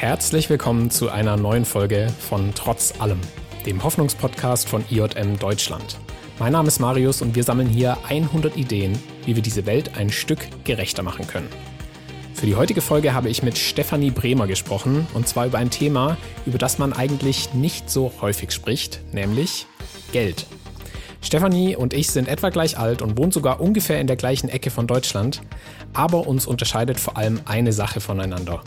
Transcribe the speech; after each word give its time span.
Herzlich 0.00 0.48
willkommen 0.48 0.90
zu 0.90 1.10
einer 1.10 1.36
neuen 1.36 1.66
Folge 1.66 2.10
von 2.20 2.54
Trotz 2.54 2.94
allem, 3.00 3.20
dem 3.66 3.84
Hoffnungspodcast 3.84 4.66
von 4.66 4.82
IJM 4.88 5.38
Deutschland. 5.38 5.98
Mein 6.38 6.52
Name 6.52 6.68
ist 6.68 6.78
Marius 6.78 7.20
und 7.20 7.34
wir 7.34 7.44
sammeln 7.44 7.68
hier 7.68 7.98
100 8.08 8.56
Ideen, 8.56 8.98
wie 9.26 9.36
wir 9.36 9.42
diese 9.42 9.66
Welt 9.66 9.98
ein 9.98 10.08
Stück 10.08 10.38
gerechter 10.64 11.02
machen 11.02 11.26
können. 11.26 11.50
Für 12.32 12.46
die 12.46 12.56
heutige 12.56 12.80
Folge 12.80 13.12
habe 13.12 13.28
ich 13.28 13.42
mit 13.42 13.58
Stefanie 13.58 14.10
Bremer 14.10 14.46
gesprochen 14.46 15.06
und 15.12 15.28
zwar 15.28 15.44
über 15.44 15.58
ein 15.58 15.68
Thema, 15.68 16.16
über 16.46 16.56
das 16.56 16.78
man 16.78 16.94
eigentlich 16.94 17.52
nicht 17.52 17.90
so 17.90 18.10
häufig 18.22 18.52
spricht, 18.52 19.02
nämlich 19.12 19.66
Geld. 20.12 20.46
Stefanie 21.20 21.76
und 21.76 21.92
ich 21.92 22.10
sind 22.10 22.26
etwa 22.26 22.48
gleich 22.48 22.78
alt 22.78 23.02
und 23.02 23.18
wohnen 23.18 23.32
sogar 23.32 23.60
ungefähr 23.60 24.00
in 24.00 24.06
der 24.06 24.16
gleichen 24.16 24.48
Ecke 24.48 24.70
von 24.70 24.86
Deutschland, 24.86 25.42
aber 25.92 26.26
uns 26.26 26.46
unterscheidet 26.46 26.98
vor 26.98 27.18
allem 27.18 27.42
eine 27.44 27.74
Sache 27.74 28.00
voneinander. 28.00 28.62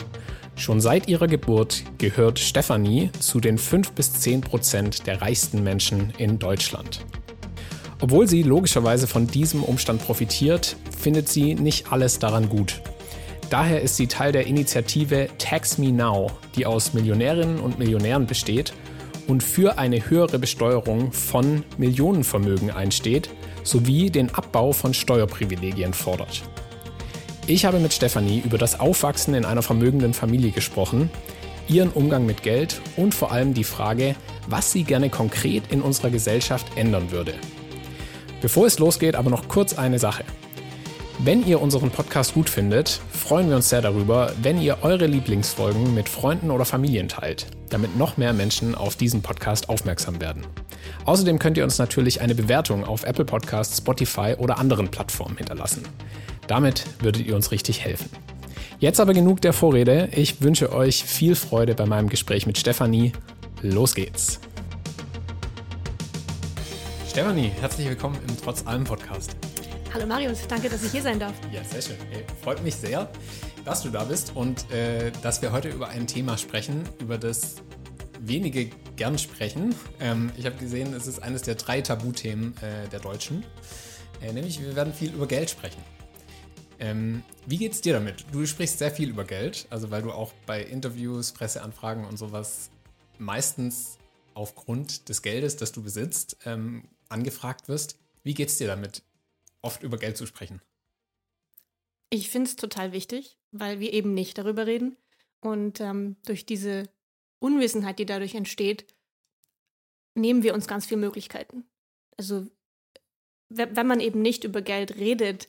Schon 0.56 0.80
seit 0.80 1.08
ihrer 1.08 1.26
Geburt 1.26 1.82
gehört 1.98 2.38
Stefanie 2.38 3.10
zu 3.18 3.40
den 3.40 3.58
5 3.58 3.92
bis 3.92 4.12
10 4.14 4.40
Prozent 4.40 5.06
der 5.06 5.20
reichsten 5.20 5.62
Menschen 5.62 6.12
in 6.16 6.38
Deutschland. 6.38 7.04
Obwohl 8.00 8.28
sie 8.28 8.42
logischerweise 8.42 9.06
von 9.06 9.26
diesem 9.26 9.62
Umstand 9.62 10.04
profitiert, 10.04 10.76
findet 10.96 11.28
sie 11.28 11.54
nicht 11.54 11.90
alles 11.92 12.18
daran 12.18 12.48
gut. 12.48 12.80
Daher 13.50 13.82
ist 13.82 13.96
sie 13.96 14.06
Teil 14.06 14.32
der 14.32 14.46
Initiative 14.46 15.28
Tax 15.38 15.78
Me 15.78 15.92
Now, 15.92 16.30
die 16.56 16.66
aus 16.66 16.94
Millionärinnen 16.94 17.58
und 17.60 17.78
Millionären 17.78 18.26
besteht 18.26 18.72
und 19.26 19.42
für 19.42 19.78
eine 19.78 20.08
höhere 20.08 20.38
Besteuerung 20.38 21.12
von 21.12 21.64
Millionenvermögen 21.78 22.70
einsteht, 22.70 23.30
sowie 23.62 24.10
den 24.10 24.34
Abbau 24.34 24.72
von 24.72 24.94
Steuerprivilegien 24.94 25.94
fordert. 25.94 26.42
Ich 27.46 27.66
habe 27.66 27.78
mit 27.78 27.92
Stefanie 27.92 28.40
über 28.42 28.56
das 28.56 28.80
Aufwachsen 28.80 29.34
in 29.34 29.44
einer 29.44 29.60
vermögenden 29.60 30.14
Familie 30.14 30.50
gesprochen, 30.50 31.10
ihren 31.68 31.90
Umgang 31.90 32.24
mit 32.24 32.42
Geld 32.42 32.80
und 32.96 33.14
vor 33.14 33.32
allem 33.32 33.52
die 33.52 33.64
Frage, 33.64 34.16
was 34.48 34.72
sie 34.72 34.82
gerne 34.82 35.10
konkret 35.10 35.64
in 35.70 35.82
unserer 35.82 36.08
Gesellschaft 36.08 36.66
ändern 36.76 37.10
würde. 37.10 37.34
Bevor 38.40 38.66
es 38.66 38.78
losgeht, 38.78 39.14
aber 39.14 39.28
noch 39.28 39.46
kurz 39.46 39.76
eine 39.76 39.98
Sache. 39.98 40.24
Wenn 41.18 41.46
ihr 41.46 41.60
unseren 41.60 41.90
Podcast 41.90 42.32
gut 42.32 42.48
findet, 42.48 43.00
freuen 43.10 43.50
wir 43.50 43.56
uns 43.56 43.68
sehr 43.68 43.82
darüber, 43.82 44.32
wenn 44.42 44.58
ihr 44.60 44.78
eure 44.80 45.06
Lieblingsfolgen 45.06 45.94
mit 45.94 46.08
Freunden 46.08 46.50
oder 46.50 46.64
Familien 46.64 47.08
teilt, 47.08 47.46
damit 47.68 47.96
noch 47.96 48.16
mehr 48.16 48.32
Menschen 48.32 48.74
auf 48.74 48.96
diesen 48.96 49.20
Podcast 49.20 49.68
aufmerksam 49.68 50.18
werden. 50.20 50.46
Außerdem 51.04 51.38
könnt 51.38 51.58
ihr 51.58 51.64
uns 51.64 51.78
natürlich 51.78 52.22
eine 52.22 52.34
Bewertung 52.34 52.84
auf 52.84 53.04
Apple 53.04 53.26
Podcasts, 53.26 53.78
Spotify 53.78 54.34
oder 54.38 54.58
anderen 54.58 54.90
Plattformen 54.90 55.36
hinterlassen. 55.36 55.82
Damit 56.46 56.84
würdet 57.02 57.26
ihr 57.26 57.34
uns 57.34 57.50
richtig 57.50 57.84
helfen. 57.84 58.10
Jetzt 58.78 59.00
aber 59.00 59.14
genug 59.14 59.40
der 59.40 59.52
Vorrede. 59.52 60.08
Ich 60.12 60.42
wünsche 60.42 60.72
euch 60.72 61.04
viel 61.04 61.36
Freude 61.36 61.74
bei 61.74 61.86
meinem 61.86 62.08
Gespräch 62.08 62.46
mit 62.46 62.58
Stefanie. 62.58 63.12
Los 63.62 63.94
geht's. 63.94 64.40
Stefanie, 67.08 67.50
herzlich 67.60 67.88
willkommen 67.88 68.18
im 68.28 68.36
Trotz 68.42 68.66
allem 68.66 68.84
Podcast. 68.84 69.36
Hallo 69.94 70.06
Marius, 70.06 70.46
danke, 70.48 70.68
dass 70.68 70.82
ich 70.82 70.90
hier 70.90 71.02
sein 71.02 71.20
darf. 71.20 71.34
Ja, 71.52 71.62
sehr 71.62 71.80
schön. 71.80 71.96
Hey, 72.10 72.24
freut 72.42 72.62
mich 72.64 72.74
sehr, 72.74 73.08
dass 73.64 73.82
du 73.82 73.90
da 73.90 74.02
bist 74.04 74.32
und 74.34 74.70
äh, 74.72 75.12
dass 75.22 75.40
wir 75.40 75.52
heute 75.52 75.68
über 75.68 75.88
ein 75.88 76.08
Thema 76.08 76.36
sprechen, 76.36 76.82
über 77.00 77.16
das 77.16 77.56
wenige 78.20 78.70
gern 78.96 79.16
sprechen. 79.16 79.74
Ähm, 80.00 80.32
ich 80.36 80.44
habe 80.44 80.56
gesehen, 80.56 80.92
es 80.92 81.06
ist 81.06 81.22
eines 81.22 81.42
der 81.42 81.54
drei 81.54 81.80
Tabuthemen 81.80 82.54
äh, 82.58 82.88
der 82.90 82.98
Deutschen. 83.00 83.44
Äh, 84.20 84.32
nämlich, 84.32 84.60
wir 84.60 84.74
werden 84.74 84.92
viel 84.92 85.12
über 85.12 85.28
Geld 85.28 85.48
sprechen. 85.48 85.80
Ähm, 86.84 87.22
wie 87.46 87.56
geht's 87.56 87.80
dir 87.80 87.94
damit? 87.94 88.26
Du 88.30 88.44
sprichst 88.44 88.78
sehr 88.78 88.90
viel 88.90 89.08
über 89.08 89.24
Geld, 89.24 89.66
also 89.70 89.90
weil 89.90 90.02
du 90.02 90.12
auch 90.12 90.34
bei 90.44 90.62
Interviews, 90.62 91.32
Presseanfragen 91.32 92.04
und 92.04 92.18
sowas 92.18 92.68
meistens 93.18 93.96
aufgrund 94.34 95.08
des 95.08 95.22
Geldes, 95.22 95.56
das 95.56 95.72
du 95.72 95.82
besitzt, 95.82 96.36
ähm, 96.44 96.84
angefragt 97.08 97.68
wirst. 97.68 97.98
Wie 98.22 98.34
geht's 98.34 98.58
dir 98.58 98.66
damit, 98.66 99.02
oft 99.62 99.82
über 99.82 99.96
Geld 99.96 100.18
zu 100.18 100.26
sprechen? 100.26 100.60
Ich 102.10 102.28
finde 102.28 102.50
es 102.50 102.56
total 102.56 102.92
wichtig, 102.92 103.38
weil 103.50 103.80
wir 103.80 103.94
eben 103.94 104.12
nicht 104.12 104.36
darüber 104.36 104.66
reden. 104.66 104.98
Und 105.40 105.80
ähm, 105.80 106.16
durch 106.26 106.44
diese 106.44 106.90
Unwissenheit, 107.38 107.98
die 107.98 108.06
dadurch 108.06 108.34
entsteht, 108.34 108.84
nehmen 110.14 110.42
wir 110.42 110.52
uns 110.52 110.66
ganz 110.66 110.84
viele 110.84 111.00
Möglichkeiten. 111.00 111.64
Also 112.18 112.46
wenn 113.48 113.86
man 113.86 114.00
eben 114.00 114.20
nicht 114.20 114.44
über 114.44 114.60
Geld 114.60 114.96
redet, 114.96 115.48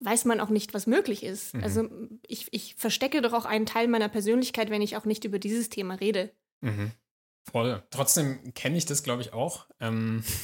weiß 0.00 0.24
man 0.24 0.40
auch 0.40 0.48
nicht, 0.48 0.74
was 0.74 0.86
möglich 0.86 1.22
ist. 1.22 1.54
Mhm. 1.54 1.62
Also 1.62 1.88
ich, 2.26 2.48
ich 2.52 2.74
verstecke 2.76 3.22
doch 3.22 3.32
auch 3.32 3.44
einen 3.44 3.66
Teil 3.66 3.88
meiner 3.88 4.08
Persönlichkeit, 4.08 4.70
wenn 4.70 4.82
ich 4.82 4.96
auch 4.96 5.04
nicht 5.04 5.24
über 5.24 5.38
dieses 5.38 5.68
Thema 5.68 5.94
rede. 5.94 6.32
Mhm. 6.62 6.92
Voll. 7.50 7.82
Trotzdem 7.90 8.54
kenne 8.54 8.78
ich 8.78 8.86
das, 8.86 9.02
glaube 9.02 9.22
ich, 9.22 9.32
auch. 9.32 9.66
Ähm, 9.78 10.24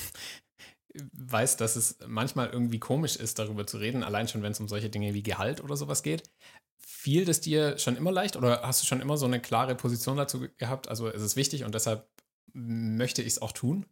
weiß, 1.13 1.57
dass 1.57 1.77
es 1.77 1.99
manchmal 2.07 2.51
irgendwie 2.51 2.79
komisch 2.79 3.17
ist, 3.17 3.39
darüber 3.39 3.67
zu 3.67 3.79
reden, 3.79 4.03
allein 4.03 4.29
schon, 4.29 4.43
wenn 4.43 4.53
es 4.53 4.61
um 4.61 4.69
solche 4.69 4.91
Dinge 4.91 5.15
wie 5.15 5.23
Gehalt 5.23 5.63
oder 5.63 5.77
sowas 5.77 6.03
geht. 6.03 6.31
Fiel 6.79 7.25
das 7.25 7.41
dir 7.41 7.79
schon 7.79 7.97
immer 7.97 8.13
leicht 8.13 8.37
oder 8.37 8.63
hast 8.63 8.83
du 8.83 8.87
schon 8.87 9.01
immer 9.01 9.17
so 9.17 9.27
eine 9.27 9.41
klare 9.41 9.75
Position 9.75 10.17
dazu 10.17 10.47
gehabt? 10.57 10.89
Also 10.89 11.09
ist 11.09 11.23
es 11.23 11.37
wichtig 11.37 11.65
und 11.65 11.75
deshalb 11.75 12.09
möchte 12.53 13.23
ich 13.23 13.29
es 13.29 13.43
auch 13.43 13.53
tun? 13.53 13.87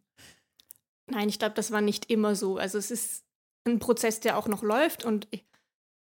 Nein, 1.07 1.29
ich 1.29 1.37
glaube, 1.37 1.55
das 1.55 1.71
war 1.71 1.81
nicht 1.81 2.09
immer 2.09 2.35
so. 2.35 2.57
Also 2.57 2.77
es 2.77 2.89
ist 2.89 3.25
ein 3.65 3.79
Prozess, 3.79 4.19
der 4.19 4.37
auch 4.37 4.47
noch 4.47 4.63
läuft 4.63 5.05
und 5.05 5.27
ich, 5.31 5.45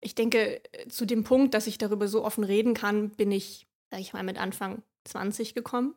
ich 0.05 0.15
denke, 0.15 0.61
zu 0.89 1.07
dem 1.07 1.25
Punkt, 1.25 1.55
dass 1.55 1.67
ich 1.67 1.79
darüber 1.79 2.09
so 2.09 2.25
offen 2.25 2.45
reden 2.45 2.75
kann, 2.75 3.11
bin 3.11 3.33
ich, 3.33 3.67
sag 3.91 4.01
ich 4.01 4.13
mal, 4.13 4.23
mit 4.23 4.39
Anfang 4.39 4.83
20 5.05 5.55
gekommen. 5.55 5.95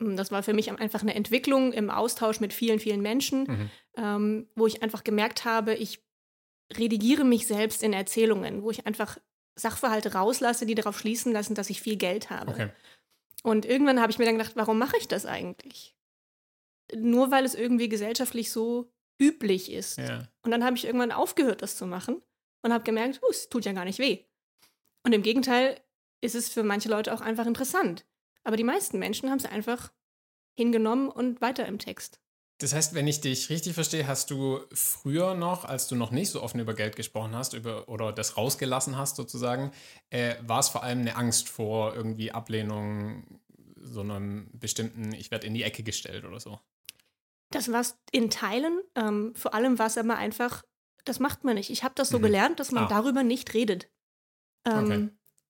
Hm, 0.00 0.16
das 0.16 0.32
war 0.32 0.42
für 0.42 0.52
mich 0.52 0.70
einfach 0.70 1.02
eine 1.02 1.14
Entwicklung 1.14 1.72
im 1.72 1.88
Austausch 1.88 2.40
mit 2.40 2.52
vielen, 2.52 2.80
vielen 2.80 3.00
Menschen, 3.00 3.44
mhm. 3.44 3.70
ähm, 3.96 4.46
wo 4.56 4.66
ich 4.66 4.82
einfach 4.82 5.04
gemerkt 5.04 5.44
habe, 5.44 5.74
ich 5.74 6.02
redigiere 6.76 7.24
mich 7.24 7.46
selbst 7.46 7.82
in 7.82 7.92
Erzählungen, 7.92 8.62
wo 8.62 8.70
ich 8.70 8.86
einfach 8.86 9.18
Sachverhalte 9.54 10.14
rauslasse, 10.14 10.66
die 10.66 10.74
darauf 10.74 10.98
schließen 10.98 11.32
lassen, 11.32 11.54
dass 11.54 11.70
ich 11.70 11.80
viel 11.80 11.96
Geld 11.96 12.30
habe. 12.30 12.52
Okay. 12.52 12.70
Und 13.44 13.66
irgendwann 13.66 14.00
habe 14.00 14.10
ich 14.10 14.18
mir 14.18 14.24
dann 14.24 14.38
gedacht, 14.38 14.56
warum 14.56 14.78
mache 14.78 14.96
ich 14.96 15.06
das 15.06 15.26
eigentlich? 15.26 15.94
Nur 16.94 17.30
weil 17.30 17.44
es 17.44 17.54
irgendwie 17.54 17.88
gesellschaftlich 17.88 18.50
so 18.50 18.90
üblich 19.20 19.70
ist. 19.70 19.98
Ja. 19.98 20.26
Und 20.42 20.50
dann 20.50 20.64
habe 20.64 20.76
ich 20.76 20.86
irgendwann 20.86 21.12
aufgehört, 21.12 21.62
das 21.62 21.76
zu 21.76 21.86
machen 21.86 22.22
und 22.62 22.72
habe 22.72 22.84
gemerkt, 22.84 23.20
uh, 23.22 23.30
es 23.30 23.48
tut 23.48 23.64
ja 23.64 23.72
gar 23.72 23.84
nicht 23.84 23.98
weh. 23.98 24.24
Und 25.04 25.12
im 25.12 25.22
Gegenteil 25.22 25.80
ist 26.20 26.34
es 26.34 26.48
für 26.48 26.62
manche 26.62 26.88
Leute 26.88 27.12
auch 27.12 27.20
einfach 27.20 27.46
interessant. 27.46 28.06
Aber 28.44 28.56
die 28.56 28.64
meisten 28.64 28.98
Menschen 28.98 29.30
haben 29.30 29.38
es 29.38 29.44
einfach 29.44 29.92
hingenommen 30.54 31.08
und 31.08 31.40
weiter 31.40 31.66
im 31.66 31.78
Text. 31.78 32.20
Das 32.58 32.72
heißt, 32.72 32.94
wenn 32.94 33.08
ich 33.08 33.20
dich 33.20 33.50
richtig 33.50 33.74
verstehe, 33.74 34.06
hast 34.06 34.30
du 34.30 34.60
früher 34.72 35.34
noch, 35.34 35.64
als 35.64 35.88
du 35.88 35.96
noch 35.96 36.12
nicht 36.12 36.30
so 36.30 36.40
offen 36.40 36.60
über 36.60 36.74
Geld 36.74 36.94
gesprochen 36.94 37.34
hast 37.34 37.54
über, 37.54 37.88
oder 37.88 38.12
das 38.12 38.36
rausgelassen 38.36 38.96
hast 38.96 39.16
sozusagen, 39.16 39.72
äh, 40.10 40.36
war 40.42 40.60
es 40.60 40.68
vor 40.68 40.84
allem 40.84 41.00
eine 41.00 41.16
Angst 41.16 41.48
vor 41.48 41.94
irgendwie 41.94 42.30
Ablehnung, 42.30 43.40
so 43.80 44.00
einem 44.02 44.48
bestimmten, 44.52 45.12
ich 45.12 45.32
werde 45.32 45.48
in 45.48 45.54
die 45.54 45.64
Ecke 45.64 45.82
gestellt 45.82 46.24
oder 46.24 46.38
so? 46.38 46.60
Das 47.50 47.72
war 47.72 47.80
es 47.80 47.98
in 48.12 48.30
Teilen. 48.30 48.80
Ähm, 48.94 49.34
vor 49.34 49.54
allem 49.54 49.78
war 49.80 49.86
es 49.86 49.98
aber 49.98 50.16
einfach 50.16 50.62
das 51.04 51.20
macht 51.20 51.44
man 51.44 51.54
nicht. 51.54 51.70
Ich 51.70 51.84
habe 51.84 51.94
das 51.94 52.08
so 52.08 52.18
mhm. 52.18 52.22
gelernt, 52.22 52.60
dass 52.60 52.72
man 52.72 52.84
ah. 52.84 52.88
darüber 52.88 53.22
nicht 53.22 53.54
redet. 53.54 53.90
Ähm, 54.66 54.84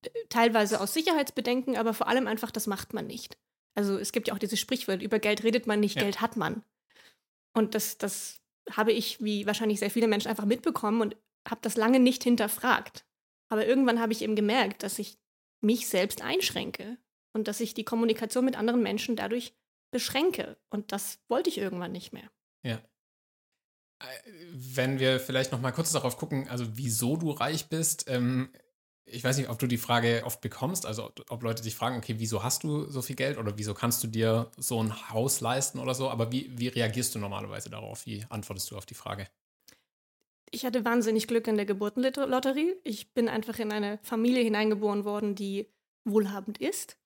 okay. 0.04 0.20
Teilweise 0.28 0.80
aus 0.80 0.94
Sicherheitsbedenken, 0.94 1.76
aber 1.76 1.94
vor 1.94 2.08
allem 2.08 2.26
einfach, 2.26 2.50
das 2.50 2.66
macht 2.66 2.92
man 2.92 3.06
nicht. 3.06 3.38
Also 3.74 3.98
es 3.98 4.12
gibt 4.12 4.28
ja 4.28 4.34
auch 4.34 4.38
dieses 4.38 4.60
Sprichwort, 4.60 5.02
über 5.02 5.18
Geld 5.18 5.44
redet 5.44 5.66
man 5.66 5.80
nicht, 5.80 5.96
ja. 5.96 6.02
Geld 6.02 6.20
hat 6.20 6.36
man. 6.36 6.64
Und 7.54 7.74
das, 7.74 7.98
das 7.98 8.40
habe 8.70 8.92
ich, 8.92 9.22
wie 9.22 9.46
wahrscheinlich 9.46 9.78
sehr 9.78 9.90
viele 9.90 10.08
Menschen, 10.08 10.28
einfach 10.28 10.44
mitbekommen 10.44 11.00
und 11.00 11.16
habe 11.48 11.60
das 11.62 11.76
lange 11.76 12.00
nicht 12.00 12.24
hinterfragt. 12.24 13.04
Aber 13.48 13.66
irgendwann 13.66 14.00
habe 14.00 14.12
ich 14.12 14.22
eben 14.22 14.36
gemerkt, 14.36 14.82
dass 14.82 14.98
ich 14.98 15.18
mich 15.60 15.88
selbst 15.88 16.22
einschränke 16.22 16.98
und 17.32 17.48
dass 17.48 17.60
ich 17.60 17.74
die 17.74 17.84
Kommunikation 17.84 18.44
mit 18.44 18.56
anderen 18.56 18.82
Menschen 18.82 19.16
dadurch 19.16 19.54
beschränke. 19.90 20.56
Und 20.70 20.92
das 20.92 21.20
wollte 21.28 21.50
ich 21.50 21.58
irgendwann 21.58 21.92
nicht 21.92 22.12
mehr. 22.12 22.30
Ja. 22.64 22.82
Wenn 24.52 24.98
wir 24.98 25.20
vielleicht 25.20 25.52
noch 25.52 25.60
mal 25.60 25.72
kurz 25.72 25.92
darauf 25.92 26.16
gucken, 26.16 26.48
also 26.48 26.66
wieso 26.74 27.16
du 27.16 27.30
reich 27.30 27.68
bist. 27.68 28.04
Ähm, 28.08 28.50
ich 29.04 29.22
weiß 29.22 29.36
nicht, 29.36 29.48
ob 29.48 29.58
du 29.58 29.66
die 29.66 29.78
Frage 29.78 30.22
oft 30.24 30.40
bekommst, 30.40 30.86
also 30.86 31.06
ob, 31.06 31.24
ob, 31.28 31.42
Leute 31.42 31.62
dich 31.62 31.74
fragen, 31.74 31.96
okay, 31.98 32.14
wieso 32.18 32.42
hast 32.42 32.62
du 32.62 32.88
so 32.90 33.02
viel 33.02 33.16
Geld 33.16 33.36
oder 33.36 33.58
wieso 33.58 33.74
kannst 33.74 34.02
du 34.02 34.06
dir 34.06 34.50
so 34.56 34.82
ein 34.82 35.10
Haus 35.10 35.40
leisten 35.40 35.78
oder 35.78 35.94
so, 35.94 36.08
aber 36.08 36.32
wie, 36.32 36.50
wie 36.56 36.68
reagierst 36.68 37.14
du 37.14 37.18
normalerweise 37.18 37.68
darauf? 37.68 38.06
Wie 38.06 38.24
antwortest 38.28 38.70
du 38.70 38.76
auf 38.76 38.86
die 38.86 38.94
Frage? 38.94 39.26
Ich 40.50 40.64
hatte 40.64 40.84
wahnsinnig 40.84 41.28
Glück 41.28 41.46
in 41.46 41.56
der 41.56 41.66
Geburtenlotterie. 41.66 42.76
Ich 42.84 43.12
bin 43.14 43.28
einfach 43.28 43.58
in 43.58 43.72
eine 43.72 43.98
Familie 44.02 44.44
hineingeboren 44.44 45.04
worden, 45.04 45.34
die 45.34 45.66
wohlhabend 46.04 46.58
ist. 46.58 46.98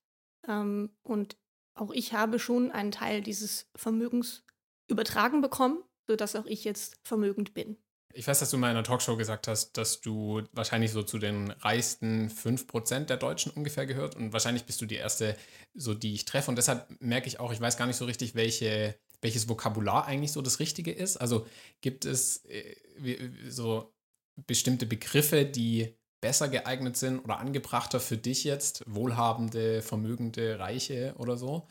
Ähm, 0.48 0.90
und 1.02 1.36
auch 1.74 1.92
ich 1.92 2.12
habe 2.12 2.38
schon 2.38 2.72
einen 2.72 2.90
Teil 2.90 3.20
dieses 3.20 3.70
Vermögens 3.76 4.44
übertragen 4.88 5.40
bekommen 5.40 5.82
sodass 6.06 6.36
auch 6.36 6.46
ich 6.46 6.64
jetzt 6.64 6.96
vermögend 7.02 7.54
bin. 7.54 7.76
Ich 8.16 8.26
weiß, 8.26 8.38
dass 8.38 8.50
du 8.50 8.56
mal 8.56 8.70
in 8.70 8.76
einer 8.76 8.84
Talkshow 8.84 9.16
gesagt 9.16 9.46
hast, 9.46 9.76
dass 9.76 10.00
du 10.00 10.42
wahrscheinlich 10.52 10.90
so 10.90 11.02
zu 11.02 11.18
den 11.18 11.50
reichsten 11.50 12.30
5% 12.30 13.04
der 13.04 13.18
Deutschen 13.18 13.52
ungefähr 13.52 13.84
gehört. 13.84 14.16
Und 14.16 14.32
wahrscheinlich 14.32 14.64
bist 14.64 14.80
du 14.80 14.86
die 14.86 14.94
erste, 14.94 15.36
so 15.74 15.92
die 15.92 16.14
ich 16.14 16.24
treffe. 16.24 16.50
Und 16.50 16.56
deshalb 16.56 16.86
merke 16.98 17.28
ich 17.28 17.40
auch, 17.40 17.52
ich 17.52 17.60
weiß 17.60 17.76
gar 17.76 17.86
nicht 17.86 17.96
so 17.96 18.06
richtig, 18.06 18.34
welche, 18.34 18.98
welches 19.20 19.50
Vokabular 19.50 20.06
eigentlich 20.06 20.32
so 20.32 20.40
das 20.40 20.60
Richtige 20.60 20.92
ist. 20.92 21.18
Also 21.18 21.46
gibt 21.82 22.06
es 22.06 22.42
äh, 22.46 22.74
so 23.50 23.92
bestimmte 24.46 24.86
Begriffe, 24.86 25.44
die 25.44 25.94
besser 26.22 26.48
geeignet 26.48 26.96
sind 26.96 27.20
oder 27.20 27.38
angebrachter 27.38 28.00
für 28.00 28.16
dich 28.16 28.44
jetzt, 28.44 28.82
wohlhabende, 28.86 29.82
vermögende, 29.82 30.58
reiche 30.58 31.14
oder 31.18 31.36
so? 31.36 31.68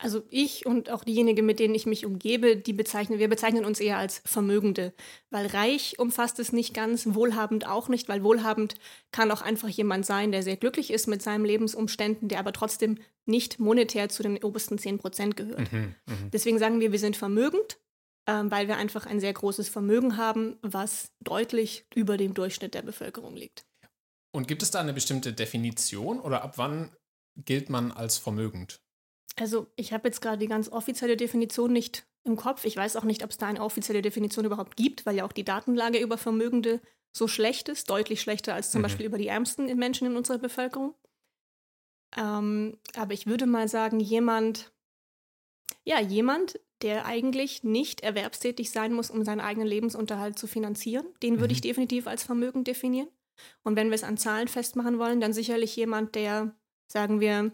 Also 0.00 0.22
ich 0.30 0.64
und 0.64 0.90
auch 0.90 1.02
diejenigen, 1.02 1.44
mit 1.44 1.58
denen 1.58 1.74
ich 1.74 1.84
mich 1.84 2.06
umgebe, 2.06 2.56
die 2.56 2.72
bezeichnen, 2.72 3.18
wir 3.18 3.28
bezeichnen 3.28 3.64
uns 3.64 3.80
eher 3.80 3.98
als 3.98 4.22
Vermögende, 4.24 4.92
weil 5.30 5.46
reich 5.46 5.98
umfasst 5.98 6.38
es 6.38 6.52
nicht 6.52 6.72
ganz, 6.72 7.04
wohlhabend 7.14 7.66
auch 7.66 7.88
nicht, 7.88 8.08
weil 8.08 8.22
wohlhabend 8.22 8.76
kann 9.10 9.32
auch 9.32 9.42
einfach 9.42 9.68
jemand 9.68 10.06
sein, 10.06 10.30
der 10.30 10.44
sehr 10.44 10.56
glücklich 10.56 10.92
ist 10.92 11.08
mit 11.08 11.20
seinen 11.20 11.44
Lebensumständen, 11.44 12.28
der 12.28 12.38
aber 12.38 12.52
trotzdem 12.52 12.98
nicht 13.26 13.58
monetär 13.58 14.08
zu 14.08 14.22
den 14.22 14.42
obersten 14.42 14.78
10 14.78 14.98
Prozent 14.98 15.36
gehört. 15.36 15.72
Mhm, 15.72 15.96
mh. 16.06 16.14
Deswegen 16.32 16.60
sagen 16.60 16.78
wir, 16.78 16.92
wir 16.92 17.00
sind 17.00 17.16
vermögend, 17.16 17.78
äh, 18.26 18.44
weil 18.44 18.68
wir 18.68 18.76
einfach 18.76 19.04
ein 19.04 19.18
sehr 19.18 19.32
großes 19.32 19.68
Vermögen 19.68 20.16
haben, 20.16 20.58
was 20.62 21.10
deutlich 21.20 21.86
über 21.92 22.16
dem 22.16 22.34
Durchschnitt 22.34 22.74
der 22.74 22.82
Bevölkerung 22.82 23.34
liegt. 23.34 23.66
Und 24.30 24.46
gibt 24.46 24.62
es 24.62 24.70
da 24.70 24.78
eine 24.78 24.92
bestimmte 24.92 25.32
Definition 25.32 26.20
oder 26.20 26.42
ab 26.42 26.56
wann 26.56 26.94
gilt 27.36 27.68
man 27.68 27.90
als 27.90 28.18
vermögend? 28.18 28.80
Also 29.36 29.66
ich 29.76 29.92
habe 29.92 30.08
jetzt 30.08 30.20
gerade 30.20 30.38
die 30.38 30.48
ganz 30.48 30.68
offizielle 30.68 31.16
Definition 31.16 31.72
nicht 31.72 32.06
im 32.24 32.36
Kopf. 32.36 32.64
Ich 32.64 32.76
weiß 32.76 32.96
auch 32.96 33.04
nicht, 33.04 33.24
ob 33.24 33.30
es 33.30 33.38
da 33.38 33.46
eine 33.46 33.62
offizielle 33.62 34.02
Definition 34.02 34.44
überhaupt 34.44 34.76
gibt, 34.76 35.06
weil 35.06 35.16
ja 35.16 35.24
auch 35.24 35.32
die 35.32 35.44
Datenlage 35.44 35.98
über 35.98 36.18
Vermögende 36.18 36.80
so 37.16 37.28
schlecht 37.28 37.68
ist, 37.68 37.90
deutlich 37.90 38.20
schlechter 38.20 38.54
als 38.54 38.70
zum 38.70 38.80
mhm. 38.80 38.84
Beispiel 38.84 39.06
über 39.06 39.18
die 39.18 39.28
ärmsten 39.28 39.66
Menschen 39.76 40.06
in 40.06 40.16
unserer 40.16 40.38
Bevölkerung. 40.38 40.94
Ähm, 42.16 42.78
aber 42.96 43.12
ich 43.12 43.26
würde 43.26 43.46
mal 43.46 43.68
sagen, 43.68 44.00
jemand, 44.00 44.72
ja, 45.84 46.00
jemand, 46.00 46.60
der 46.82 47.06
eigentlich 47.06 47.64
nicht 47.64 48.02
erwerbstätig 48.02 48.70
sein 48.70 48.92
muss, 48.92 49.10
um 49.10 49.24
seinen 49.24 49.40
eigenen 49.40 49.66
Lebensunterhalt 49.66 50.38
zu 50.38 50.46
finanzieren, 50.46 51.06
den 51.22 51.34
mhm. 51.34 51.40
würde 51.40 51.52
ich 51.52 51.60
mhm. 51.60 51.68
definitiv 51.68 52.06
als 52.06 52.22
Vermögen 52.22 52.64
definieren. 52.64 53.08
Und 53.62 53.76
wenn 53.76 53.88
wir 53.88 53.94
es 53.94 54.04
an 54.04 54.16
Zahlen 54.16 54.48
festmachen 54.48 54.98
wollen, 54.98 55.20
dann 55.20 55.32
sicherlich 55.32 55.76
jemand, 55.76 56.14
der, 56.14 56.56
sagen 56.88 57.20
wir, 57.20 57.52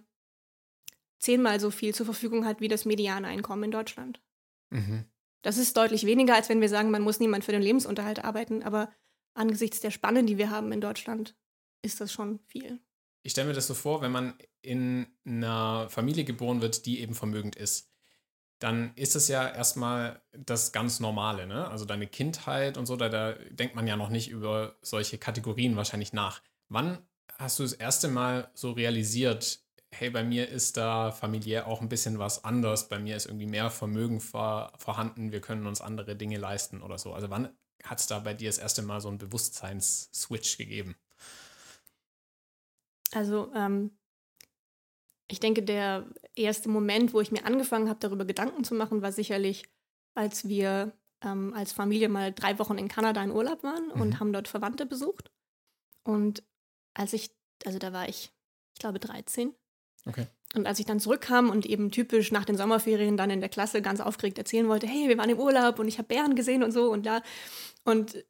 zehnmal 1.25 1.59
so 1.59 1.71
viel 1.71 1.95
zur 1.95 2.07
Verfügung 2.07 2.45
hat 2.45 2.61
wie 2.61 2.69
das 2.69 2.85
Medianeinkommen 2.85 3.65
in 3.65 3.71
Deutschland. 3.71 4.21
Mhm. 4.71 5.05
Das 5.43 5.59
ist 5.59 5.77
deutlich 5.77 6.07
weniger, 6.07 6.35
als 6.35 6.49
wenn 6.49 6.61
wir 6.61 6.69
sagen, 6.69 6.91
man 6.91 7.03
muss 7.03 7.21
niemand 7.21 7.45
für 7.45 7.53
den 7.53 7.63
Lebensunterhalt 7.63 8.25
arbeiten, 8.25 8.63
aber 8.63 8.91
angesichts 9.35 9.81
der 9.81 9.91
Spannen, 9.91 10.27
die 10.27 10.39
wir 10.39 10.51
haben 10.51 10.73
in 10.73 10.81
Deutschland, 10.81 11.37
ist 11.83 12.01
das 12.01 12.13
schon 12.13 12.39
viel. 12.47 12.81
Ich 13.23 13.33
stelle 13.33 13.49
mir 13.49 13.55
das 13.55 13.67
so 13.67 13.75
vor, 13.75 14.01
wenn 14.01 14.13
man 14.13 14.35
in 14.63 15.07
einer 15.25 15.89
Familie 15.91 16.25
geboren 16.25 16.63
wird, 16.63 16.87
die 16.87 17.01
eben 17.01 17.15
vermögend 17.15 17.57
ist, 17.57 17.91
dann 18.59 18.93
ist 18.95 19.17
es 19.17 19.29
ja 19.29 19.49
erstmal 19.49 20.23
das 20.33 20.73
ganz 20.73 21.01
Normale, 21.01 21.47
ne? 21.47 21.69
Also 21.69 21.85
deine 21.85 22.07
Kindheit 22.07 22.79
und 22.79 22.87
so, 22.87 22.97
da, 22.97 23.09
da 23.09 23.33
denkt 23.51 23.75
man 23.75 23.87
ja 23.87 23.97
noch 23.97 24.11
nicht 24.11 24.31
über 24.31 24.77
solche 24.81 25.19
Kategorien 25.19 25.77
wahrscheinlich 25.77 26.13
nach. 26.13 26.43
Wann 26.69 26.99
hast 27.39 27.59
du 27.59 27.63
das 27.63 27.73
erste 27.73 28.09
Mal 28.09 28.51
so 28.55 28.73
realisiert, 28.73 29.64
hey, 29.99 30.11
bei 30.11 30.25
mir 30.25 30.49
ist 30.49 30.77
da 30.77 31.11
familiär 31.11 31.67
auch 31.67 31.81
ein 31.81 31.89
bisschen 31.89 32.19
was 32.19 32.45
anders, 32.45 32.89
bei 32.89 32.99
mir 32.99 33.17
ist 33.17 33.27
irgendwie 33.27 33.47
mehr 33.47 33.71
Vermögen 33.71 34.21
vor, 34.21 34.73
vorhanden, 34.77 35.33
wir 35.33 35.41
können 35.41 35.67
uns 35.67 35.81
andere 35.81 36.17
Dinge 36.17 36.39
leisten 36.39 36.83
oder 36.83 36.99
so. 36.99 37.13
Also 37.13 37.31
wann 37.31 37.49
hat 37.83 38.01
es 38.01 38.07
da 38.07 38.19
bei 38.19 38.35
dir 38.35 38.49
das 38.49 38.59
erste 38.59 38.83
Mal 38.83 39.01
so 39.01 39.09
einen 39.09 39.19
Bewusstseins-Switch 39.19 40.59
gegeben? 40.59 40.97
Also 43.13 43.53
ähm, 43.55 43.97
ich 45.29 45.41
denke, 45.41 45.63
der 45.63 46.07
erste 46.35 46.69
Moment, 46.69 47.13
wo 47.13 47.21
ich 47.21 47.31
mir 47.31 47.45
angefangen 47.45 47.89
habe, 47.89 48.01
darüber 48.01 48.25
Gedanken 48.25 48.65
zu 48.65 48.75
machen, 48.75 49.03
war 49.03 49.13
sicherlich, 49.13 49.65
als 50.15 50.49
wir 50.49 50.93
ähm, 51.23 51.55
als 51.55 51.73
Familie 51.73 52.09
mal 52.09 52.33
drei 52.33 52.59
Wochen 52.59 52.79
in 52.79 52.89
Kanada 52.89 53.23
in 53.23 53.31
Urlaub 53.31 53.63
waren 53.63 53.87
mhm. 53.87 54.01
und 54.01 54.21
haben 54.21 54.33
dort 54.33 54.49
Verwandte 54.49 54.87
besucht. 54.87 55.31
Und 56.03 56.43
als 56.95 57.13
ich, 57.13 57.31
also 57.65 57.79
da 57.79 57.93
war 57.93 58.09
ich, 58.09 58.33
ich 58.75 58.81
glaube 58.81 58.99
13, 58.99 59.55
Okay. 60.07 60.27
Und 60.55 60.67
als 60.67 60.79
ich 60.79 60.87
dann 60.87 61.01
zurückkam 61.01 61.51
und 61.51 61.67
eben 61.67 61.91
typisch 61.91 62.31
nach 62.31 62.45
den 62.45 62.57
Sommerferien 62.57 63.17
dann 63.17 63.31
in 63.31 63.41
der 63.41 63.49
Klasse 63.49 63.83
ganz 63.83 64.01
aufgeregt 64.01 64.39
erzählen 64.39 64.69
wollte, 64.69 64.87
hey, 64.87 65.09
wir 65.09 65.19
waren 65.19 65.31
im 65.31 65.39
Urlaub 65.39 65.79
und 65.79 65.89
ich 65.89 65.99
habe 65.99 66.09
Bären 66.09 66.37
gesehen 66.37 66.63
und 66.63 66.71
so 66.71 66.91
und 66.93 67.05
da. 67.07 67.23
Und 67.85 68.25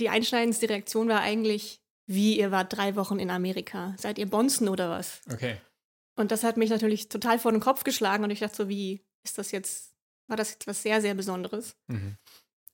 die 0.00 0.08
einschneidendste 0.08 0.68
Reaktion 0.68 1.08
war 1.08 1.20
eigentlich, 1.20 1.80
wie, 2.06 2.38
ihr 2.38 2.50
wart 2.50 2.76
drei 2.76 2.96
Wochen 2.96 3.18
in 3.18 3.30
Amerika. 3.30 3.94
Seid 3.98 4.18
ihr 4.18 4.28
Bonzen 4.28 4.68
oder 4.68 4.90
was? 4.90 5.20
Okay. 5.30 5.58
Und 6.16 6.32
das 6.32 6.42
hat 6.42 6.56
mich 6.56 6.70
natürlich 6.70 7.08
total 7.08 7.38
vor 7.38 7.52
den 7.52 7.60
Kopf 7.60 7.84
geschlagen 7.84 8.24
und 8.24 8.30
ich 8.30 8.40
dachte 8.40 8.56
so, 8.56 8.68
wie 8.68 9.04
ist 9.22 9.38
das 9.38 9.52
jetzt, 9.52 9.94
war 10.26 10.36
das 10.36 10.50
jetzt 10.50 10.66
was 10.66 10.82
sehr, 10.82 11.00
sehr 11.00 11.14
Besonderes? 11.14 11.76
Mhm. 11.86 12.16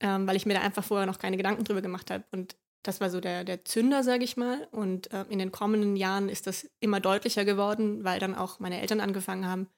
Ähm, 0.01 0.27
weil 0.27 0.37
ich 0.37 0.47
mir 0.47 0.55
da 0.55 0.61
einfach 0.61 0.85
vorher 0.85 1.07
noch 1.07 1.19
keine 1.19 1.37
Gedanken 1.37 1.65
drüber 1.65 1.83
gemacht 1.83 2.11
habe. 2.11 2.25
Und 2.31 2.57
das 2.85 3.01
war 3.01 3.11
so 3.11 3.21
der, 3.21 3.45
der 3.45 3.65
Zünder, 3.65 4.05
sage 4.05 4.25
ich 4.25 4.37
mal. 4.37 4.69
Und 4.71 5.13
äh, 5.13 5.25
in 5.31 5.39
den 5.39 5.51
kommenden 5.51 5.97
Jahren 5.97 6.29
ist 6.29 6.47
das 6.47 6.71
immer 6.81 7.01
deutlicher 7.01 7.45
geworden, 7.45 8.05
weil 8.05 8.21
dann 8.21 8.35
auch 8.35 8.61
meine 8.61 8.81
Eltern 8.81 9.01
angefangen 9.01 9.47
haben, 9.47 9.69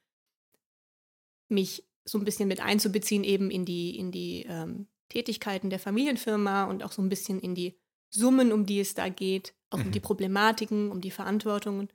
mich 1.49 1.89
so 2.05 2.19
ein 2.19 2.25
bisschen 2.25 2.49
mit 2.49 2.61
einzubeziehen, 2.61 3.25
eben 3.25 3.51
in 3.51 3.65
die, 3.65 3.97
in 3.97 4.11
die 4.11 4.45
ähm, 4.49 4.89
Tätigkeiten 5.09 5.71
der 5.71 5.79
Familienfirma 5.79 6.65
und 6.65 6.83
auch 6.83 6.93
so 6.93 7.01
ein 7.01 7.09
bisschen 7.09 7.39
in 7.41 7.55
die 7.55 7.79
Summen, 8.11 8.53
um 8.53 8.67
die 8.67 8.81
es 8.81 8.95
da 8.95 9.09
geht, 9.09 9.55
auch 9.71 9.79
mhm. 9.79 9.87
um 9.87 9.93
die 9.93 10.01
mhm. 10.01 10.05
Problematiken, 10.05 10.91
um 10.91 11.01
die 11.01 11.11
Verantwortungen. 11.13 11.89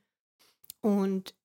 Und 0.79 1.35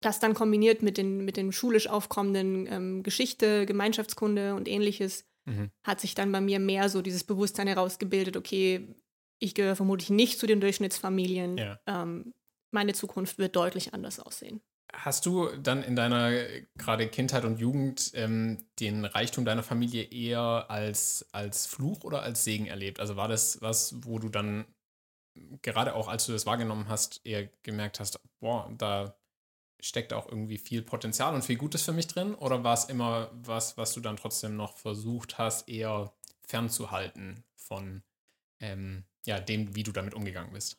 das 0.00 0.20
dann 0.20 0.34
kombiniert 0.34 0.82
mit 0.82 0.98
den, 0.98 1.24
mit 1.24 1.38
den 1.38 1.52
schulisch 1.52 1.88
aufkommenden 1.88 2.66
ähm, 2.70 3.02
Geschichte, 3.02 3.64
Gemeinschaftskunde 3.64 4.54
und 4.54 4.68
ähnliches, 4.68 5.24
mhm. 5.46 5.70
hat 5.82 6.00
sich 6.00 6.14
dann 6.14 6.32
bei 6.32 6.42
mir 6.42 6.60
mehr 6.60 6.90
so 6.90 7.00
dieses 7.00 7.24
Bewusstsein 7.24 7.66
herausgebildet, 7.66 8.36
okay, 8.36 8.94
ich 9.38 9.54
gehöre 9.54 9.76
vermutlich 9.76 10.10
nicht 10.10 10.38
zu 10.38 10.46
den 10.46 10.60
Durchschnittsfamilien. 10.60 11.58
Ja. 11.58 11.78
Ähm, 11.86 12.34
meine 12.70 12.94
Zukunft 12.94 13.38
wird 13.38 13.56
deutlich 13.56 13.94
anders 13.94 14.20
aussehen. 14.20 14.60
Hast 14.92 15.26
du 15.26 15.48
dann 15.56 15.82
in 15.82 15.96
deiner 15.96 16.30
gerade 16.76 17.08
Kindheit 17.08 17.44
und 17.44 17.58
Jugend 17.58 18.12
ähm, 18.14 18.64
den 18.80 19.04
Reichtum 19.04 19.44
deiner 19.44 19.62
Familie 19.62 20.04
eher 20.04 20.66
als, 20.68 21.26
als 21.32 21.66
Fluch 21.66 22.04
oder 22.04 22.22
als 22.22 22.44
Segen 22.44 22.66
erlebt? 22.66 23.00
Also 23.00 23.16
war 23.16 23.28
das 23.28 23.60
was, 23.60 23.96
wo 24.04 24.18
du 24.18 24.28
dann 24.28 24.64
gerade 25.62 25.94
auch 25.94 26.08
als 26.08 26.26
du 26.26 26.32
das 26.32 26.46
wahrgenommen 26.46 26.88
hast, 26.88 27.20
eher 27.24 27.46
gemerkt 27.62 28.00
hast, 28.00 28.20
boah, 28.40 28.72
da 28.76 29.16
steckt 29.80 30.12
auch 30.12 30.26
irgendwie 30.28 30.58
viel 30.58 30.82
Potenzial 30.82 31.34
und 31.34 31.42
viel 31.42 31.56
Gutes 31.56 31.82
für 31.82 31.92
mich 31.92 32.06
drin? 32.06 32.34
Oder 32.34 32.64
war 32.64 32.74
es 32.74 32.84
immer 32.86 33.30
was, 33.32 33.76
was 33.76 33.92
du 33.92 34.00
dann 34.00 34.16
trotzdem 34.16 34.56
noch 34.56 34.76
versucht 34.76 35.38
hast, 35.38 35.68
eher 35.68 36.12
fernzuhalten 36.46 37.44
von 37.54 38.02
ähm, 38.60 39.04
ja, 39.26 39.40
dem, 39.40 39.74
wie 39.74 39.82
du 39.82 39.92
damit 39.92 40.14
umgegangen 40.14 40.52
bist? 40.52 40.78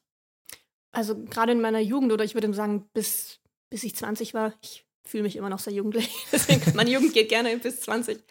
Also 0.91 1.15
gerade 1.25 1.51
in 1.51 1.61
meiner 1.61 1.79
Jugend 1.79 2.11
oder 2.11 2.23
ich 2.23 2.33
würde 2.33 2.51
sagen, 2.53 2.89
bis, 2.93 3.39
bis 3.69 3.83
ich 3.83 3.95
20 3.95 4.33
war, 4.33 4.53
ich 4.61 4.85
fühle 5.05 5.23
mich 5.23 5.35
immer 5.35 5.49
noch 5.49 5.59
sehr 5.59 5.73
jugendlich, 5.73 6.09
deswegen 6.31 6.75
meine 6.75 6.89
Jugend 6.89 7.13
geht 7.13 7.29
gerne 7.29 7.55
bis 7.57 7.81
20, 7.81 8.23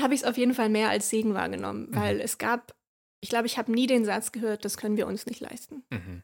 habe 0.00 0.14
ich 0.14 0.20
es 0.20 0.26
auf 0.26 0.38
jeden 0.38 0.54
Fall 0.54 0.68
mehr 0.68 0.88
als 0.88 1.10
Segen 1.10 1.34
wahrgenommen, 1.34 1.90
mhm. 1.90 1.96
weil 1.96 2.20
es 2.20 2.38
gab, 2.38 2.74
ich 3.20 3.28
glaube, 3.28 3.46
ich 3.46 3.58
habe 3.58 3.72
nie 3.72 3.86
den 3.86 4.04
Satz 4.04 4.32
gehört, 4.32 4.64
das 4.64 4.76
können 4.76 4.96
wir 4.96 5.06
uns 5.06 5.26
nicht 5.26 5.40
leisten. 5.40 5.84
Mhm. 5.90 6.22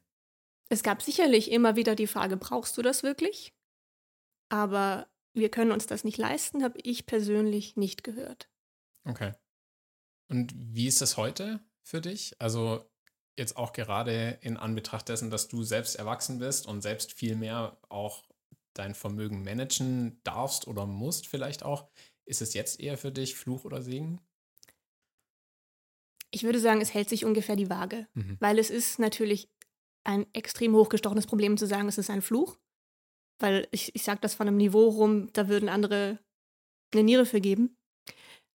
Es 0.71 0.83
gab 0.83 1.03
sicherlich 1.03 1.51
immer 1.51 1.77
wieder 1.77 1.95
die 1.95 2.07
Frage, 2.07 2.37
brauchst 2.37 2.77
du 2.77 2.83
das 2.83 3.03
wirklich? 3.03 3.55
Aber 4.51 5.09
wir 5.35 5.51
können 5.51 5.73
uns 5.73 5.87
das 5.87 6.05
nicht 6.05 6.19
leisten, 6.19 6.63
habe 6.63 6.79
ich 6.83 7.07
persönlich 7.07 7.77
nicht 7.77 8.05
gehört. 8.05 8.51
Okay. 9.05 9.33
Und 10.31 10.53
wie 10.55 10.87
ist 10.87 11.01
das 11.01 11.17
heute 11.17 11.61
für 11.83 12.01
dich? 12.01 12.35
Also 12.39 12.85
jetzt 13.39 13.57
auch 13.57 13.73
gerade 13.73 14.39
in 14.43 14.57
Anbetracht 14.57 15.09
dessen, 15.09 15.31
dass 15.31 15.49
du 15.49 15.63
selbst 15.63 15.97
erwachsen 15.97 16.39
bist 16.39 16.67
und 16.67 16.83
selbst 16.83 17.13
viel 17.13 17.37
mehr 17.37 17.79
auch 17.89 18.25
dein 18.75 18.95
Vermögen 18.95 19.43
managen 19.43 20.21
darfst 20.25 20.67
oder 20.67 20.87
musst 20.87 21.27
vielleicht 21.27 21.63
auch, 21.63 21.89
ist 22.25 22.43
es 22.43 22.55
jetzt 22.55 22.81
eher 22.81 22.99
für 22.99 23.11
dich 23.11 23.37
Fluch 23.37 23.65
oder 23.65 23.83
Segen? 23.83 24.21
Ich 26.31 26.43
würde 26.43 26.61
sagen, 26.61 26.81
es 26.81 26.93
hält 26.93 27.09
sich 27.09 27.25
ungefähr 27.25 27.57
die 27.57 27.71
Waage, 27.71 28.07
mhm. 28.15 28.37
weil 28.39 28.59
es 28.59 28.71
ist 28.71 28.99
natürlich 28.99 29.49
ein 30.05 30.27
extrem 30.35 30.75
hochgestochenes 30.75 31.27
Problem 31.27 31.57
zu 31.57 31.67
sagen, 31.67 31.89
es 31.89 31.99
ist 31.99 32.11
ein 32.11 32.23
Fluch, 32.23 32.59
weil 33.39 33.67
ich, 33.71 33.95
ich 33.95 34.03
sage 34.03 34.21
das 34.21 34.35
von 34.35 34.47
einem 34.47 34.57
Niveau 34.57 34.89
rum, 34.89 35.33
da 35.33 35.49
würden 35.49 35.69
andere 35.69 36.19
eine 36.93 37.03
Niere 37.03 37.27
für 37.27 37.41
geben. 37.41 37.77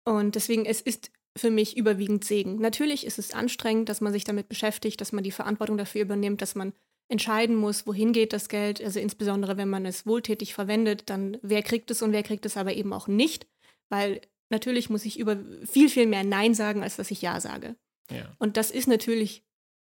Und 0.06 0.36
deswegen, 0.36 0.66
es 0.66 0.82
ist 0.82 1.12
für 1.38 1.52
mich 1.52 1.78
überwiegend 1.78 2.26
Segen. 2.26 2.60
Natürlich 2.60 3.06
ist 3.06 3.20
es 3.20 3.34
anstrengend, 3.34 3.90
dass 3.90 4.02
man 4.02 4.14
sich 4.14 4.24
damit 4.24 4.50
beschäftigt, 4.50 5.00
dass 5.00 5.12
man 5.12 5.24
die 5.24 5.32
Verantwortung 5.32 5.78
dafür 5.78 6.02
übernimmt, 6.02 6.42
dass 6.42 6.56
man 6.56 6.74
entscheiden 7.08 7.56
muss, 7.56 7.88
wohin 7.88 8.14
geht 8.14 8.34
das 8.34 8.50
Geld. 8.50 8.82
Also 8.84 9.00
insbesondere, 9.00 9.58
wenn 9.58 9.70
man 9.70 9.86
es 9.86 10.06
wohltätig 10.06 10.54
verwendet, 10.54 11.10
dann 11.10 11.38
wer 11.42 11.64
kriegt 11.64 11.90
es 11.92 12.02
und 12.02 12.12
wer 12.12 12.24
kriegt 12.24 12.46
es 12.46 12.58
aber 12.58 12.74
eben 12.74 12.94
auch 12.94 13.08
nicht, 13.08 13.48
weil 13.90 14.22
natürlich 14.50 14.90
muss 14.90 15.06
ich 15.06 15.20
über 15.20 15.44
viel, 15.66 15.90
viel 15.90 16.06
mehr 16.06 16.24
Nein 16.24 16.54
sagen, 16.54 16.84
als 16.84 16.98
dass 16.98 17.12
ich 17.12 17.22
Ja 17.22 17.40
sage. 17.42 17.76
Ja. 18.12 18.36
Und 18.40 18.58
das 18.58 18.72
ist 18.72 18.88
natürlich 18.88 19.44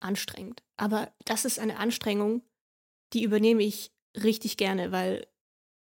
anstrengend. 0.01 0.63
Aber 0.77 1.13
das 1.25 1.45
ist 1.45 1.59
eine 1.59 1.79
Anstrengung, 1.79 2.43
die 3.13 3.23
übernehme 3.23 3.63
ich 3.63 3.93
richtig 4.23 4.57
gerne, 4.57 4.93
weil 4.93 5.27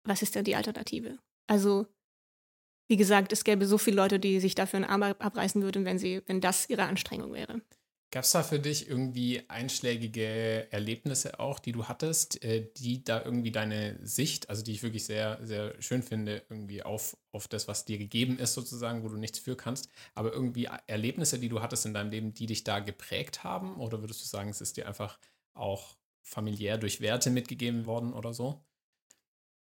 was 0.06 0.22
ist 0.22 0.34
denn 0.34 0.44
die 0.44 0.56
Alternative? 0.56 1.18
Also, 1.46 1.86
wie 2.86 2.96
gesagt, 2.96 3.32
es 3.32 3.44
gäbe 3.44 3.66
so 3.66 3.78
viele 3.78 3.96
Leute, 3.96 4.18
die 4.18 4.40
sich 4.40 4.54
dafür 4.54 4.78
einen 4.78 4.90
Arm 4.90 5.02
abreißen 5.02 5.62
würden, 5.62 5.84
wenn 5.84 5.98
sie, 5.98 6.22
wenn 6.26 6.40
das 6.40 6.68
ihre 6.68 6.84
Anstrengung 6.84 7.32
wäre. 7.32 7.60
Gab 8.14 8.22
es 8.22 8.30
da 8.30 8.44
für 8.44 8.60
dich 8.60 8.88
irgendwie 8.88 9.42
einschlägige 9.48 10.70
Erlebnisse 10.70 11.40
auch, 11.40 11.58
die 11.58 11.72
du 11.72 11.88
hattest, 11.88 12.44
äh, 12.44 12.70
die 12.76 13.02
da 13.02 13.20
irgendwie 13.24 13.50
deine 13.50 13.98
Sicht, 14.06 14.48
also 14.50 14.62
die 14.62 14.70
ich 14.70 14.84
wirklich 14.84 15.04
sehr, 15.04 15.40
sehr 15.42 15.74
schön 15.82 16.00
finde, 16.00 16.44
irgendwie 16.48 16.84
auf, 16.84 17.16
auf 17.32 17.48
das, 17.48 17.66
was 17.66 17.86
dir 17.86 17.98
gegeben 17.98 18.38
ist, 18.38 18.54
sozusagen, 18.54 19.02
wo 19.02 19.08
du 19.08 19.16
nichts 19.16 19.40
für 19.40 19.56
kannst, 19.56 19.88
aber 20.14 20.32
irgendwie 20.32 20.68
Erlebnisse, 20.86 21.40
die 21.40 21.48
du 21.48 21.60
hattest 21.60 21.86
in 21.86 21.94
deinem 21.94 22.12
Leben, 22.12 22.34
die 22.34 22.46
dich 22.46 22.62
da 22.62 22.78
geprägt 22.78 23.42
haben? 23.42 23.80
Oder 23.80 24.00
würdest 24.00 24.20
du 24.22 24.26
sagen, 24.26 24.48
es 24.48 24.60
ist 24.60 24.76
dir 24.76 24.86
einfach 24.86 25.18
auch 25.54 25.96
familiär 26.22 26.78
durch 26.78 27.00
Werte 27.00 27.30
mitgegeben 27.30 27.84
worden 27.86 28.12
oder 28.12 28.32
so? 28.32 28.64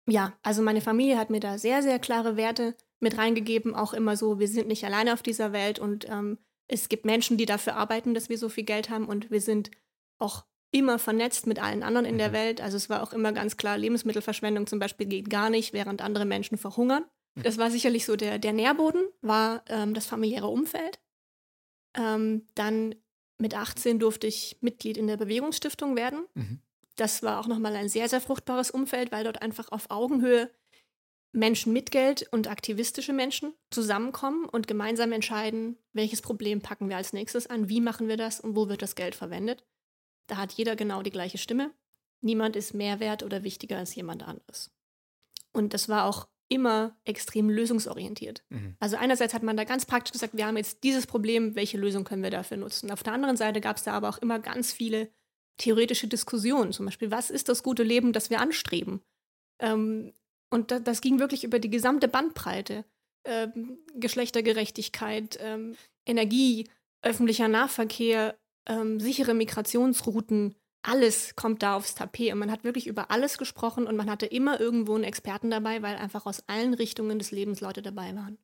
Ja, 0.08 0.34
also 0.44 0.62
meine 0.62 0.82
Familie 0.82 1.18
hat 1.18 1.30
mir 1.30 1.40
da 1.40 1.58
sehr, 1.58 1.82
sehr 1.82 2.00
klare 2.00 2.38
Werte 2.38 2.76
mit 3.00 3.18
reingegeben, 3.18 3.76
auch 3.76 3.94
immer 3.94 4.16
so, 4.18 4.40
wir 4.40 4.48
sind 4.48 4.68
nicht 4.68 4.86
alleine 4.86 5.14
auf 5.14 5.24
dieser 5.24 5.52
Welt 5.52 5.80
und 5.80 6.08
ähm, 6.10 6.38
es 6.68 6.90
gibt 6.90 7.06
Menschen, 7.06 7.38
die 7.38 7.46
dafür 7.46 7.76
arbeiten, 7.76 8.14
dass 8.14 8.30
wir 8.30 8.38
so 8.38 8.50
viel 8.50 8.64
Geld 8.64 8.90
haben 8.90 9.06
und 9.06 9.32
wir 9.32 9.42
sind 9.42 9.72
auch 10.20 10.46
immer 10.72 11.00
vernetzt 11.00 11.48
mit 11.48 11.62
allen 11.62 11.84
anderen 11.84 12.06
in 12.06 12.18
der 12.18 12.30
mhm. 12.30 12.34
Welt. 12.34 12.62
Also 12.62 12.78
es 12.78 12.90
war 12.90 13.02
auch 13.02 13.14
immer 13.14 13.32
ganz 13.32 13.58
klar, 13.58 13.78
Lebensmittelverschwendung 13.78 14.68
zum 14.68 14.80
Beispiel 14.80 15.08
geht 15.08 15.30
gar 15.30 15.50
nicht, 15.50 15.74
während 15.74 16.02
andere 16.02 16.26
Menschen 16.26 16.58
verhungern. 16.58 17.06
Mhm. 17.36 17.44
Das 17.44 17.58
war 17.58 17.72
sicherlich 17.72 18.06
so 18.06 18.16
der, 18.16 18.40
der 18.40 18.54
Nährboden, 18.54 19.08
war 19.22 19.64
ähm, 19.68 19.94
das 19.94 20.06
familiäre 20.06 20.48
Umfeld. 20.48 21.00
Ähm, 21.98 22.48
dann 22.56 22.96
mit 23.38 23.56
18 23.56 24.00
durfte 24.00 24.28
ich 24.28 24.58
Mitglied 24.62 24.98
in 24.98 25.08
der 25.08 25.18
Bewegungsstiftung 25.18 25.96
werden. 25.96 26.26
Mhm. 26.34 26.60
Das 26.96 27.24
war 27.24 27.40
auch 27.40 27.48
nochmal 27.48 27.76
ein 27.76 27.90
sehr, 27.90 28.08
sehr 28.10 28.22
fruchtbares 28.22 28.72
Umfeld, 28.72 29.12
weil 29.12 29.24
dort 29.24 29.42
einfach 29.42 29.72
auf 29.72 29.92
Augenhöhe 29.92 30.50
Menschen 31.36 31.74
mit 31.74 31.92
Geld 31.92 32.28
und 32.32 32.48
aktivistische 32.50 33.12
Menschen 33.12 33.54
zusammenkommen 33.70 34.46
und 34.46 34.68
gemeinsam 34.68 35.12
entscheiden, 35.12 35.78
welches 35.92 36.22
Problem 36.22 36.62
packen 36.62 36.88
wir 36.88 36.98
als 36.98 37.14
nächstes 37.14 37.48
an, 37.48 37.68
wie 37.68 37.82
machen 37.82 38.08
wir 38.08 38.18
das 38.18 38.40
und 38.40 38.56
wo 38.56 38.70
wird 38.70 38.82
das 38.82 38.96
Geld 38.96 39.16
verwendet. 39.16 39.66
Da 40.28 40.38
hat 40.38 40.54
jeder 40.54 40.76
genau 40.76 41.02
die 41.02 41.12
gleiche 41.12 41.38
Stimme. 41.38 41.72
Niemand 42.22 42.56
ist 42.56 42.74
mehr 42.74 43.00
wert 43.00 43.22
oder 43.22 43.44
wichtiger 43.44 43.78
als 43.78 43.94
jemand 43.94 44.24
anderes. 44.24 44.72
Und 45.52 45.74
das 45.74 45.90
war 45.90 46.06
auch 46.06 46.28
immer 46.48 46.98
extrem 47.04 47.50
lösungsorientiert. 47.50 48.44
Mhm. 48.50 48.76
Also 48.80 48.98
einerseits 48.98 49.34
hat 49.34 49.44
man 49.44 49.58
da 49.58 49.64
ganz 49.64 49.86
praktisch 49.86 50.14
gesagt, 50.14 50.38
wir 50.38 50.46
haben 50.46 50.58
jetzt 50.58 50.84
dieses 50.84 51.08
Problem, 51.08 51.56
welche 51.56 51.78
Lösung 51.78 52.04
können 52.04 52.24
wir 52.24 52.32
dafür 52.32 52.58
nutzen. 52.58 52.92
Auf 52.92 53.04
der 53.04 53.14
anderen 53.14 53.38
Seite 53.38 53.62
gab 53.62 53.78
es 53.78 53.84
da 53.84 53.94
aber 53.94 54.10
auch 54.10 54.20
immer 54.20 54.40
ganz 54.40 54.72
viele 54.72 55.12
theoretische 55.58 56.08
Diskussionen, 56.08 56.74
zum 56.74 56.86
Beispiel, 56.86 57.12
was 57.12 57.30
ist 57.30 57.50
das 57.50 57.64
gute 57.64 57.84
Leben, 57.84 58.14
das 58.14 58.30
wir 58.30 58.42
anstreben? 58.42 59.02
Ähm, 59.60 60.14
und 60.50 60.72
da, 60.72 60.80
das 60.80 61.02
ging 61.02 61.20
wirklich 61.20 61.44
über 61.44 61.60
die 61.60 61.70
gesamte 61.70 62.08
Bandbreite. 62.08 62.86
Ähm, 63.26 63.80
Geschlechtergerechtigkeit, 63.96 65.38
ähm, 65.42 65.76
Energie, 66.06 66.70
öffentlicher 67.02 67.48
Nahverkehr, 67.48 68.38
ähm, 68.68 69.00
sichere 69.00 69.34
Migrationsrouten, 69.34 70.56
alles 70.84 71.36
kommt 71.36 71.64
da 71.64 71.76
aufs 71.76 71.96
Tapet. 71.96 72.32
Und 72.32 72.40
man 72.40 72.52
hat 72.52 72.64
wirklich 72.64 72.88
über 72.88 73.10
alles 73.12 73.38
gesprochen 73.38 73.88
und 73.88 73.96
man 73.96 74.10
hatte 74.10 74.28
immer 74.28 74.60
irgendwo 74.60 74.96
einen 74.96 75.04
Experten 75.04 75.50
dabei, 75.50 75.82
weil 75.82 75.96
einfach 75.96 76.26
aus 76.26 76.44
allen 76.48 76.74
Richtungen 76.74 77.18
des 77.18 77.32
Lebens 77.32 77.62
Leute 77.62 77.82
dabei 77.82 78.16
waren. 78.16 78.38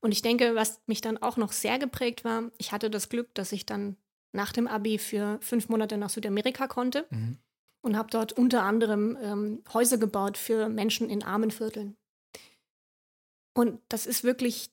Und 0.00 0.12
ich 0.12 0.22
denke, 0.22 0.54
was 0.54 0.80
mich 0.86 1.00
dann 1.00 1.18
auch 1.18 1.36
noch 1.36 1.52
sehr 1.52 1.78
geprägt 1.78 2.24
war, 2.24 2.50
ich 2.58 2.72
hatte 2.72 2.90
das 2.90 3.08
Glück, 3.08 3.34
dass 3.34 3.52
ich 3.52 3.66
dann 3.66 3.96
nach 4.32 4.52
dem 4.52 4.66
Abi 4.66 4.98
für 4.98 5.38
fünf 5.40 5.68
Monate 5.68 5.96
nach 5.96 6.10
Südamerika 6.10 6.68
konnte. 6.68 7.06
Mhm 7.10 7.38
und 7.82 7.96
habe 7.96 8.10
dort 8.10 8.32
unter 8.32 8.62
anderem 8.62 9.16
ähm, 9.22 9.62
Häuser 9.72 9.98
gebaut 9.98 10.36
für 10.36 10.68
Menschen 10.68 11.08
in 11.08 11.22
armen 11.22 11.50
Vierteln. 11.50 11.96
Und 13.54 13.80
das 13.88 14.06
ist 14.06 14.24
wirklich 14.24 14.70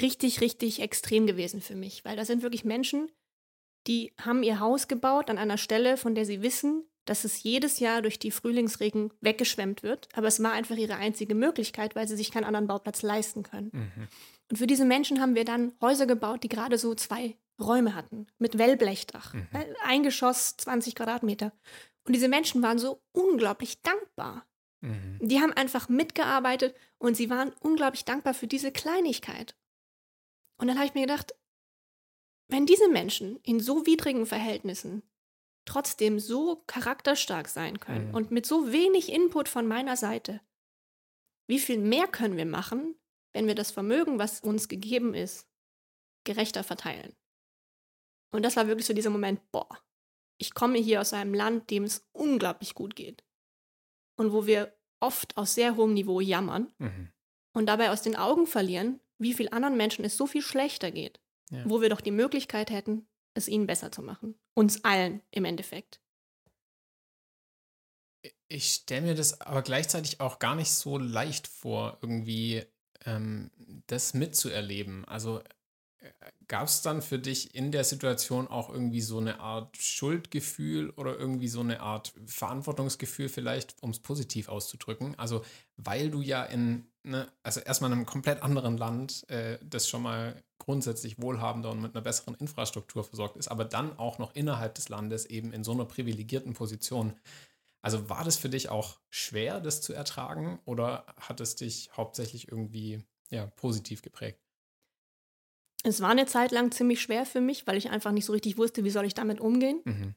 richtig, 0.00 0.40
richtig 0.40 0.80
extrem 0.80 1.26
gewesen 1.26 1.60
für 1.60 1.74
mich, 1.74 2.04
weil 2.04 2.16
da 2.16 2.24
sind 2.24 2.42
wirklich 2.42 2.64
Menschen, 2.64 3.10
die 3.86 4.12
haben 4.20 4.42
ihr 4.42 4.60
Haus 4.60 4.88
gebaut 4.88 5.28
an 5.28 5.38
einer 5.38 5.58
Stelle, 5.58 5.96
von 5.96 6.14
der 6.14 6.24
sie 6.24 6.42
wissen, 6.42 6.84
dass 7.04 7.24
es 7.24 7.42
jedes 7.42 7.80
Jahr 7.80 8.00
durch 8.00 8.20
die 8.20 8.30
Frühlingsregen 8.30 9.12
weggeschwemmt 9.20 9.82
wird. 9.82 10.08
Aber 10.14 10.28
es 10.28 10.40
war 10.40 10.52
einfach 10.52 10.76
ihre 10.76 10.96
einzige 10.96 11.34
Möglichkeit, 11.34 11.96
weil 11.96 12.06
sie 12.06 12.16
sich 12.16 12.30
keinen 12.30 12.44
anderen 12.44 12.68
Bauplatz 12.68 13.02
leisten 13.02 13.42
können. 13.42 13.70
Mhm. 13.72 14.08
Und 14.50 14.58
für 14.58 14.66
diese 14.66 14.84
Menschen 14.84 15.20
haben 15.20 15.34
wir 15.34 15.44
dann 15.44 15.72
Häuser 15.80 16.06
gebaut, 16.06 16.42
die 16.42 16.48
gerade 16.48 16.78
so 16.78 16.94
zwei 16.94 17.36
Räume 17.60 17.94
hatten 17.94 18.26
mit 18.38 18.58
Wellblechdach. 18.58 19.34
Mhm. 19.34 19.48
Ein 19.84 20.02
Geschoss, 20.02 20.56
20 20.58 20.94
Quadratmeter. 20.94 21.52
Und 22.04 22.14
diese 22.14 22.28
Menschen 22.28 22.62
waren 22.62 22.78
so 22.78 23.00
unglaublich 23.12 23.80
dankbar. 23.82 24.46
Mhm. 24.80 25.18
Die 25.20 25.40
haben 25.40 25.52
einfach 25.52 25.88
mitgearbeitet 25.88 26.74
und 26.98 27.16
sie 27.16 27.30
waren 27.30 27.52
unglaublich 27.60 28.04
dankbar 28.04 28.34
für 28.34 28.46
diese 28.46 28.72
Kleinigkeit. 28.72 29.56
Und 30.58 30.66
dann 30.66 30.76
habe 30.76 30.86
ich 30.86 30.94
mir 30.94 31.02
gedacht, 31.02 31.34
wenn 32.48 32.66
diese 32.66 32.88
Menschen 32.88 33.38
in 33.42 33.60
so 33.60 33.86
widrigen 33.86 34.26
Verhältnissen 34.26 35.02
trotzdem 35.64 36.18
so 36.18 36.62
charakterstark 36.66 37.48
sein 37.48 37.80
können 37.80 38.08
mhm. 38.08 38.14
und 38.14 38.30
mit 38.30 38.46
so 38.46 38.72
wenig 38.72 39.12
Input 39.12 39.48
von 39.48 39.66
meiner 39.66 39.96
Seite, 39.96 40.40
wie 41.46 41.60
viel 41.60 41.78
mehr 41.78 42.08
können 42.08 42.36
wir 42.36 42.46
machen, 42.46 42.96
wenn 43.32 43.46
wir 43.46 43.54
das 43.54 43.70
Vermögen, 43.70 44.18
was 44.18 44.40
uns 44.40 44.68
gegeben 44.68 45.14
ist, 45.14 45.48
gerechter 46.24 46.64
verteilen? 46.64 47.14
Und 48.32 48.42
das 48.42 48.56
war 48.56 48.66
wirklich 48.66 48.86
so 48.86 48.94
dieser 48.94 49.10
Moment, 49.10 49.40
boah, 49.52 49.68
ich 50.38 50.54
komme 50.54 50.78
hier 50.78 51.00
aus 51.00 51.12
einem 51.12 51.34
Land, 51.34 51.70
dem 51.70 51.84
es 51.84 52.08
unglaublich 52.12 52.74
gut 52.74 52.96
geht. 52.96 53.22
Und 54.16 54.32
wo 54.32 54.46
wir 54.46 54.76
oft 55.00 55.36
aus 55.36 55.54
sehr 55.54 55.76
hohem 55.76 55.94
Niveau 55.94 56.20
jammern 56.20 56.72
mhm. 56.78 57.12
und 57.54 57.66
dabei 57.66 57.90
aus 57.90 58.02
den 58.02 58.16
Augen 58.16 58.46
verlieren, 58.46 59.00
wie 59.18 59.34
viel 59.34 59.48
anderen 59.50 59.76
Menschen 59.76 60.04
es 60.04 60.16
so 60.16 60.26
viel 60.26 60.42
schlechter 60.42 60.90
geht. 60.90 61.20
Ja. 61.50 61.68
Wo 61.68 61.80
wir 61.80 61.90
doch 61.90 62.00
die 62.00 62.10
Möglichkeit 62.10 62.70
hätten, 62.70 63.06
es 63.34 63.48
ihnen 63.48 63.66
besser 63.66 63.92
zu 63.92 64.02
machen. 64.02 64.38
Uns 64.54 64.84
allen 64.84 65.22
im 65.30 65.44
Endeffekt. 65.44 66.00
Ich 68.48 68.72
stelle 68.72 69.02
mir 69.02 69.14
das 69.14 69.40
aber 69.40 69.62
gleichzeitig 69.62 70.20
auch 70.20 70.38
gar 70.38 70.54
nicht 70.54 70.70
so 70.70 70.98
leicht 70.98 71.46
vor, 71.46 71.98
irgendwie 72.02 72.64
ähm, 73.06 73.50
das 73.86 74.14
mitzuerleben. 74.14 75.04
Also 75.06 75.40
Gab 76.48 76.66
es 76.66 76.82
dann 76.82 77.00
für 77.00 77.18
dich 77.18 77.54
in 77.54 77.72
der 77.72 77.84
Situation 77.84 78.48
auch 78.48 78.68
irgendwie 78.68 79.00
so 79.00 79.18
eine 79.18 79.40
Art 79.40 79.76
Schuldgefühl 79.76 80.90
oder 80.90 81.16
irgendwie 81.16 81.48
so 81.48 81.60
eine 81.60 81.80
Art 81.80 82.12
Verantwortungsgefühl 82.26 83.28
vielleicht, 83.28 83.76
um 83.80 83.90
es 83.90 84.00
positiv 84.00 84.48
auszudrücken? 84.48 85.18
Also 85.18 85.44
weil 85.76 86.10
du 86.10 86.20
ja 86.20 86.44
in, 86.44 86.86
ne, 87.04 87.28
also 87.42 87.60
erstmal 87.60 87.90
in 87.90 87.98
einem 87.98 88.06
komplett 88.06 88.42
anderen 88.42 88.76
Land, 88.76 89.28
äh, 89.30 89.58
das 89.62 89.88
schon 89.88 90.02
mal 90.02 90.42
grundsätzlich 90.58 91.20
wohlhabender 91.22 91.70
und 91.70 91.80
mit 91.80 91.94
einer 91.94 92.02
besseren 92.02 92.34
Infrastruktur 92.34 93.02
versorgt 93.02 93.36
ist, 93.36 93.48
aber 93.48 93.64
dann 93.64 93.98
auch 93.98 94.18
noch 94.18 94.34
innerhalb 94.34 94.74
des 94.74 94.88
Landes 94.88 95.26
eben 95.26 95.52
in 95.52 95.64
so 95.64 95.72
einer 95.72 95.86
privilegierten 95.86 96.52
Position. 96.52 97.14
Also 97.82 98.08
war 98.08 98.24
das 98.24 98.36
für 98.36 98.48
dich 98.48 98.68
auch 98.68 99.00
schwer, 99.10 99.60
das 99.60 99.82
zu 99.82 99.92
ertragen 99.92 100.60
oder 100.64 101.04
hat 101.16 101.40
es 101.40 101.56
dich 101.56 101.90
hauptsächlich 101.96 102.48
irgendwie 102.48 103.04
ja, 103.30 103.46
positiv 103.46 104.02
geprägt? 104.02 104.40
Es 105.84 106.00
war 106.00 106.10
eine 106.10 106.26
Zeit 106.26 106.52
lang 106.52 106.70
ziemlich 106.70 107.02
schwer 107.02 107.26
für 107.26 107.40
mich, 107.40 107.66
weil 107.66 107.76
ich 107.76 107.90
einfach 107.90 108.12
nicht 108.12 108.24
so 108.24 108.32
richtig 108.32 108.56
wusste, 108.56 108.84
wie 108.84 108.90
soll 108.90 109.04
ich 109.04 109.14
damit 109.14 109.40
umgehen. 109.40 109.80
Mhm. 109.84 110.14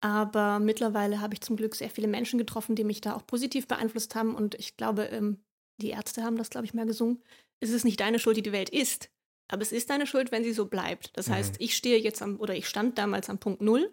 Aber 0.00 0.58
mittlerweile 0.58 1.20
habe 1.20 1.34
ich 1.34 1.42
zum 1.42 1.56
Glück 1.56 1.74
sehr 1.74 1.90
viele 1.90 2.08
Menschen 2.08 2.38
getroffen, 2.38 2.74
die 2.74 2.82
mich 2.82 3.02
da 3.02 3.14
auch 3.14 3.26
positiv 3.26 3.68
beeinflusst 3.68 4.14
haben. 4.14 4.34
Und 4.34 4.54
ich 4.54 4.76
glaube, 4.76 5.04
ähm, 5.04 5.44
die 5.80 5.90
Ärzte 5.90 6.24
haben 6.24 6.36
das, 6.36 6.50
glaube 6.50 6.64
ich, 6.64 6.74
mal 6.74 6.86
gesungen. 6.86 7.22
Es 7.60 7.70
ist 7.70 7.84
nicht 7.84 8.00
deine 8.00 8.18
Schuld, 8.18 8.38
die 8.38 8.42
die 8.42 8.52
Welt 8.52 8.70
ist. 8.70 9.10
Aber 9.48 9.62
es 9.62 9.70
ist 9.70 9.90
deine 9.90 10.06
Schuld, 10.06 10.32
wenn 10.32 10.44
sie 10.44 10.52
so 10.52 10.66
bleibt. 10.66 11.16
Das 11.16 11.28
mhm. 11.28 11.34
heißt, 11.34 11.56
ich 11.58 11.76
stehe 11.76 11.98
jetzt 11.98 12.22
am, 12.22 12.40
oder 12.40 12.54
ich 12.56 12.66
stand 12.66 12.98
damals 12.98 13.28
am 13.28 13.38
Punkt 13.38 13.60
Null. 13.60 13.90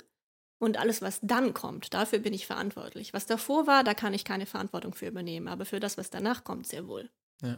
Und 0.59 0.77
alles, 0.77 1.01
was 1.01 1.19
dann 1.21 1.53
kommt, 1.53 1.93
dafür 1.93 2.19
bin 2.19 2.33
ich 2.33 2.45
verantwortlich. 2.45 3.13
Was 3.13 3.25
davor 3.25 3.65
war, 3.65 3.83
da 3.83 3.93
kann 3.93 4.13
ich 4.13 4.25
keine 4.25 4.45
Verantwortung 4.45 4.93
für 4.93 5.07
übernehmen. 5.07 5.47
Aber 5.47 5.65
für 5.65 5.79
das, 5.79 5.97
was 5.97 6.09
danach 6.09 6.43
kommt, 6.43 6.67
sehr 6.67 6.87
wohl. 6.87 7.09
Ja. 7.41 7.57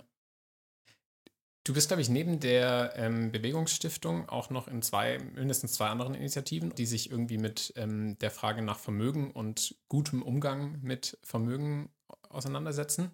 Du 1.64 1.74
bist, 1.74 1.90
glaube 1.90 2.02
ich, 2.02 2.10
neben 2.10 2.40
der 2.40 2.94
ähm, 2.96 3.32
Bewegungsstiftung 3.32 4.28
auch 4.30 4.50
noch 4.50 4.68
in 4.68 4.82
zwei, 4.82 5.20
mindestens 5.36 5.74
zwei 5.74 5.88
anderen 5.88 6.16
Initiativen, 6.16 6.74
die 6.74 6.88
sich 6.88 7.12
irgendwie 7.12 7.38
mit 7.38 7.74
ähm, 7.76 8.18
der 8.20 8.32
Frage 8.32 8.64
nach 8.64 8.80
Vermögen 8.80 9.32
und 9.32 9.76
gutem 9.88 10.24
Umgang 10.24 10.80
mit 10.82 11.20
Vermögen 11.24 11.92
auseinandersetzen. 12.30 13.12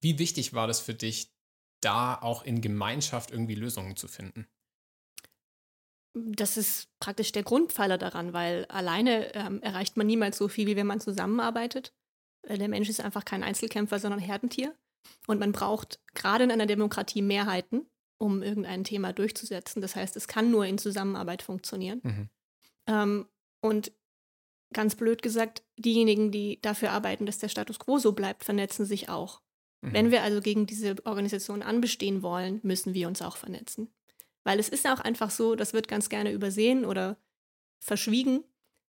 Wie 0.00 0.18
wichtig 0.18 0.54
war 0.54 0.66
das 0.66 0.80
für 0.80 0.94
dich, 0.94 1.32
da 1.80 2.16
auch 2.16 2.44
in 2.44 2.60
Gemeinschaft 2.60 3.30
irgendwie 3.30 3.54
Lösungen 3.54 3.96
zu 3.96 4.08
finden? 4.08 4.46
Das 6.14 6.56
ist 6.56 6.88
praktisch 7.00 7.32
der 7.32 7.42
Grundpfeiler 7.42 7.98
daran, 7.98 8.32
weil 8.32 8.66
alleine 8.66 9.34
ähm, 9.34 9.60
erreicht 9.62 9.96
man 9.96 10.06
niemals 10.06 10.38
so 10.38 10.48
viel, 10.48 10.66
wie 10.66 10.76
wenn 10.76 10.86
man 10.86 11.00
zusammenarbeitet. 11.00 11.92
Der 12.48 12.68
Mensch 12.68 12.88
ist 12.88 13.00
einfach 13.00 13.24
kein 13.24 13.42
Einzelkämpfer, 13.42 13.98
sondern 13.98 14.20
Herdentier. 14.20 14.74
Und 15.26 15.40
man 15.40 15.52
braucht 15.52 16.00
gerade 16.14 16.44
in 16.44 16.50
einer 16.50 16.66
Demokratie 16.66 17.22
Mehrheiten, 17.22 17.86
um 18.18 18.42
irgendein 18.42 18.84
Thema 18.84 19.12
durchzusetzen. 19.12 19.82
Das 19.82 19.96
heißt, 19.96 20.16
es 20.16 20.28
kann 20.28 20.50
nur 20.50 20.66
in 20.66 20.78
Zusammenarbeit 20.78 21.42
funktionieren. 21.42 22.00
Mhm. 22.02 22.28
Ähm, 22.86 23.28
und 23.60 23.92
ganz 24.72 24.94
blöd 24.94 25.22
gesagt, 25.22 25.62
diejenigen, 25.76 26.30
die 26.30 26.60
dafür 26.60 26.92
arbeiten, 26.92 27.26
dass 27.26 27.38
der 27.38 27.48
Status 27.48 27.78
quo 27.78 27.98
so 27.98 28.12
bleibt, 28.12 28.44
vernetzen 28.44 28.84
sich 28.84 29.08
auch. 29.08 29.40
Mhm. 29.80 29.92
Wenn 29.92 30.10
wir 30.10 30.22
also 30.22 30.40
gegen 30.40 30.66
diese 30.66 30.94
Organisation 31.04 31.62
anbestehen 31.62 32.22
wollen, 32.22 32.60
müssen 32.62 32.94
wir 32.94 33.08
uns 33.08 33.22
auch 33.22 33.36
vernetzen. 33.36 33.92
Weil 34.44 34.58
es 34.58 34.68
ist 34.68 34.86
auch 34.86 35.00
einfach 35.00 35.30
so, 35.30 35.56
das 35.56 35.72
wird 35.72 35.88
ganz 35.88 36.08
gerne 36.08 36.32
übersehen 36.32 36.84
oder 36.84 37.16
verschwiegen. 37.80 38.44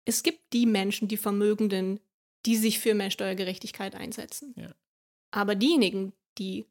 Es 0.05 0.23
gibt 0.23 0.53
die 0.53 0.65
Menschen, 0.65 1.07
die 1.07 1.17
Vermögenden, 1.17 1.99
die 2.45 2.55
sich 2.55 2.79
für 2.79 2.93
mehr 2.93 3.11
Steuergerechtigkeit 3.11 3.95
einsetzen. 3.95 4.53
Ja. 4.57 4.73
Aber 5.31 5.55
diejenigen, 5.55 6.13
die 6.37 6.65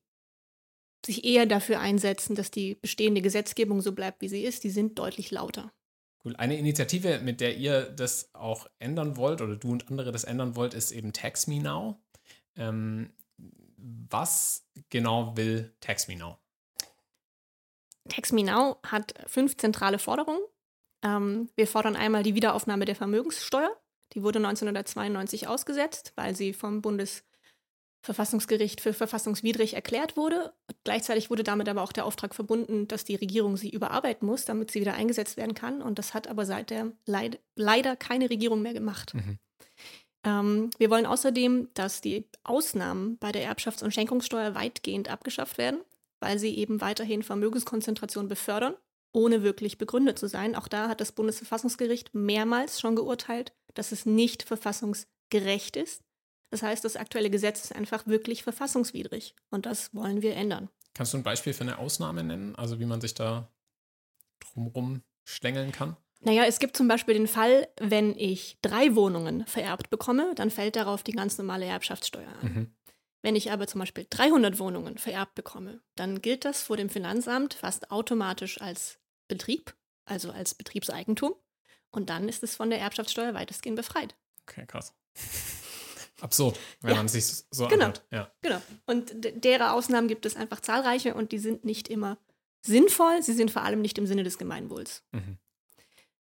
sich 1.06 1.24
eher 1.24 1.46
dafür 1.46 1.80
einsetzen, 1.80 2.34
dass 2.34 2.50
die 2.50 2.74
bestehende 2.74 3.22
Gesetzgebung 3.22 3.80
so 3.80 3.92
bleibt, 3.92 4.20
wie 4.20 4.28
sie 4.28 4.42
ist, 4.42 4.64
die 4.64 4.70
sind 4.70 4.98
deutlich 4.98 5.30
lauter. 5.30 5.72
Cool. 6.24 6.36
Eine 6.36 6.58
Initiative, 6.58 7.20
mit 7.20 7.40
der 7.40 7.56
ihr 7.56 7.82
das 7.84 8.28
auch 8.34 8.66
ändern 8.78 9.16
wollt 9.16 9.40
oder 9.40 9.56
du 9.56 9.70
und 9.70 9.88
andere 9.88 10.12
das 10.12 10.24
ändern 10.24 10.56
wollt, 10.56 10.74
ist 10.74 10.92
eben 10.92 11.12
Tax 11.12 11.46
Me 11.46 11.60
Now. 11.60 11.98
Ähm, 12.56 13.10
was 13.78 14.66
genau 14.90 15.36
will 15.36 15.72
Tax 15.80 16.08
Me 16.08 16.16
Now? 16.16 16.36
Tax 18.08 18.32
Me 18.32 18.42
Now 18.42 18.78
hat 18.86 19.14
fünf 19.26 19.56
zentrale 19.56 19.98
Forderungen. 19.98 20.40
Ähm, 21.02 21.48
wir 21.56 21.66
fordern 21.66 21.96
einmal 21.96 22.22
die 22.22 22.34
Wiederaufnahme 22.34 22.84
der 22.84 22.96
Vermögenssteuer. 22.96 23.70
Die 24.14 24.22
wurde 24.22 24.38
1992 24.38 25.46
ausgesetzt, 25.46 26.12
weil 26.16 26.34
sie 26.34 26.52
vom 26.52 26.82
Bundes 26.82 27.24
Verfassungsgericht 28.02 28.80
für 28.80 28.94
verfassungswidrig 28.94 29.74
erklärt 29.74 30.16
wurde. 30.16 30.54
Gleichzeitig 30.84 31.28
wurde 31.28 31.42
damit 31.42 31.68
aber 31.68 31.82
auch 31.82 31.92
der 31.92 32.06
Auftrag 32.06 32.34
verbunden, 32.34 32.88
dass 32.88 33.04
die 33.04 33.14
Regierung 33.14 33.58
sie 33.58 33.68
überarbeiten 33.68 34.26
muss, 34.26 34.46
damit 34.46 34.70
sie 34.70 34.80
wieder 34.80 34.94
eingesetzt 34.94 35.36
werden 35.36 35.54
kann. 35.54 35.82
Und 35.82 35.98
das 35.98 36.14
hat 36.14 36.26
aber 36.26 36.46
seitdem 36.46 36.94
leid 37.04 37.40
leider 37.56 37.96
keine 37.96 38.30
Regierung 38.30 38.62
mehr 38.62 38.72
gemacht. 38.72 39.12
Mhm. 39.12 39.38
Ähm, 40.24 40.70
wir 40.78 40.90
wollen 40.90 41.06
außerdem, 41.06 41.68
dass 41.74 42.00
die 42.00 42.26
Ausnahmen 42.42 43.18
bei 43.18 43.32
der 43.32 43.50
Erbschafts- 43.50 43.84
und 43.84 43.92
Schenkungssteuer 43.92 44.54
weitgehend 44.54 45.10
abgeschafft 45.10 45.58
werden, 45.58 45.80
weil 46.20 46.38
sie 46.38 46.56
eben 46.56 46.80
weiterhin 46.80 47.22
Vermögenskonzentration 47.22 48.28
befördern, 48.28 48.74
ohne 49.12 49.42
wirklich 49.42 49.78
begründet 49.78 50.18
zu 50.18 50.28
sein. 50.28 50.54
Auch 50.54 50.68
da 50.68 50.88
hat 50.88 51.00
das 51.00 51.12
Bundesverfassungsgericht 51.12 52.14
mehrmals 52.14 52.80
schon 52.80 52.94
geurteilt, 52.94 53.52
dass 53.74 53.92
es 53.92 54.06
nicht 54.06 54.44
verfassungsgerecht 54.44 55.76
ist 55.76 56.02
das 56.50 56.62
heißt, 56.62 56.84
das 56.84 56.96
aktuelle 56.96 57.30
Gesetz 57.30 57.64
ist 57.64 57.74
einfach 57.74 58.06
wirklich 58.06 58.42
verfassungswidrig 58.42 59.34
und 59.50 59.66
das 59.66 59.94
wollen 59.94 60.20
wir 60.20 60.34
ändern. 60.34 60.68
Kannst 60.94 61.14
du 61.14 61.18
ein 61.18 61.22
Beispiel 61.22 61.52
für 61.52 61.62
eine 61.62 61.78
Ausnahme 61.78 62.24
nennen, 62.24 62.56
also 62.56 62.80
wie 62.80 62.86
man 62.86 63.00
sich 63.00 63.14
da 63.14 63.48
drumherum 64.40 65.02
schlängeln 65.24 65.70
kann? 65.70 65.96
Naja, 66.22 66.44
es 66.44 66.58
gibt 66.58 66.76
zum 66.76 66.86
Beispiel 66.86 67.14
den 67.14 67.28
Fall, 67.28 67.68
wenn 67.80 68.14
ich 68.18 68.58
drei 68.60 68.94
Wohnungen 68.94 69.46
vererbt 69.46 69.88
bekomme, 69.88 70.34
dann 70.34 70.50
fällt 70.50 70.76
darauf 70.76 71.02
die 71.02 71.12
ganz 71.12 71.38
normale 71.38 71.64
Erbschaftssteuer 71.64 72.28
an. 72.42 72.48
Mhm. 72.48 72.74
Wenn 73.22 73.36
ich 73.36 73.52
aber 73.52 73.66
zum 73.66 73.80
Beispiel 73.80 74.06
300 74.08 74.58
Wohnungen 74.58 74.98
vererbt 74.98 75.34
bekomme, 75.34 75.82
dann 75.94 76.22
gilt 76.22 76.44
das 76.44 76.62
vor 76.62 76.76
dem 76.76 76.88
Finanzamt 76.88 77.54
fast 77.54 77.90
automatisch 77.90 78.60
als 78.60 78.98
Betrieb, 79.28 79.74
also 80.06 80.30
als 80.30 80.54
Betriebseigentum. 80.54 81.34
Und 81.90 82.08
dann 82.08 82.28
ist 82.28 82.42
es 82.42 82.56
von 82.56 82.70
der 82.70 82.80
Erbschaftssteuer 82.80 83.34
weitestgehend 83.34 83.76
befreit. 83.76 84.16
Okay, 84.42 84.64
krass 84.66 84.94
absurd, 86.20 86.58
wenn 86.80 86.92
ja. 86.92 86.96
man 86.96 87.08
sich 87.08 87.26
so 87.50 87.68
genau. 87.68 87.86
anhört. 87.86 88.06
Ja. 88.10 88.30
Genau. 88.42 88.60
Und 88.86 89.12
derer 89.44 89.72
Ausnahmen 89.74 90.08
gibt 90.08 90.26
es 90.26 90.36
einfach 90.36 90.60
zahlreiche 90.60 91.14
und 91.14 91.32
die 91.32 91.38
sind 91.38 91.64
nicht 91.64 91.88
immer 91.88 92.18
sinnvoll. 92.62 93.22
Sie 93.22 93.32
sind 93.32 93.50
vor 93.50 93.62
allem 93.62 93.80
nicht 93.80 93.98
im 93.98 94.06
Sinne 94.06 94.22
des 94.22 94.38
Gemeinwohls. 94.38 95.02
Mhm. 95.12 95.38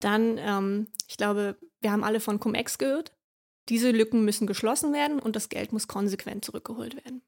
Dann, 0.01 0.39
ähm, 0.39 0.89
ich 1.09 1.17
glaube, 1.17 1.57
wir 1.81 1.93
haben 1.93 2.05
alle 2.05 2.21
von 2.21 2.41
Cum-Ex 2.41 2.79
gehört. 2.79 3.13
Diese 3.69 3.91
Lücken 3.91 4.25
müssen 4.25 4.47
geschlossen 4.47 4.93
werden 4.93 5.19
und 5.19 5.37
das 5.37 5.49
Geld 5.49 5.73
muss 5.73 5.89
konsequent 5.89 6.45
zurückgeholt 6.45 6.97
werden. 6.97 7.23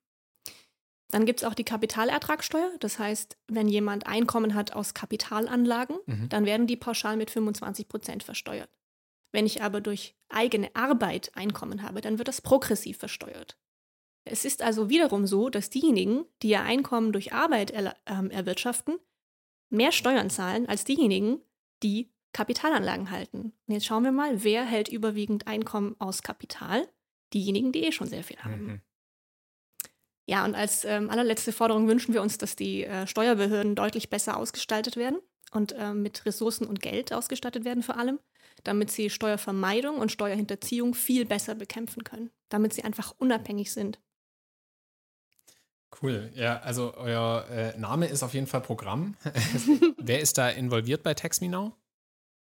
Dann 1.10 1.24
gibt 1.24 1.40
es 1.40 1.46
auch 1.46 1.54
die 1.54 1.64
Kapitalertragssteuer. 1.64 2.72
Das 2.80 2.98
heißt, 2.98 3.36
wenn 3.46 3.68
jemand 3.68 4.06
Einkommen 4.06 4.54
hat 4.54 4.72
aus 4.72 4.92
Kapitalanlagen, 4.92 5.96
mhm. 6.06 6.28
dann 6.28 6.44
werden 6.44 6.66
die 6.66 6.76
pauschal 6.76 7.16
mit 7.16 7.30
25 7.30 7.88
Prozent 7.88 8.22
versteuert. 8.22 8.70
Wenn 9.32 9.46
ich 9.46 9.62
aber 9.62 9.80
durch 9.80 10.16
eigene 10.28 10.74
Arbeit 10.74 11.30
Einkommen 11.34 11.82
habe, 11.82 12.00
dann 12.00 12.18
wird 12.18 12.28
das 12.28 12.40
progressiv 12.40 12.98
versteuert. 12.98 13.56
Es 14.24 14.44
ist 14.44 14.62
also 14.62 14.88
wiederum 14.88 15.26
so, 15.26 15.48
dass 15.50 15.70
diejenigen, 15.70 16.24
die 16.42 16.48
ihr 16.48 16.62
Einkommen 16.62 17.12
durch 17.12 17.32
Arbeit 17.32 17.70
er, 17.70 17.94
äh, 18.06 18.28
erwirtschaften, 18.30 18.98
mehr 19.70 19.92
Steuern 19.92 20.30
zahlen 20.30 20.68
als 20.68 20.84
diejenigen, 20.84 21.40
die 21.82 22.12
Kapitalanlagen 22.36 23.10
halten. 23.10 23.52
Und 23.66 23.74
jetzt 23.74 23.86
schauen 23.86 24.04
wir 24.04 24.12
mal, 24.12 24.44
wer 24.44 24.64
hält 24.64 24.88
überwiegend 24.88 25.46
Einkommen 25.46 25.96
aus 25.98 26.22
Kapital? 26.22 26.86
Diejenigen, 27.32 27.72
die 27.72 27.84
eh 27.84 27.92
schon 27.92 28.08
sehr 28.08 28.22
viel 28.22 28.38
haben. 28.38 28.66
Mhm. 28.66 28.80
Ja, 30.28 30.44
und 30.44 30.54
als 30.54 30.84
ähm, 30.84 31.08
allerletzte 31.08 31.52
Forderung 31.52 31.88
wünschen 31.88 32.12
wir 32.12 32.22
uns, 32.22 32.36
dass 32.38 32.56
die 32.56 32.84
äh, 32.84 33.06
Steuerbehörden 33.06 33.74
deutlich 33.74 34.10
besser 34.10 34.36
ausgestaltet 34.36 34.96
werden 34.96 35.18
und 35.52 35.72
äh, 35.72 35.94
mit 35.94 36.26
Ressourcen 36.26 36.66
und 36.66 36.82
Geld 36.82 37.12
ausgestattet 37.12 37.64
werden 37.64 37.82
vor 37.82 37.96
allem 37.96 38.18
damit 38.64 38.90
sie 38.90 39.10
Steuervermeidung 39.10 39.98
und 39.98 40.12
Steuerhinterziehung 40.12 40.94
viel 40.94 41.24
besser 41.24 41.54
bekämpfen 41.54 42.04
können, 42.04 42.30
damit 42.48 42.72
sie 42.72 42.84
einfach 42.84 43.14
unabhängig 43.18 43.72
sind. 43.72 44.00
Cool. 46.02 46.30
Ja, 46.34 46.58
also 46.58 46.94
euer 46.94 47.46
äh, 47.48 47.78
Name 47.78 48.06
ist 48.06 48.22
auf 48.22 48.34
jeden 48.34 48.46
Fall 48.46 48.60
Programm. 48.60 49.16
Wer 49.96 50.20
ist 50.20 50.36
da 50.36 50.50
involviert 50.50 51.02
bei 51.02 51.14
TaxMeNow? 51.14 51.72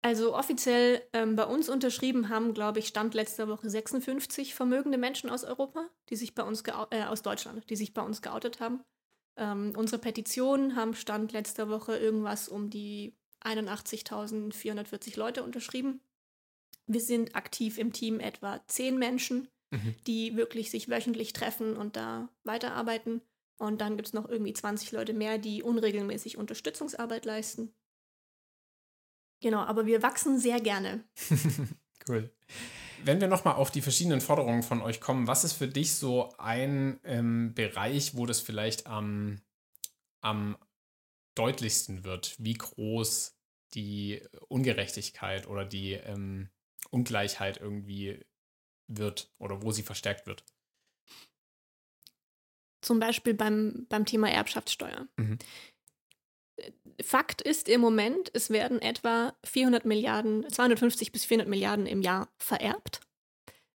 Also 0.05 0.35
offiziell 0.35 1.01
ähm, 1.13 1.35
bei 1.35 1.45
uns 1.45 1.67
unterschrieben 1.67 2.29
haben, 2.29 2.53
glaube 2.53 2.77
ich, 2.77 2.85
Stand 2.85 3.15
letzter 3.15 3.47
Woche 3.47 3.71
56 3.71 4.53
vermögende 4.53 4.99
Menschen 4.99 5.31
aus 5.31 5.43
Europa, 5.43 5.89
die 6.11 6.15
sich 6.15 6.35
bei 6.35 6.43
uns 6.43 6.61
äh, 6.91 7.05
aus 7.05 7.23
Deutschland, 7.23 7.67
die 7.71 7.75
sich 7.75 7.95
bei 7.95 8.03
uns 8.03 8.21
geoutet 8.21 8.59
haben. 8.59 8.83
Ähm, 9.35 9.73
unsere 9.75 9.99
Petitionen 9.99 10.75
haben 10.75 10.93
Stand 10.93 11.31
letzter 11.31 11.69
Woche 11.69 11.97
irgendwas 11.97 12.49
um 12.49 12.69
die 12.69 13.15
81.440 13.43 15.17
Leute 15.17 15.41
unterschrieben. 15.41 16.01
Wir 16.85 17.01
sind 17.01 17.35
aktiv 17.35 17.79
im 17.79 17.91
Team 17.91 18.19
etwa 18.19 18.61
zehn 18.67 18.99
Menschen, 18.99 19.47
mhm. 19.71 19.95
die 20.05 20.37
wirklich 20.37 20.69
sich 20.69 20.87
wöchentlich 20.87 21.33
treffen 21.33 21.75
und 21.75 21.95
da 21.95 22.29
weiterarbeiten. 22.43 23.21
Und 23.57 23.81
dann 23.81 23.97
gibt 23.97 24.09
es 24.09 24.13
noch 24.13 24.29
irgendwie 24.29 24.53
20 24.53 24.91
Leute 24.91 25.13
mehr, 25.13 25.39
die 25.39 25.63
unregelmäßig 25.63 26.37
Unterstützungsarbeit 26.37 27.25
leisten. 27.25 27.73
Genau, 29.41 29.59
aber 29.59 29.85
wir 29.85 30.01
wachsen 30.01 30.39
sehr 30.39 30.59
gerne. 30.59 31.03
cool. 32.09 32.31
Wenn 33.03 33.21
wir 33.21 33.27
nochmal 33.27 33.55
auf 33.55 33.71
die 33.71 33.81
verschiedenen 33.81 34.21
Forderungen 34.21 34.63
von 34.63 34.81
euch 34.81 35.01
kommen, 35.01 35.27
was 35.27 35.43
ist 35.43 35.53
für 35.53 35.67
dich 35.67 35.93
so 35.95 36.33
ein 36.37 36.99
ähm, 37.03 37.53
Bereich, 37.53 38.15
wo 38.15 38.25
das 38.25 38.39
vielleicht 38.39 38.87
am, 38.87 39.41
am 40.21 40.57
deutlichsten 41.35 42.03
wird, 42.03 42.35
wie 42.39 42.53
groß 42.53 43.37
die 43.73 44.21
Ungerechtigkeit 44.47 45.47
oder 45.47 45.65
die 45.65 45.93
ähm, 45.93 46.49
Ungleichheit 46.89 47.57
irgendwie 47.57 48.25
wird 48.87 49.31
oder 49.37 49.61
wo 49.61 49.71
sie 49.71 49.83
verstärkt 49.83 50.27
wird. 50.27 50.43
Zum 52.81 52.99
Beispiel 52.99 53.33
beim, 53.33 53.87
beim 53.89 54.05
Thema 54.05 54.29
Erbschaftssteuer. 54.29 55.07
Mhm. 55.17 55.39
Fakt 57.01 57.41
ist 57.41 57.67
im 57.67 57.81
Moment, 57.81 58.31
es 58.33 58.49
werden 58.49 58.81
etwa 58.81 59.33
400 59.43 59.85
Milliarden, 59.85 60.49
250 60.49 61.11
bis 61.11 61.25
400 61.25 61.49
Milliarden 61.49 61.85
im 61.85 62.01
Jahr 62.01 62.29
vererbt. 62.37 63.01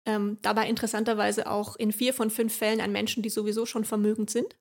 Ähm, 0.06 0.38
dabei 0.42 0.68
interessanterweise 0.68 1.50
auch 1.50 1.76
in 1.76 1.92
vier 1.92 2.14
von 2.14 2.30
fünf 2.30 2.56
Fällen 2.56 2.80
an 2.80 2.92
Menschen, 2.92 3.22
die 3.22 3.28
sowieso 3.28 3.66
schon 3.66 3.84
vermögend 3.84 4.30
sind. 4.30 4.56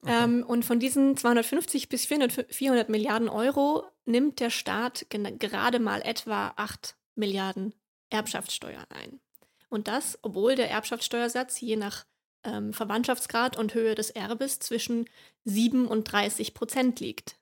Okay. 0.00 0.24
Ähm, 0.24 0.44
und 0.46 0.64
von 0.64 0.80
diesen 0.80 1.16
250 1.16 1.88
bis 1.88 2.06
400, 2.06 2.46
400 2.52 2.88
Milliarden 2.88 3.28
Euro 3.28 3.84
nimmt 4.06 4.40
der 4.40 4.50
Staat 4.50 5.06
gerade 5.10 5.78
mal 5.78 6.02
etwa 6.02 6.52
8 6.56 6.96
Milliarden 7.14 7.74
Erbschaftssteuer 8.10 8.84
ein. 8.88 9.20
Und 9.68 9.88
das, 9.88 10.18
obwohl 10.22 10.54
der 10.54 10.70
Erbschaftssteuersatz 10.70 11.60
je 11.60 11.76
nach 11.76 12.04
ähm, 12.44 12.72
Verwandtschaftsgrad 12.72 13.56
und 13.56 13.74
Höhe 13.74 13.94
des 13.94 14.10
Erbes 14.10 14.58
zwischen 14.58 15.08
7 15.44 15.86
und 15.86 16.04
30 16.04 16.54
Prozent 16.54 17.00
liegt. 17.00 17.36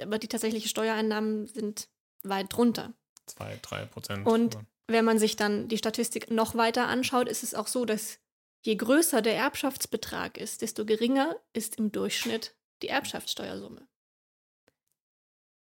Aber 0.00 0.18
die 0.18 0.28
tatsächlichen 0.28 0.68
Steuereinnahmen 0.68 1.46
sind 1.46 1.88
weit 2.22 2.52
drunter. 2.52 2.92
2, 3.26 3.58
3 3.62 3.86
Prozent. 3.86 4.26
Und 4.26 4.58
wenn 4.86 5.04
man 5.04 5.18
sich 5.18 5.36
dann 5.36 5.68
die 5.68 5.78
Statistik 5.78 6.30
noch 6.30 6.54
weiter 6.56 6.88
anschaut, 6.88 7.28
ist 7.28 7.42
es 7.42 7.54
auch 7.54 7.68
so, 7.68 7.84
dass 7.84 8.18
Je 8.66 8.76
größer 8.76 9.20
der 9.20 9.36
Erbschaftsbetrag 9.36 10.38
ist, 10.38 10.62
desto 10.62 10.86
geringer 10.86 11.36
ist 11.52 11.76
im 11.76 11.92
Durchschnitt 11.92 12.56
die 12.80 12.88
Erbschaftssteuersumme. 12.88 13.86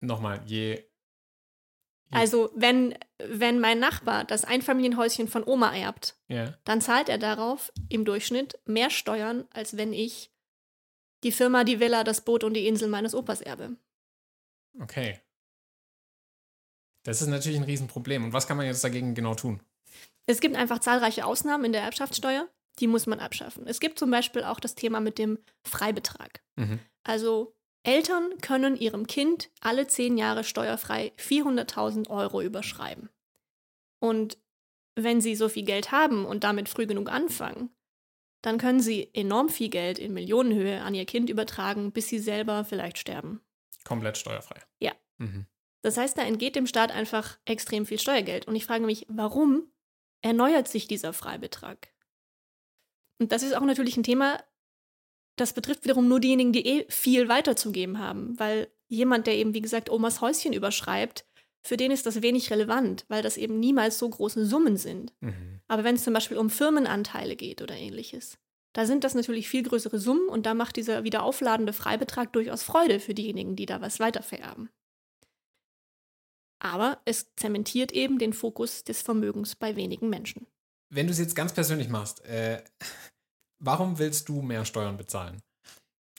Nochmal, 0.01 0.41
je, 0.47 0.88
Also, 2.11 2.49
wenn, 2.55 2.97
wenn 3.19 3.59
mein 3.59 3.79
Nachbar 3.79 4.23
das 4.23 4.43
Einfamilienhäuschen 4.43 5.27
von 5.27 5.43
Oma 5.45 5.75
erbt, 5.75 6.15
Ja. 6.27 6.57
dann 6.63 6.81
zahlt 6.81 7.07
er 7.09 7.17
darauf 7.19 7.71
im 7.89 8.03
Durchschnitt 8.05 8.57
mehr 8.65 8.89
Steuern, 8.89 9.47
als 9.51 9.77
wenn 9.77 9.93
ich 9.93 10.31
die 11.23 11.31
Firma, 11.31 11.63
die 11.63 11.79
Villa, 11.79 12.03
das 12.03 12.21
Boot 12.21 12.43
und 12.43 12.53
die 12.55 12.65
Insel 12.67 12.87
meines 12.87 13.13
Opas 13.13 13.41
erbe. 13.41 13.75
Okay. 14.79 15.19
Das 17.03 17.21
ist 17.21 17.27
natürlich 17.27 17.57
ein 17.59 17.63
Riesenproblem. 17.65 18.23
Und 18.25 18.33
was 18.33 18.47
kann 18.47 18.57
man 18.57 18.65
jetzt 18.65 18.83
dagegen 18.83 19.15
genau 19.15 19.35
tun? 19.35 19.61
Es 20.25 20.39
gibt 20.41 20.55
einfach 20.55 20.79
zahlreiche 20.79 21.25
Ausnahmen 21.25 21.65
in 21.65 21.71
der 21.73 21.81
Erbschaftssteuer, 21.81 22.47
die 22.79 22.87
muss 22.87 23.07
man 23.07 23.19
abschaffen. 23.19 23.67
Es 23.67 23.79
gibt 23.79 23.99
zum 23.99 24.11
Beispiel 24.11 24.43
auch 24.43 24.59
das 24.59 24.75
Thema 24.75 24.99
mit 24.99 25.17
dem 25.17 25.39
Freibetrag. 25.63 26.41
Mhm. 26.55 26.79
Also 27.03 27.55
Eltern 27.83 28.37
können 28.41 28.75
ihrem 28.75 29.07
Kind 29.07 29.49
alle 29.61 29.87
zehn 29.87 30.17
Jahre 30.17 30.43
steuerfrei 30.43 31.13
400.000 31.17 32.09
Euro 32.09 32.41
überschreiben. 32.41 33.09
Und 33.99 34.37
wenn 34.95 35.21
sie 35.21 35.35
so 35.35 35.49
viel 35.49 35.63
Geld 35.63 35.91
haben 35.91 36.25
und 36.25 36.43
damit 36.43 36.69
früh 36.69 36.85
genug 36.85 37.09
anfangen, 37.09 37.69
dann 38.41 38.57
können 38.57 38.79
sie 38.79 39.09
enorm 39.13 39.49
viel 39.49 39.69
Geld 39.69 39.99
in 39.99 40.13
Millionenhöhe 40.13 40.81
an 40.81 40.95
ihr 40.95 41.05
Kind 41.05 41.29
übertragen, 41.29 41.91
bis 41.91 42.07
sie 42.07 42.19
selber 42.19 42.63
vielleicht 42.63 42.97
sterben. 42.97 43.41
Komplett 43.83 44.17
steuerfrei. 44.17 44.61
Ja. 44.79 44.93
Mhm. 45.17 45.45
Das 45.81 45.97
heißt, 45.97 46.17
da 46.17 46.23
entgeht 46.23 46.55
dem 46.55 46.67
Staat 46.67 46.91
einfach 46.91 47.37
extrem 47.45 47.85
viel 47.85 47.99
Steuergeld. 47.99 48.47
Und 48.47 48.55
ich 48.55 48.65
frage 48.65 48.85
mich, 48.85 49.05
warum 49.09 49.71
erneuert 50.21 50.67
sich 50.67 50.87
dieser 50.87 51.13
Freibetrag? 51.13 51.93
Und 53.19 53.31
das 53.31 53.43
ist 53.43 53.55
auch 53.55 53.63
natürlich 53.63 53.97
ein 53.97 54.03
Thema, 54.03 54.41
das 55.39 55.53
betrifft 55.53 55.83
wiederum 55.83 56.07
nur 56.07 56.19
diejenigen, 56.19 56.51
die 56.51 56.65
eh 56.65 56.85
viel 56.89 57.29
weiterzugeben 57.29 57.99
haben. 57.99 58.37
Weil 58.39 58.69
jemand, 58.87 59.27
der 59.27 59.35
eben, 59.35 59.53
wie 59.53 59.61
gesagt, 59.61 59.89
Omas 59.89 60.21
Häuschen 60.21 60.53
überschreibt, 60.53 61.25
für 61.61 61.77
den 61.77 61.91
ist 61.91 62.05
das 62.05 62.21
wenig 62.21 62.51
relevant, 62.51 63.05
weil 63.09 63.21
das 63.21 63.37
eben 63.37 63.59
niemals 63.59 63.99
so 63.99 64.09
große 64.09 64.45
Summen 64.45 64.77
sind. 64.77 65.13
Mhm. 65.19 65.59
Aber 65.67 65.83
wenn 65.83 65.95
es 65.95 66.03
zum 66.03 66.13
Beispiel 66.13 66.37
um 66.37 66.49
Firmenanteile 66.49 67.35
geht 67.35 67.61
oder 67.61 67.75
ähnliches, 67.75 68.37
da 68.73 68.85
sind 68.85 69.03
das 69.03 69.15
natürlich 69.15 69.49
viel 69.49 69.63
größere 69.63 69.99
Summen 69.99 70.29
und 70.29 70.45
da 70.45 70.53
macht 70.53 70.75
dieser 70.75 71.03
wieder 71.03 71.23
aufladende 71.23 71.73
Freibetrag 71.73 72.31
durchaus 72.33 72.63
Freude 72.63 72.99
für 72.99 73.13
diejenigen, 73.13 73.55
die 73.55 73.65
da 73.65 73.81
was 73.81 73.99
weitervererben. 73.99 74.69
Aber 76.59 77.01
es 77.05 77.33
zementiert 77.35 77.91
eben 77.91 78.19
den 78.19 78.33
Fokus 78.33 78.83
des 78.83 79.01
Vermögens 79.01 79.55
bei 79.55 79.75
wenigen 79.75 80.09
Menschen. 80.09 80.45
Wenn 80.89 81.07
du 81.07 81.11
es 81.11 81.19
jetzt 81.19 81.35
ganz 81.35 81.53
persönlich 81.53 81.89
machst, 81.89 82.23
äh, 82.25 82.63
warum 83.59 83.99
willst 83.99 84.29
du 84.29 84.41
mehr 84.41 84.65
Steuern 84.65 84.97
bezahlen? 84.97 85.41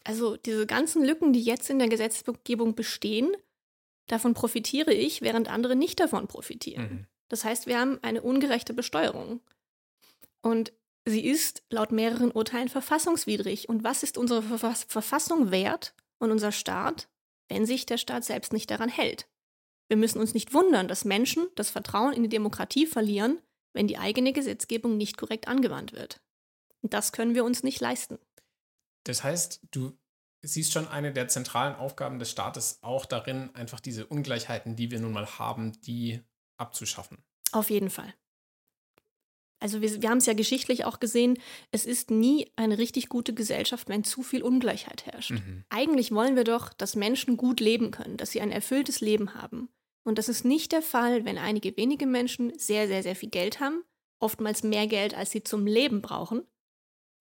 Also 0.04 0.36
diese 0.36 0.66
ganzen 0.66 1.04
Lücken, 1.04 1.32
die 1.32 1.42
jetzt 1.42 1.68
in 1.70 1.78
der 1.78 1.88
Gesetzgebung 1.88 2.74
bestehen, 2.74 3.36
davon 4.06 4.34
profitiere 4.34 4.92
ich, 4.92 5.22
während 5.22 5.48
andere 5.48 5.76
nicht 5.76 6.00
davon 6.00 6.26
profitieren. 6.26 6.82
Mhm. 6.82 7.06
Das 7.28 7.44
heißt, 7.44 7.66
wir 7.66 7.78
haben 7.78 7.98
eine 8.02 8.22
ungerechte 8.22 8.74
Besteuerung. 8.74 9.40
Und 10.42 10.72
sie 11.04 11.24
ist 11.24 11.62
laut 11.70 11.92
mehreren 11.92 12.32
Urteilen 12.32 12.68
verfassungswidrig. 12.68 13.68
Und 13.68 13.84
was 13.84 14.02
ist 14.02 14.18
unsere 14.18 14.42
Verfass 14.42 14.84
Verfassung 14.84 15.50
wert 15.50 15.94
und 16.18 16.30
unser 16.30 16.52
Staat, 16.52 17.08
wenn 17.48 17.66
sich 17.66 17.86
der 17.86 17.98
Staat 17.98 18.24
selbst 18.24 18.52
nicht 18.52 18.70
daran 18.70 18.88
hält? 18.88 19.28
Wir 19.88 19.96
müssen 19.96 20.20
uns 20.20 20.34
nicht 20.34 20.54
wundern, 20.54 20.88
dass 20.88 21.04
Menschen 21.04 21.48
das 21.56 21.70
Vertrauen 21.70 22.12
in 22.12 22.22
die 22.22 22.28
Demokratie 22.28 22.86
verlieren, 22.86 23.40
wenn 23.72 23.86
die 23.86 23.98
eigene 23.98 24.32
Gesetzgebung 24.32 24.96
nicht 24.96 25.16
korrekt 25.16 25.46
angewandt 25.46 25.92
wird. 25.92 26.20
Das 26.82 27.12
können 27.12 27.34
wir 27.34 27.44
uns 27.44 27.62
nicht 27.62 27.80
leisten. 27.80 28.18
Das 29.04 29.24
heißt, 29.24 29.60
du 29.70 29.96
siehst 30.42 30.72
schon 30.72 30.88
eine 30.88 31.12
der 31.12 31.28
zentralen 31.28 31.74
Aufgaben 31.74 32.18
des 32.18 32.30
Staates 32.30 32.78
auch 32.82 33.04
darin, 33.04 33.54
einfach 33.54 33.80
diese 33.80 34.06
Ungleichheiten, 34.06 34.76
die 34.76 34.90
wir 34.90 35.00
nun 35.00 35.12
mal 35.12 35.38
haben, 35.38 35.80
die 35.82 36.20
abzuschaffen. 36.56 37.18
Auf 37.52 37.70
jeden 37.70 37.90
Fall. 37.90 38.14
Also 39.60 39.82
wir, 39.82 40.00
wir 40.00 40.08
haben 40.08 40.18
es 40.18 40.26
ja 40.26 40.32
geschichtlich 40.32 40.86
auch 40.86 41.00
gesehen, 41.00 41.38
es 41.70 41.84
ist 41.84 42.10
nie 42.10 42.50
eine 42.56 42.78
richtig 42.78 43.10
gute 43.10 43.34
Gesellschaft, 43.34 43.88
wenn 43.88 44.04
zu 44.04 44.22
viel 44.22 44.42
Ungleichheit 44.42 45.04
herrscht. 45.04 45.32
Mhm. 45.32 45.64
Eigentlich 45.68 46.12
wollen 46.12 46.34
wir 46.34 46.44
doch, 46.44 46.72
dass 46.72 46.96
Menschen 46.96 47.36
gut 47.36 47.60
leben 47.60 47.90
können, 47.90 48.16
dass 48.16 48.30
sie 48.30 48.40
ein 48.40 48.50
erfülltes 48.50 49.02
Leben 49.02 49.34
haben. 49.34 49.68
Und 50.02 50.16
das 50.16 50.30
ist 50.30 50.46
nicht 50.46 50.72
der 50.72 50.80
Fall, 50.80 51.26
wenn 51.26 51.36
einige 51.36 51.76
wenige 51.76 52.06
Menschen 52.06 52.58
sehr, 52.58 52.88
sehr, 52.88 53.02
sehr 53.02 53.14
viel 53.14 53.28
Geld 53.28 53.60
haben, 53.60 53.84
oftmals 54.18 54.62
mehr 54.62 54.86
Geld, 54.86 55.14
als 55.14 55.30
sie 55.30 55.44
zum 55.44 55.66
Leben 55.66 56.00
brauchen, 56.00 56.42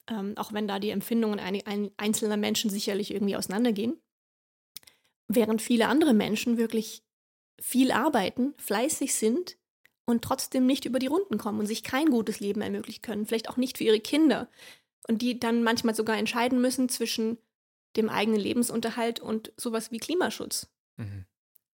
ähm, 0.10 0.34
auch 0.38 0.54
wenn 0.54 0.68
da 0.68 0.80
die 0.80 0.90
Empfindungen 0.90 1.40
ein, 1.40 1.66
ein, 1.66 1.92
einzelner 1.98 2.38
Menschen 2.38 2.70
sicherlich 2.70 3.12
irgendwie 3.12 3.36
auseinandergehen. 3.36 4.00
Während 5.28 5.62
viele 5.62 5.88
andere 5.88 6.14
Menschen 6.14 6.58
wirklich 6.58 7.04
viel 7.62 7.92
arbeiten, 7.92 8.54
fleißig 8.58 9.14
sind 9.14 9.58
und 10.06 10.24
trotzdem 10.24 10.66
nicht 10.66 10.86
über 10.86 10.98
die 11.00 11.08
Runden 11.08 11.38
kommen 11.38 11.60
und 11.60 11.68
sich 11.68 11.84
kein 11.84 12.10
gutes 12.10 12.40
Leben 12.40 12.62
ermöglichen 12.62 13.02
können, 13.02 13.26
vielleicht 13.26 13.50
auch 13.50 13.58
nicht 13.58 13.78
für 13.78 13.84
ihre 13.84 14.00
Kinder. 14.00 14.50
Und 15.08 15.22
die 15.22 15.40
dann 15.40 15.64
manchmal 15.64 15.96
sogar 15.96 16.18
entscheiden 16.18 16.62
müssen 16.62 16.90
zwischen 16.90 17.38
dem 17.96 18.10
eigenen 18.10 18.40
Lebensunterhalt 18.40 19.20
und 19.20 19.52
sowas 19.58 19.92
wie 19.92 19.98
Klimaschutz. 19.98 20.70
Mhm. 20.98 21.26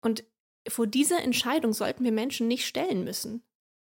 Und 0.01 0.25
vor 0.69 0.87
dieser 0.87 1.23
Entscheidung 1.23 1.73
sollten 1.73 2.05
wir 2.05 2.13
Menschen 2.13 2.49
nicht 2.49 2.67
stellen 2.67 3.05
müssen. 3.05 3.43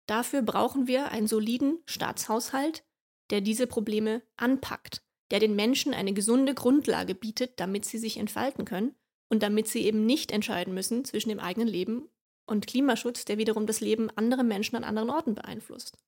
Dafür 0.07 0.43
brauchen 0.43 0.87
wir 0.87 1.11
einen 1.11 1.27
soliden 1.27 1.79
Staatshaushalt, 1.87 2.85
der 3.31 3.41
diese 3.41 3.67
Probleme 3.67 4.23
anpackt, 4.37 5.03
der 5.31 5.41
den 5.41 5.57
Menschen 5.57 5.95
eine 5.95 6.13
gesunde 6.13 6.55
Grundlage 6.55 7.15
bietet, 7.15 7.61
damit 7.61 7.85
sie 7.85 7.99
sich 7.99 8.17
entfalten 8.17 8.65
können 8.65 8.95
und 9.29 9.43
damit 9.43 9.69
sie 9.69 9.85
eben 9.85 10.07
nicht 10.07 10.31
entscheiden 10.31 10.75
müssen 10.75 11.05
zwischen 11.05 11.29
dem 11.29 11.41
eigenen 11.41 11.69
Leben 11.69 12.09
und 12.47 12.67
Klimaschutz, 12.67 13.25
der 13.25 13.39
wiederum 13.39 13.67
das 13.67 13.81
Leben 13.81 14.11
anderer 14.11 14.43
Menschen 14.43 14.77
an 14.77 14.85
anderen 14.85 15.11
Orten 15.11 15.35
beeinflusst. 15.35 15.99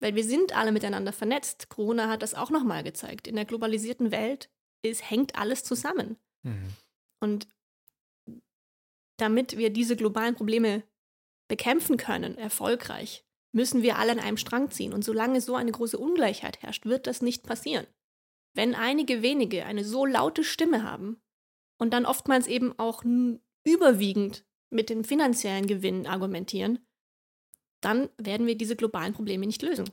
Weil 0.00 0.14
wir 0.14 0.24
sind 0.24 0.54
alle 0.56 0.72
miteinander 0.72 1.12
vernetzt. 1.12 1.68
Corona 1.68 2.08
hat 2.08 2.22
das 2.22 2.34
auch 2.34 2.50
nochmal 2.50 2.84
gezeigt. 2.84 3.26
In 3.26 3.34
der 3.34 3.46
globalisierten 3.46 4.12
Welt 4.12 4.50
ist, 4.82 5.10
hängt 5.10 5.36
alles 5.36 5.64
zusammen. 5.64 6.16
Mhm. 6.42 6.68
Und 7.20 7.48
damit 9.16 9.56
wir 9.56 9.70
diese 9.70 9.96
globalen 9.96 10.34
Probleme 10.34 10.82
bekämpfen 11.48 11.96
können, 11.96 12.36
erfolgreich, 12.36 13.24
müssen 13.56 13.82
wir 13.82 13.96
alle 13.96 14.12
an 14.12 14.20
einem 14.20 14.36
Strang 14.36 14.70
ziehen. 14.70 14.92
Und 14.92 15.02
solange 15.02 15.40
so 15.40 15.56
eine 15.56 15.72
große 15.72 15.96
Ungleichheit 15.96 16.62
herrscht, 16.62 16.84
wird 16.84 17.06
das 17.06 17.22
nicht 17.22 17.42
passieren. 17.42 17.86
Wenn 18.54 18.74
einige 18.74 19.22
wenige 19.22 19.64
eine 19.64 19.82
so 19.82 20.04
laute 20.04 20.44
Stimme 20.44 20.82
haben 20.82 21.16
und 21.78 21.94
dann 21.94 22.04
oftmals 22.04 22.46
eben 22.48 22.78
auch 22.78 23.02
überwiegend 23.64 24.44
mit 24.68 24.90
dem 24.90 25.04
finanziellen 25.04 25.66
Gewinn 25.66 26.06
argumentieren, 26.06 26.86
dann 27.80 28.10
werden 28.18 28.46
wir 28.46 28.58
diese 28.58 28.76
globalen 28.76 29.14
Probleme 29.14 29.46
nicht 29.46 29.62
lösen. 29.62 29.88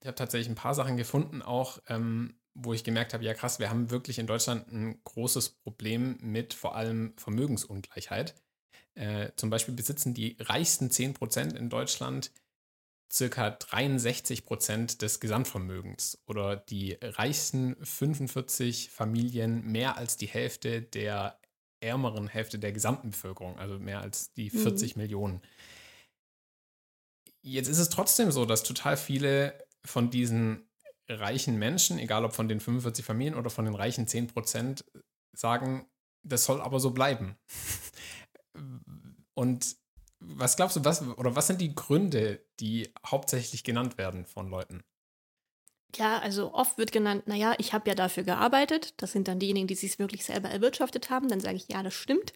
Ich 0.00 0.08
habe 0.08 0.16
tatsächlich 0.16 0.48
ein 0.48 0.56
paar 0.56 0.74
Sachen 0.74 0.96
gefunden, 0.96 1.42
auch 1.42 1.78
ähm, 1.88 2.34
wo 2.54 2.72
ich 2.72 2.82
gemerkt 2.82 3.14
habe, 3.14 3.24
ja 3.24 3.34
krass, 3.34 3.60
wir 3.60 3.70
haben 3.70 3.90
wirklich 3.90 4.18
in 4.18 4.26
Deutschland 4.26 4.70
ein 4.72 5.00
großes 5.04 5.50
Problem 5.50 6.18
mit 6.20 6.54
vor 6.54 6.74
allem 6.74 7.14
Vermögensungleichheit. 7.18 8.34
Äh, 8.94 9.30
zum 9.36 9.50
Beispiel 9.50 9.74
besitzen 9.74 10.12
die 10.12 10.36
reichsten 10.40 10.88
10% 10.88 11.54
in 11.54 11.68
Deutschland 11.68 12.32
circa 13.14 13.50
63 13.50 14.44
Prozent 14.44 15.00
des 15.02 15.20
Gesamtvermögens 15.20 16.18
oder 16.26 16.56
die 16.56 16.98
reichsten 17.00 17.76
45 17.84 18.90
Familien 18.90 19.64
mehr 19.64 19.96
als 19.96 20.16
die 20.16 20.26
Hälfte 20.26 20.82
der 20.82 21.38
ärmeren 21.80 22.26
Hälfte 22.26 22.58
der 22.58 22.72
gesamten 22.72 23.10
Bevölkerung, 23.10 23.58
also 23.58 23.78
mehr 23.78 24.00
als 24.00 24.32
die 24.32 24.50
40 24.50 24.96
mhm. 24.96 25.02
Millionen. 25.02 25.42
Jetzt 27.42 27.68
ist 27.68 27.78
es 27.78 27.90
trotzdem 27.90 28.32
so, 28.32 28.46
dass 28.46 28.62
total 28.62 28.96
viele 28.96 29.62
von 29.84 30.10
diesen 30.10 30.66
reichen 31.08 31.58
Menschen, 31.58 31.98
egal 31.98 32.24
ob 32.24 32.32
von 32.32 32.48
den 32.48 32.60
45 32.60 33.04
Familien 33.04 33.34
oder 33.34 33.50
von 33.50 33.66
den 33.66 33.74
reichen 33.74 34.08
10 34.08 34.28
Prozent, 34.28 34.84
sagen, 35.32 35.86
das 36.22 36.44
soll 36.46 36.60
aber 36.60 36.80
so 36.80 36.90
bleiben. 36.92 37.36
Und 39.34 39.76
was 40.26 40.56
glaubst 40.56 40.76
du, 40.76 40.84
was 40.84 41.02
oder 41.02 41.36
was 41.36 41.46
sind 41.46 41.60
die 41.60 41.74
Gründe, 41.74 42.44
die 42.60 42.92
hauptsächlich 43.06 43.64
genannt 43.64 43.98
werden 43.98 44.26
von 44.26 44.48
Leuten? 44.48 44.82
Ja, 45.96 46.18
also 46.18 46.52
oft 46.52 46.76
wird 46.78 46.92
genannt, 46.92 47.26
naja, 47.26 47.54
ich 47.58 47.72
habe 47.72 47.88
ja 47.88 47.94
dafür 47.94 48.24
gearbeitet. 48.24 48.94
Das 49.00 49.12
sind 49.12 49.28
dann 49.28 49.38
diejenigen, 49.38 49.68
die 49.68 49.76
sich 49.76 49.98
wirklich 49.98 50.24
selber 50.24 50.48
erwirtschaftet 50.48 51.10
haben. 51.10 51.28
Dann 51.28 51.40
sage 51.40 51.56
ich, 51.56 51.68
ja, 51.68 51.82
das 51.82 51.94
stimmt. 51.94 52.32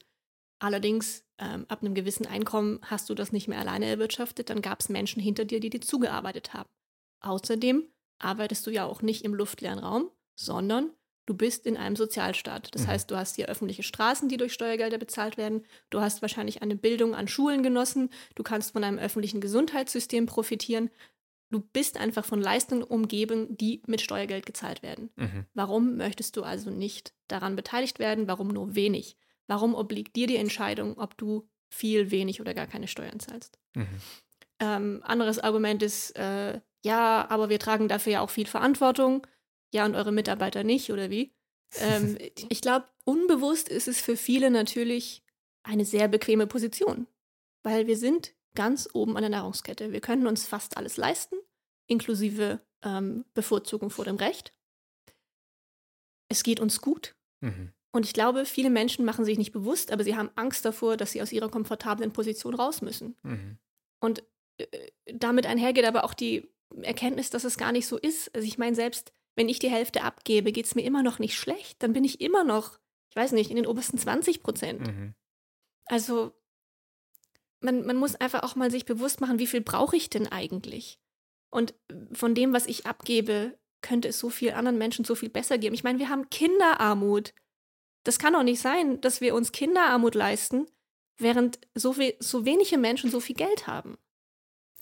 Allerdings, 0.61 1.25
ähm, 1.39 1.67
ab 1.69 1.83
einem 1.83 1.95
gewissen 1.95 2.27
Einkommen 2.27 2.81
hast 2.83 3.11
du 3.11 3.15
das 3.15 3.33
nicht 3.33 3.49
mehr 3.49 3.59
alleine 3.59 3.87
erwirtschaftet. 3.87 4.51
Dann 4.51 4.63
gab 4.63 4.81
es 4.81 4.89
Menschen 4.89 5.21
hinter 5.21 5.45
dir, 5.45 5.61
die 5.61 5.71
dir 5.71 5.81
zugearbeitet 5.81 6.55
haben. 6.55 6.69
Außerdem 7.21 7.89
arbeitest 8.21 8.67
du 8.67 8.71
ja 8.71 8.85
auch 8.85 9.03
nicht 9.03 9.25
im 9.25 9.35
luftleeren 9.35 9.79
Raum, 9.79 10.11
sondern 10.37 10.91
du 11.29 11.35
bist 11.35 11.67
in 11.67 11.77
einem 11.77 11.95
Sozialstaat. 11.95 12.75
Das 12.75 12.83
mhm. 12.83 12.87
heißt, 12.89 13.11
du 13.11 13.17
hast 13.17 13.37
hier 13.37 13.49
öffentliche 13.49 13.83
Straßen, 13.83 14.29
die 14.29 14.37
durch 14.37 14.53
Steuergelder 14.53 14.99
bezahlt 14.99 15.37
werden. 15.37 15.65
Du 15.91 16.01
hast 16.01 16.23
wahrscheinlich 16.23 16.63
eine 16.63 16.77
Bildung 16.77 17.15
an 17.15 17.29
Schulen 17.29 17.63
genossen. 17.63 18.11
Du 18.35 18.43
kannst 18.43 18.73
von 18.73 18.83
einem 18.83 18.99
öffentlichen 18.99 19.41
Gesundheitssystem 19.41 20.27
profitieren. 20.27 20.91
Du 21.51 21.61
bist 21.61 21.99
einfach 21.99 22.25
von 22.25 22.41
Leistungen 22.41 22.83
umgeben, 22.83 23.57
die 23.57 23.83
mit 23.87 24.01
Steuergeld 24.01 24.47
gezahlt 24.47 24.83
werden. 24.83 25.11
Mhm. 25.17 25.47
Warum 25.55 25.97
möchtest 25.97 26.37
du 26.37 26.43
also 26.43 26.71
nicht 26.71 27.13
daran 27.29 27.57
beteiligt 27.57 27.99
werden? 27.99 28.27
Warum 28.27 28.49
nur 28.49 28.75
wenig? 28.75 29.17
Warum 29.47 29.75
obliegt 29.75 30.17
dir 30.17 30.27
die 30.27 30.37
Entscheidung, 30.37 30.99
ob 30.99 31.17
du 31.17 31.49
viel, 31.71 32.11
wenig 32.11 32.41
oder 32.41 32.55
gar 32.55 32.67
keine 32.67 32.89
Steuern 32.89 33.21
zahlst. 33.21 33.59
Mhm. 33.75 33.87
Ähm, 34.61 35.01
anderes 35.05 35.39
Argument 35.39 35.83
ist, 35.83 36.17
äh, 36.17 36.61
ja, 36.85 37.27
aber 37.29 37.49
wir 37.49 37.59
tragen 37.59 37.89
dafür 37.89 38.13
ja 38.15 38.21
auch 38.21 38.31
viel 38.31 38.47
Verantwortung. 38.47 39.27
Ja, 39.73 39.85
und 39.85 39.95
eure 39.95 40.13
Mitarbeiter 40.13 40.65
nicht, 40.65 40.91
oder 40.91 41.11
wie? 41.11 41.33
ähm, 41.77 42.17
ich 42.49 42.61
glaube, 42.61 42.87
unbewusst 43.05 43.69
ist 43.69 43.89
es 43.89 44.01
für 44.01 44.17
viele 44.17 44.51
natürlich 44.51 45.23
eine 45.63 45.85
sehr 45.85 46.09
bequeme 46.09 46.47
Position, 46.47 47.07
weil 47.63 47.87
wir 47.87 47.97
sind 47.97 48.35
ganz 48.55 48.89
oben 48.93 49.17
an 49.17 49.23
der 49.23 49.31
Nahrungskette. 49.31 49.93
Wir 49.93 50.01
können 50.01 50.27
uns 50.27 50.47
fast 50.47 50.77
alles 50.77 50.97
leisten, 50.97 51.37
inklusive 51.87 52.61
ähm, 52.83 53.25
Bevorzugung 53.35 53.91
vor 53.91 54.05
dem 54.05 54.17
Recht. 54.17 54.55
Es 56.29 56.43
geht 56.43 56.61
uns 56.61 56.81
gut. 56.81 57.15
Mhm. 57.41 57.73
Und 57.91 58.05
ich 58.05 58.13
glaube, 58.13 58.45
viele 58.45 58.71
Menschen 58.71 59.05
machen 59.05 59.25
sich 59.25 59.39
nicht 59.39 59.53
bewusst, 59.53 59.93
aber 59.93 60.05
sie 60.05 60.17
haben 60.17 60.31
Angst 60.35 60.65
davor, 60.65 60.97
dass 60.97 61.13
sie 61.13 61.23
aus 61.23 61.33
ihrer 61.33 61.49
komfortablen 61.49 62.13
Position 62.13 62.55
raus 62.55 62.83
müssen. 62.83 63.17
Mhm. 63.23 63.59
Und 64.01 64.23
äh, 64.59 64.67
damit 65.07 65.47
einhergeht 65.47 65.85
aber 65.85 66.05
auch 66.05 66.15
die 66.15 66.49
Erkenntnis, 66.83 67.31
dass 67.31 67.45
es 67.45 67.57
gar 67.57 67.73
nicht 67.73 67.87
so 67.87 67.97
ist. 67.97 68.35
Also 68.35 68.47
ich 68.47 68.59
meine, 68.59 68.77
selbst 68.77 69.13
wenn 69.39 69.49
ich 69.49 69.61
die 69.61 69.71
Hälfte 69.71 70.03
abgebe, 70.03 70.51
geht 70.51 70.67
es 70.67 70.75
mir 70.75 70.83
immer 70.83 71.05
noch 71.05 71.21
nicht 71.21 71.37
schlecht. 71.37 71.81
Dann 71.85 71.93
bin 71.93 72.03
ich 72.03 72.21
immer 72.21 72.43
noch, 72.43 72.81
ich 73.09 73.15
weiß 73.15 73.31
nicht, 73.31 73.51
in 73.51 73.57
den 73.57 73.69
obersten 73.69 73.97
20 73.97 74.43
Prozent. 74.43 74.81
Mhm. 74.81 75.15
Also 75.87 76.33
man, 77.61 77.87
man 77.87 77.97
muss 77.97 78.17
einfach 78.17 78.43
auch 78.43 78.57
mal 78.57 78.73
sich 78.73 78.85
bewusst 78.85 79.21
machen, 79.21 79.39
wie 79.39 79.47
viel 79.47 79.61
brauche 79.61 79.97
ich 79.97 80.11
denn 80.11 80.27
eigentlich? 80.27 80.99
Und 81.51 81.73
von 82.13 82.35
dem, 82.35 82.53
was 82.53 82.67
ich 82.67 82.87
abgebe, 82.87 83.57
könnte 83.81 84.09
es 84.09 84.19
so 84.19 84.29
viel 84.29 84.51
anderen 84.55 84.77
Menschen 84.77 85.05
so 85.05 85.15
viel 85.15 85.31
besser 85.31 85.57
geben. 85.57 85.77
Ich 85.77 85.85
meine, 85.85 86.01
wir 86.01 86.09
haben 86.09 86.29
Kinderarmut. 86.31 87.33
Das 88.03 88.19
kann 88.19 88.33
doch 88.33 88.43
nicht 88.43 88.61
sein, 88.61 89.01
dass 89.01 89.21
wir 89.21 89.37
uns 89.37 89.53
Kinderarmut 89.53 90.17
leisten, 90.17 90.67
während 91.17 91.61
so, 91.77 91.97
we 91.97 92.17
so 92.19 92.45
wenige 92.45 92.77
Menschen 92.77 93.09
so 93.09 93.21
viel 93.21 93.37
Geld 93.37 93.69
haben. 93.69 93.99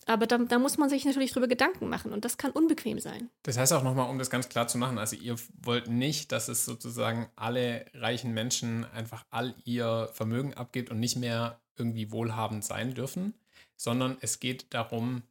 Aber 0.07 0.25
da, 0.25 0.37
da, 0.37 0.57
muss 0.57 0.77
man 0.77 0.89
sich 0.89 1.03
natürlich 1.03 1.33
drüber 1.33 1.47
Gedanken 1.47 1.89
machen 1.89 2.13
und 2.13 2.23
das 2.23 2.37
kann 2.37 2.51
unbequem 2.51 2.99
sein. 2.99 3.29
Das 3.43 3.57
heißt 3.57 3.73
auch 3.73 3.83
nochmal, 3.83 4.09
um 4.09 4.17
das 4.17 4.29
ganz 4.29 4.47
klar 4.47 4.67
zu 4.67 4.77
machen, 4.77 4.97
also 4.97 5.17
ihr 5.17 5.35
wollt 5.61 5.89
nicht, 5.89 6.31
dass 6.31 6.47
es 6.47 6.63
sozusagen 6.63 7.29
alle 7.35 7.85
reichen 7.93 8.33
Menschen 8.33 8.85
einfach 8.85 9.25
all 9.29 9.53
ihr 9.65 10.09
Vermögen 10.13 10.53
abgibt 10.53 10.91
und 10.91 10.99
nicht 11.01 11.17
mehr 11.17 11.59
irgendwie 11.75 12.09
wohlhabend 12.11 12.63
sein 12.63 12.93
dürfen, 12.93 13.33
sondern 13.75 14.17
es 14.21 14.39
geht 14.39 14.73
darum, 14.73 15.23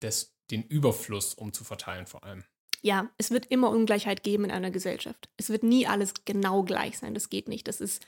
das, 0.00 0.34
den 0.50 0.64
Überfluss 0.64 1.32
umzuverteilen 1.32 2.06
vor 2.06 2.24
allem. 2.24 2.44
Ja, 2.82 3.08
es 3.18 3.30
wird 3.30 3.46
immer 3.46 3.70
Ungleichheit 3.70 4.22
geben 4.22 4.44
in 4.44 4.50
einer 4.50 4.70
Gesellschaft. 4.70 5.28
Es 5.36 5.50
wird 5.50 5.62
nie 5.62 5.86
alles 5.86 6.14
genau 6.24 6.62
gleich 6.64 6.98
sein. 6.98 7.14
Das 7.14 7.30
geht 7.30 7.48
nicht. 7.48 7.68
Das 7.68 7.80
ist, 7.80 8.04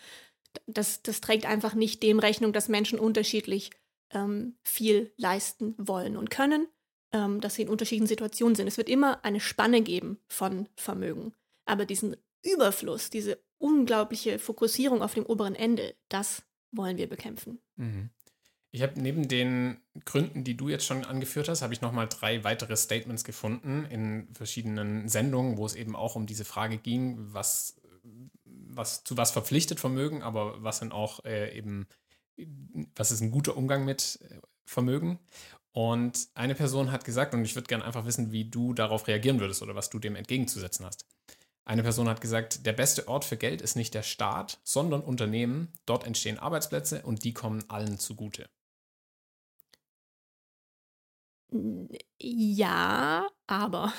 das, 0.67 1.03
das 1.03 1.21
trägt 1.21 1.47
einfach 1.47 1.75
nicht 1.75 2.03
dem 2.03 2.19
Rechnung, 2.19 2.53
dass 2.53 2.69
Menschen 2.69 2.99
unterschiedlich 2.99 3.71
ähm, 4.13 4.57
viel 4.63 5.13
leisten 5.17 5.75
wollen 5.79 6.17
und 6.17 6.31
können, 6.31 6.67
ähm, 7.13 7.41
dass 7.41 7.55
sie 7.55 7.63
in 7.63 7.69
unterschiedlichen 7.69 8.07
Situationen 8.07 8.55
sind. 8.55 8.67
Es 8.67 8.77
wird 8.77 8.89
immer 8.89 9.25
eine 9.25 9.41
Spanne 9.41 9.83
geben 9.83 10.19
von 10.29 10.69
Vermögen. 10.77 11.33
Aber 11.65 11.85
diesen 11.85 12.17
Überfluss, 12.45 13.11
diese 13.11 13.39
unglaubliche 13.59 14.39
Fokussierung 14.39 15.03
auf 15.03 15.15
dem 15.15 15.27
oberen 15.27 15.55
Ende, 15.55 15.95
das 16.09 16.43
wollen 16.71 16.97
wir 16.97 17.09
bekämpfen. 17.09 17.61
Mhm. 17.77 18.11
Ich 18.71 18.83
habe 18.83 19.01
neben 19.01 19.29
den 19.29 19.81
Gründen, 20.05 20.45
die 20.45 20.57
du 20.57 20.69
jetzt 20.69 20.85
schon 20.85 21.05
angeführt 21.05 21.49
hast, 21.49 21.63
habe 21.63 21.73
ich 21.73 21.81
nochmal 21.81 22.07
drei 22.07 22.45
weitere 22.45 22.77
Statements 22.77 23.25
gefunden 23.25 23.87
in 23.87 24.29
verschiedenen 24.35 25.09
Sendungen, 25.09 25.57
wo 25.57 25.65
es 25.65 25.75
eben 25.75 25.97
auch 25.97 26.17
um 26.17 26.27
diese 26.27 26.45
Frage 26.45 26.77
ging, 26.77 27.17
was, 27.33 27.81
was 28.45 29.05
zu 29.05 29.17
was 29.17 29.31
verpflichtet 29.31 29.81
Vermögen, 29.81 30.23
aber 30.23 30.63
was 30.63 30.81
dann 30.81 30.93
auch 30.93 31.25
äh, 31.25 31.57
eben 31.57 31.87
was 32.95 33.11
ist 33.11 33.21
ein 33.21 33.31
guter 33.31 33.57
Umgang 33.57 33.85
mit 33.85 34.19
äh, 34.23 34.39
Vermögen? 34.65 35.19
Und 35.73 36.29
eine 36.35 36.55
Person 36.55 36.91
hat 36.91 37.05
gesagt, 37.05 37.35
und 37.35 37.45
ich 37.45 37.55
würde 37.55 37.69
gerne 37.69 37.85
einfach 37.85 38.05
wissen, 38.05 38.33
wie 38.33 38.45
du 38.45 38.75
darauf 38.75 39.07
reagieren 39.07 39.39
würdest 39.39 39.63
oder 39.63 39.75
was 39.75 39.91
du 39.91 39.99
dem 39.99 40.17
entgegenzusetzen 40.17 40.85
hast. 40.85 41.07
Eine 41.65 41.83
Person 41.83 42.09
hat 42.09 42.21
gesagt, 42.21 42.65
der 42.65 42.73
beste 42.73 43.09
Ort 43.09 43.27
für 43.27 43.37
Geld 43.37 43.61
ist 43.61 43.77
nicht 43.77 43.93
der 43.93 44.03
Staat, 44.03 44.59
sondern 44.65 45.03
Unternehmen. 45.03 45.71
Dort 45.85 46.07
entstehen 46.07 46.39
Arbeitsplätze 46.39 47.03
und 47.03 47.25
die 47.25 47.35
kommen 47.35 47.63
allen 47.69 47.99
zugute. 47.99 48.49
Ja, 52.21 53.29
aber. 53.47 53.93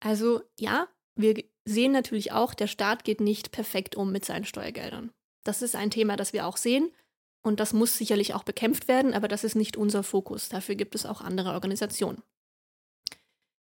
Also 0.00 0.42
ja, 0.58 0.88
wir 1.16 1.44
sehen 1.64 1.92
natürlich 1.92 2.32
auch, 2.32 2.54
der 2.54 2.66
Staat 2.66 3.04
geht 3.04 3.20
nicht 3.20 3.52
perfekt 3.52 3.96
um 3.96 4.12
mit 4.12 4.24
seinen 4.24 4.44
Steuergeldern. 4.44 5.12
Das 5.44 5.62
ist 5.62 5.76
ein 5.76 5.90
Thema, 5.90 6.16
das 6.16 6.32
wir 6.32 6.46
auch 6.46 6.56
sehen. 6.56 6.90
Und 7.44 7.60
das 7.60 7.74
muss 7.74 7.98
sicherlich 7.98 8.32
auch 8.32 8.42
bekämpft 8.42 8.88
werden, 8.88 9.12
aber 9.12 9.28
das 9.28 9.44
ist 9.44 9.54
nicht 9.54 9.76
unser 9.76 10.02
Fokus. 10.02 10.48
Dafür 10.48 10.76
gibt 10.76 10.94
es 10.94 11.04
auch 11.04 11.20
andere 11.20 11.52
Organisationen. 11.52 12.22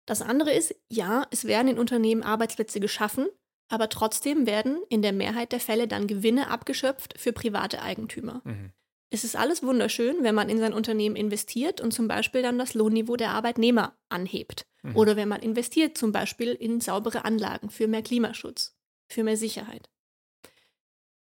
Das 0.08 0.24
andere 0.24 0.52
ist, 0.52 0.74
ja, 0.90 1.28
es 1.30 1.46
werden 1.46 1.68
in 1.68 1.78
Unternehmen 1.78 2.24
Arbeitsplätze 2.24 2.80
geschaffen, 2.80 3.28
aber 3.70 3.90
trotzdem 3.90 4.48
werden 4.48 4.82
in 4.90 5.04
der 5.04 5.14
Mehrheit 5.14 5.52
der 5.52 5.60
Fälle 5.60 5.88
dann 5.88 6.08
Gewinne 6.08 6.50
abgeschöpft 6.50 7.14
für 7.20 7.32
private 7.32 7.84
Eigentümer. 7.84 8.42
Mhm. 8.44 8.72
Es 9.12 9.24
ist 9.24 9.36
alles 9.36 9.62
wunderschön, 9.62 10.24
wenn 10.24 10.34
man 10.34 10.50
in 10.50 10.58
sein 10.58 10.74
Unternehmen 10.74 11.16
investiert 11.16 11.80
und 11.80 11.94
zum 11.94 12.08
Beispiel 12.08 12.42
dann 12.42 12.58
das 12.58 12.74
Lohnniveau 12.74 13.18
der 13.18 13.32
Arbeitnehmer 13.32 13.96
anhebt. 14.10 14.66
Mhm. 14.82 14.96
Oder 14.96 15.16
wenn 15.16 15.28
man 15.28 15.44
investiert 15.44 15.96
zum 15.96 16.12
Beispiel 16.12 16.54
in 16.54 16.82
saubere 16.82 17.24
Anlagen 17.24 17.70
für 17.70 17.88
mehr 17.88 18.02
Klimaschutz, 18.02 18.76
für 19.08 19.24
mehr 19.24 19.38
Sicherheit. 19.38 19.90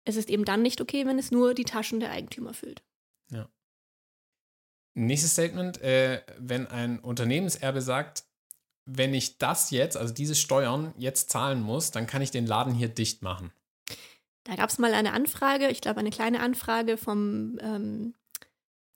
Es 0.09 0.17
ist 0.17 0.31
eben 0.31 0.47
dann 0.47 0.63
nicht 0.63 0.81
okay, 0.81 1.05
wenn 1.05 1.19
es 1.19 1.31
nur 1.31 1.53
die 1.53 1.67
Taschen 1.67 2.01
der 2.01 2.11
Eigentümer 2.11 2.55
füllt. 2.55 2.83
Ja. 3.31 3.47
Nächstes 4.95 5.33
Statement, 5.33 5.83
äh, 5.83 6.23
wenn 6.39 6.67
ein 6.67 6.99
Unternehmenserbe 6.99 7.83
sagt, 7.83 8.25
wenn 8.87 9.13
ich 9.13 9.37
das 9.37 9.71
jetzt, 9.71 9.99
also 9.99 10.15
diese 10.15 10.35
Steuern 10.35 10.95
jetzt 10.97 11.29
zahlen 11.29 11.61
muss, 11.61 11.91
dann 11.91 12.07
kann 12.07 12.23
ich 12.23 12.31
den 12.31 12.47
Laden 12.47 12.73
hier 12.73 12.89
dicht 12.89 13.21
machen. 13.21 13.53
Da 14.45 14.57
gab 14.57 14.71
es 14.71 14.79
mal 14.79 14.95
eine 14.95 15.13
Anfrage, 15.13 15.69
ich 15.69 15.83
glaube 15.83 16.01
eine 16.01 16.09
kleine 16.09 16.41
Anfrage 16.41 16.97
vom, 16.97 17.59
ähm, 17.61 18.15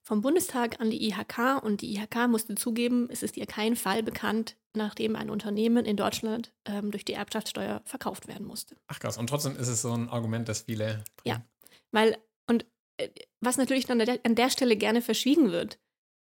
vom 0.03 0.21
Bundestag 0.21 0.81
an 0.81 0.91
die 0.91 1.09
IHK 1.09 1.63
und 1.63 1.81
die 1.81 1.95
IHK 1.95 2.29
musste 2.29 2.55
zugeben, 2.55 3.09
es 3.11 3.23
ist 3.23 3.37
ihr 3.37 3.47
kein 3.47 3.77
Fall 3.77 4.03
bekannt, 4.03 4.57
nachdem 4.75 5.17
ein 5.17 5.31
Unternehmen 5.31 5.85
in 5.85 5.97
Deutschland 5.97 6.53
ähm, 6.65 6.91
durch 6.91 7.05
die 7.05 7.13
Erbschaftssteuer 7.13 7.83
verkauft 7.85 8.27
werden 8.27 8.47
musste. 8.47 8.77
Ach 8.89 8.99
krass, 8.99 9.17
und 9.17 9.29
trotzdem 9.29 9.57
ist 9.57 9.69
es 9.69 9.83
so 9.83 9.93
ein 9.93 10.09
Argument, 10.09 10.49
das 10.49 10.63
viele. 10.63 11.05
Bringen. 11.17 11.37
Ja, 11.37 11.45
weil, 11.93 12.19
und 12.49 12.67
äh, 12.97 13.09
was 13.41 13.59
natürlich 13.59 13.87
dann 13.87 14.01
an 14.01 14.35
der 14.35 14.51
Stelle 14.51 14.77
gerne 14.77 15.03
verschwiegen 15.03 15.53
wird, 15.53 15.79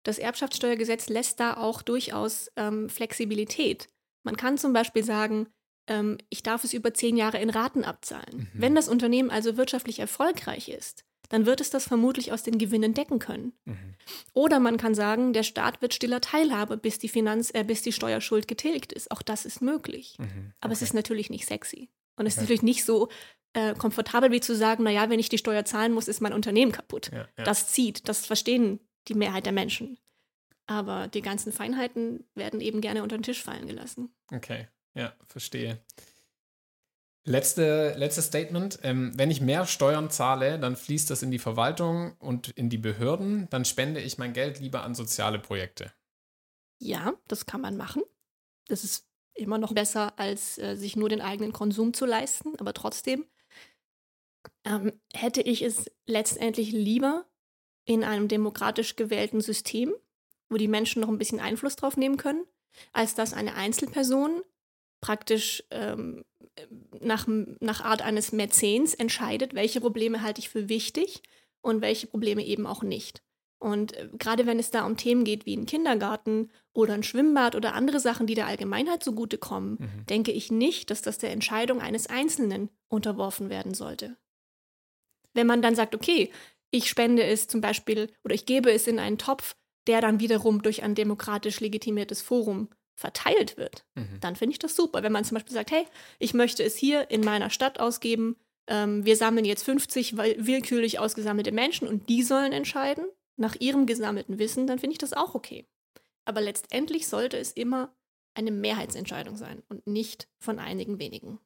das 0.03 0.19
Erbschaftssteuergesetz 0.19 1.09
lässt 1.09 1.39
da 1.39 1.57
auch 1.57 1.81
durchaus 1.81 2.51
ähm, 2.55 2.89
Flexibilität. 2.89 3.89
Man 4.23 4.38
kann 4.38 4.57
zum 4.57 4.71
Beispiel 4.71 5.03
sagen, 5.03 5.47
ähm, 5.88 6.17
ich 6.29 6.43
darf 6.43 6.63
es 6.63 6.73
über 6.73 6.93
zehn 6.93 7.17
Jahre 7.17 7.39
in 7.39 7.49
Raten 7.49 7.83
abzahlen. 7.83 8.49
Mhm. 8.53 8.61
Wenn 8.61 8.75
das 8.75 8.88
Unternehmen 8.88 9.31
also 9.31 9.57
wirtschaftlich 9.57 9.99
erfolgreich 9.99 10.69
ist, 10.69 11.05
dann 11.29 11.45
wird 11.45 11.61
es 11.61 11.69
das 11.69 11.88
vermutlich 11.88 12.31
aus 12.31 12.43
den 12.43 12.57
Gewinnen 12.57 12.93
decken 12.93 13.19
können. 13.19 13.53
Mhm. 13.65 13.95
Oder 14.33 14.59
man 14.59 14.77
kann 14.77 14.95
sagen, 14.95 15.33
der 15.33 15.43
Staat 15.43 15.81
wird 15.81 15.93
stiller 15.93 16.21
Teilhabe, 16.21 16.77
bis 16.77 16.99
die 16.99 17.09
Finanz, 17.09 17.51
äh, 17.53 17.63
bis 17.63 17.81
die 17.81 17.91
Steuerschuld 17.91 18.47
getilgt 18.47 18.93
ist. 18.93 19.11
Auch 19.11 19.21
das 19.21 19.45
ist 19.45 19.61
möglich. 19.61 20.15
Mhm. 20.19 20.25
Okay. 20.25 20.51
Aber 20.61 20.73
es 20.73 20.81
ist 20.81 20.93
natürlich 20.93 21.29
nicht 21.29 21.45
sexy. 21.45 21.89
Und 22.17 22.25
es 22.25 22.33
okay. 22.33 22.41
ist 22.41 22.41
natürlich 22.41 22.63
nicht 22.63 22.85
so 22.85 23.09
äh, 23.53 23.73
komfortabel 23.73 24.31
wie 24.31 24.41
zu 24.41 24.55
sagen, 24.55 24.83
naja, 24.83 25.09
wenn 25.09 25.19
ich 25.19 25.29
die 25.29 25.38
Steuer 25.38 25.65
zahlen 25.65 25.93
muss, 25.93 26.07
ist 26.07 26.21
mein 26.21 26.33
Unternehmen 26.33 26.71
kaputt. 26.71 27.09
Ja, 27.11 27.27
ja. 27.38 27.43
Das 27.43 27.67
zieht, 27.67 28.07
das 28.07 28.25
verstehen 28.25 28.79
die 29.07 29.15
Mehrheit 29.15 29.45
der 29.45 29.53
Menschen. 29.53 29.97
Aber 30.67 31.07
die 31.07 31.21
ganzen 31.21 31.51
Feinheiten 31.51 32.25
werden 32.33 32.59
eben 32.59 32.81
gerne 32.81 33.03
unter 33.03 33.17
den 33.17 33.23
Tisch 33.23 33.43
fallen 33.43 33.67
gelassen. 33.67 34.13
Okay, 34.33 34.67
ja, 34.95 35.13
verstehe. 35.27 35.79
Letzte, 37.27 37.95
letztes 37.97 38.25
Statement. 38.25 38.79
Ähm, 38.83 39.11
wenn 39.15 39.31
ich 39.31 39.41
mehr 39.41 39.65
Steuern 39.65 40.11
zahle, 40.11 40.59
dann 40.59 40.75
fließt 40.75 41.09
das 41.09 41.23
in 41.23 41.31
die 41.31 41.39
Verwaltung 41.39 42.15
und 42.19 42.49
in 42.49 42.69
die 42.69 42.77
Behörden. 42.77 43.47
Dann 43.49 43.65
spende 43.65 43.99
ich 43.99 44.19
mein 44.19 44.33
Geld 44.33 44.59
lieber 44.59 44.83
an 44.83 44.93
soziale 44.93 45.39
Projekte. 45.39 45.91
Ja, 46.79 47.13
das 47.27 47.47
kann 47.47 47.61
man 47.61 47.77
machen. 47.77 48.03
Das 48.67 48.83
ist 48.83 49.07
immer 49.33 49.57
noch 49.57 49.73
besser, 49.73 50.17
als 50.19 50.59
äh, 50.59 50.75
sich 50.75 50.95
nur 50.95 51.09
den 51.09 51.21
eigenen 51.21 51.51
Konsum 51.51 51.95
zu 51.95 52.05
leisten. 52.05 52.53
Aber 52.59 52.73
trotzdem 52.73 53.25
ähm, 54.63 54.93
hätte 55.13 55.41
ich 55.41 55.63
es 55.63 55.89
letztendlich 56.05 56.71
lieber 56.71 57.25
in 57.85 58.03
einem 58.03 58.27
demokratisch 58.27 58.95
gewählten 58.95 59.41
System, 59.41 59.93
wo 60.49 60.57
die 60.57 60.67
Menschen 60.67 61.01
noch 61.01 61.09
ein 61.09 61.17
bisschen 61.17 61.39
Einfluss 61.39 61.75
drauf 61.75 61.97
nehmen 61.97 62.17
können, 62.17 62.45
als 62.93 63.15
dass 63.15 63.33
eine 63.33 63.55
Einzelperson 63.55 64.43
praktisch 65.01 65.63
ähm, 65.71 66.23
nach, 67.02 67.28
nach 67.60 67.82
Art 67.82 68.02
eines 68.02 68.32
Mäzens 68.32 68.94
entscheidet, 68.94 69.54
welche 69.54 69.82
Probleme 69.82 70.22
halte 70.22 70.39
ich 70.39 70.50
für 70.50 70.70
wichtig 70.70 71.22
und 71.62 71.82
welche 71.82 72.08
Probleme 72.08 72.46
eben 72.46 72.65
auch 72.65 72.84
nicht. 72.84 73.24
Und 73.60 73.94
äh, 73.94 74.10
gerade 74.18 74.46
wenn 74.46 74.60
es 74.60 74.72
da 74.72 74.86
um 74.86 74.98
Themen 74.98 75.24
geht 75.24 75.46
wie 75.46 75.56
ein 75.56 75.65
Kindergarten 75.65 76.52
oder 76.74 76.94
ein 76.94 77.04
Schwimmbad 77.04 77.56
oder 77.56 77.74
andere 77.74 78.00
Sachen, 78.00 78.28
die 78.28 78.36
der 78.36 78.48
Allgemeinheit 78.48 79.04
zugutekommen, 79.04 79.78
mhm. 79.80 80.06
denke 80.08 80.32
ich 80.32 80.52
nicht, 80.52 80.91
dass 80.91 81.02
das 81.02 81.18
der 81.18 81.32
Entscheidung 81.32 81.82
eines 81.82 82.08
Einzelnen 82.08 82.70
unterworfen 82.89 83.50
werden 83.50 83.74
sollte. 83.74 84.18
Wenn 85.34 85.48
man 85.48 85.62
dann 85.62 85.76
sagt, 85.76 85.96
okay, 85.96 86.32
ich 86.72 86.89
spende 86.89 87.24
es 87.24 87.48
zum 87.48 87.62
Beispiel 87.62 88.12
oder 88.24 88.36
ich 88.36 88.46
gebe 88.46 88.72
es 88.72 88.88
in 88.88 89.00
einen 89.00 89.18
Topf, 89.18 89.56
der 89.88 90.02
dann 90.02 90.20
wiederum 90.20 90.62
durch 90.62 90.84
ein 90.84 90.96
demokratisch 90.96 91.60
legitimiertes 91.60 92.22
Forum 92.22 92.70
verteilt 92.95 93.58
wird, 93.58 93.86
mhm. 93.95 94.19
dann 94.21 94.36
finde 94.36 94.53
ich 94.53 94.60
das 94.60 94.75
super. 94.75 95.03
Wenn 95.03 95.12
man 95.12 95.25
zum 95.25 95.36
Beispiel 95.36 95.53
sagt, 95.53 95.71
hey, 95.71 95.86
ich 96.17 96.34
möchte 96.34 96.63
es 96.63 96.75
hier 96.75 97.12
in 97.12 97.21
meiner 97.21 97.49
Stadt 97.49 97.79
ausgeben, 97.79 98.38
ähm, 98.67 99.05
wir 99.05 99.17
sammeln 99.17 99.45
jetzt 99.45 99.63
50 99.63 100.17
willkürlich 100.17 100.99
ausgesammelte 100.99 101.51
Menschen 101.51 101.88
und 101.88 102.10
die 102.10 102.23
sollen 102.23 102.53
entscheiden 102.53 103.05
nach 103.38 103.55
ihrem 103.60 103.86
gesammelten 103.86 104.39
Wissen, 104.39 104.65
dann 104.65 104.79
finde 104.79 104.93
ich 104.93 104.97
das 104.97 105.13
auch 105.13 105.36
okay. 105.36 105.67
Aber 106.23 106.41
letztendlich 106.41 107.08
sollte 107.08 107.38
es 107.38 107.51
immer 107.51 107.93
eine 108.34 108.51
Mehrheitsentscheidung 108.51 109.36
sein 109.36 109.62
und 109.69 109.86
nicht 109.88 110.27
von 110.39 110.60
einigen 110.60 110.99
wenigen. 110.99 111.39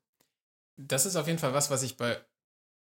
Das 0.77 1.05
ist 1.05 1.15
auf 1.15 1.27
jeden 1.27 1.39
Fall 1.39 1.53
was, 1.53 1.69
was 1.69 1.83
ich 1.83 1.97
bei 1.97 2.17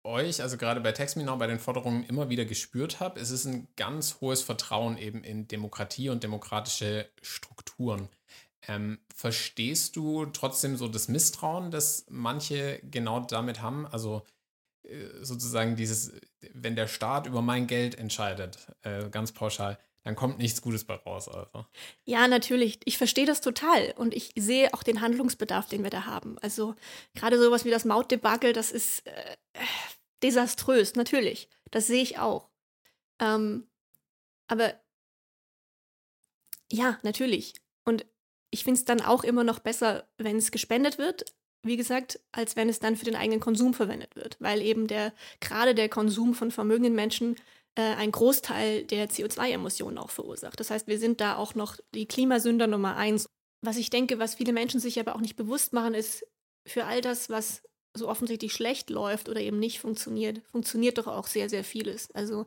euch, 0.02 0.42
also 0.42 0.58
gerade 0.58 0.80
bei 0.80 0.92
TextMeNow, 0.92 1.38
bei 1.38 1.46
den 1.46 1.58
Forderungen 1.58 2.04
immer 2.04 2.28
wieder 2.28 2.44
gespürt 2.44 3.00
habe. 3.00 3.18
Es 3.20 3.30
ist 3.30 3.46
ein 3.46 3.68
ganz 3.76 4.20
hohes 4.20 4.42
Vertrauen 4.42 4.98
eben 4.98 5.24
in 5.24 5.48
Demokratie 5.48 6.10
und 6.10 6.22
demokratische 6.22 7.08
Strukturen. 7.22 8.08
Ähm, 8.68 8.98
verstehst 9.14 9.96
du 9.96 10.26
trotzdem 10.26 10.76
so 10.76 10.88
das 10.88 11.08
Misstrauen, 11.08 11.70
das 11.70 12.06
manche 12.08 12.80
genau 12.82 13.20
damit 13.20 13.60
haben? 13.60 13.86
Also 13.86 14.22
äh, 14.84 15.08
sozusagen 15.22 15.76
dieses, 15.76 16.12
wenn 16.52 16.76
der 16.76 16.86
Staat 16.86 17.26
über 17.26 17.42
mein 17.42 17.66
Geld 17.66 17.96
entscheidet, 17.96 18.66
äh, 18.82 19.08
ganz 19.10 19.32
pauschal, 19.32 19.78
dann 20.04 20.16
kommt 20.16 20.38
nichts 20.38 20.60
Gutes 20.60 20.84
bei 20.84 20.94
raus. 20.94 21.28
Also. 21.28 21.66
Ja, 22.04 22.28
natürlich. 22.28 22.78
Ich 22.84 22.98
verstehe 22.98 23.24
das 23.24 23.40
total 23.40 23.94
und 23.96 24.14
ich 24.14 24.32
sehe 24.36 24.72
auch 24.74 24.82
den 24.82 25.00
Handlungsbedarf, 25.00 25.68
den 25.68 25.82
wir 25.82 25.90
da 25.90 26.04
haben. 26.04 26.38
Also 26.40 26.74
gerade 27.14 27.42
sowas 27.42 27.64
wie 27.64 27.70
das 27.70 27.86
Mautdebakel, 27.86 28.52
das 28.52 28.70
ist 28.70 29.06
äh, 29.06 29.36
desaströs, 30.22 30.94
natürlich. 30.94 31.48
Das 31.70 31.86
sehe 31.86 32.02
ich 32.02 32.18
auch. 32.18 32.50
Ähm, 33.18 33.66
aber 34.46 34.74
ja, 36.70 36.98
natürlich. 37.02 37.54
Und 37.84 38.04
ich 38.54 38.62
finde 38.62 38.78
es 38.78 38.84
dann 38.84 39.00
auch 39.00 39.24
immer 39.24 39.42
noch 39.42 39.58
besser, 39.58 40.08
wenn 40.16 40.36
es 40.36 40.52
gespendet 40.52 40.96
wird, 40.96 41.24
wie 41.64 41.76
gesagt, 41.76 42.20
als 42.30 42.54
wenn 42.54 42.68
es 42.68 42.78
dann 42.78 42.94
für 42.94 43.04
den 43.04 43.16
eigenen 43.16 43.40
Konsum 43.40 43.74
verwendet 43.74 44.14
wird, 44.14 44.36
weil 44.38 44.62
eben 44.62 44.86
der 44.86 45.12
gerade 45.40 45.74
der 45.74 45.88
Konsum 45.88 46.34
von 46.34 46.52
vermögenden 46.52 46.94
Menschen 46.94 47.34
äh, 47.74 47.82
einen 47.82 48.12
Großteil 48.12 48.84
der 48.84 49.10
CO2-Emissionen 49.10 49.98
auch 49.98 50.10
verursacht. 50.10 50.60
Das 50.60 50.70
heißt, 50.70 50.86
wir 50.86 51.00
sind 51.00 51.20
da 51.20 51.34
auch 51.36 51.56
noch 51.56 51.78
die 51.92 52.06
Klimasünder 52.06 52.68
Nummer 52.68 52.94
eins. 52.94 53.26
Was 53.60 53.76
ich 53.76 53.90
denke, 53.90 54.20
was 54.20 54.36
viele 54.36 54.52
Menschen 54.52 54.78
sich 54.78 55.00
aber 55.00 55.16
auch 55.16 55.20
nicht 55.20 55.34
bewusst 55.34 55.72
machen, 55.72 55.94
ist, 55.94 56.24
für 56.64 56.84
all 56.84 57.00
das, 57.00 57.30
was 57.30 57.62
so 57.92 58.08
offensichtlich 58.08 58.52
schlecht 58.52 58.88
läuft 58.88 59.28
oder 59.28 59.40
eben 59.40 59.58
nicht 59.58 59.80
funktioniert, 59.80 60.42
funktioniert 60.46 60.98
doch 60.98 61.08
auch 61.08 61.26
sehr, 61.26 61.48
sehr 61.50 61.64
vieles. 61.64 62.08
Also 62.12 62.46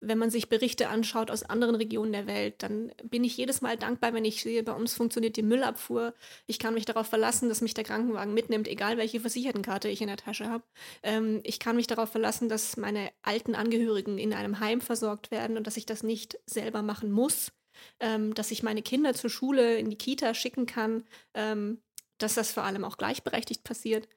wenn 0.00 0.18
man 0.18 0.30
sich 0.30 0.48
Berichte 0.48 0.88
anschaut 0.88 1.30
aus 1.30 1.42
anderen 1.42 1.74
Regionen 1.74 2.12
der 2.12 2.26
Welt, 2.26 2.62
dann 2.62 2.92
bin 3.04 3.22
ich 3.24 3.36
jedes 3.36 3.60
Mal 3.60 3.76
dankbar, 3.76 4.14
wenn 4.14 4.24
ich 4.24 4.42
sehe, 4.42 4.62
bei 4.62 4.72
uns 4.72 4.94
funktioniert 4.94 5.36
die 5.36 5.42
Müllabfuhr. 5.42 6.14
Ich 6.46 6.58
kann 6.58 6.74
mich 6.74 6.86
darauf 6.86 7.06
verlassen, 7.06 7.48
dass 7.48 7.60
mich 7.60 7.74
der 7.74 7.84
Krankenwagen 7.84 8.32
mitnimmt, 8.32 8.66
egal 8.66 8.96
welche 8.96 9.20
Versichertenkarte 9.20 9.88
ich 9.88 10.00
in 10.00 10.08
der 10.08 10.16
Tasche 10.16 10.48
habe. 10.48 10.64
Ähm, 11.02 11.40
ich 11.44 11.58
kann 11.58 11.76
mich 11.76 11.86
darauf 11.86 12.10
verlassen, 12.10 12.48
dass 12.48 12.76
meine 12.76 13.10
alten 13.22 13.54
Angehörigen 13.54 14.18
in 14.18 14.32
einem 14.32 14.60
Heim 14.60 14.80
versorgt 14.80 15.30
werden 15.30 15.56
und 15.56 15.66
dass 15.66 15.76
ich 15.76 15.86
das 15.86 16.02
nicht 16.02 16.38
selber 16.46 16.82
machen 16.82 17.12
muss. 17.12 17.52
Ähm, 17.98 18.34
dass 18.34 18.50
ich 18.50 18.62
meine 18.62 18.82
Kinder 18.82 19.14
zur 19.14 19.30
Schule, 19.30 19.78
in 19.78 19.90
die 19.90 19.96
Kita 19.96 20.34
schicken 20.34 20.66
kann. 20.66 21.04
Ähm, 21.34 21.78
dass 22.18 22.34
das 22.34 22.52
vor 22.52 22.64
allem 22.64 22.84
auch 22.84 22.96
gleichberechtigt 22.96 23.64
passiert. 23.64 24.08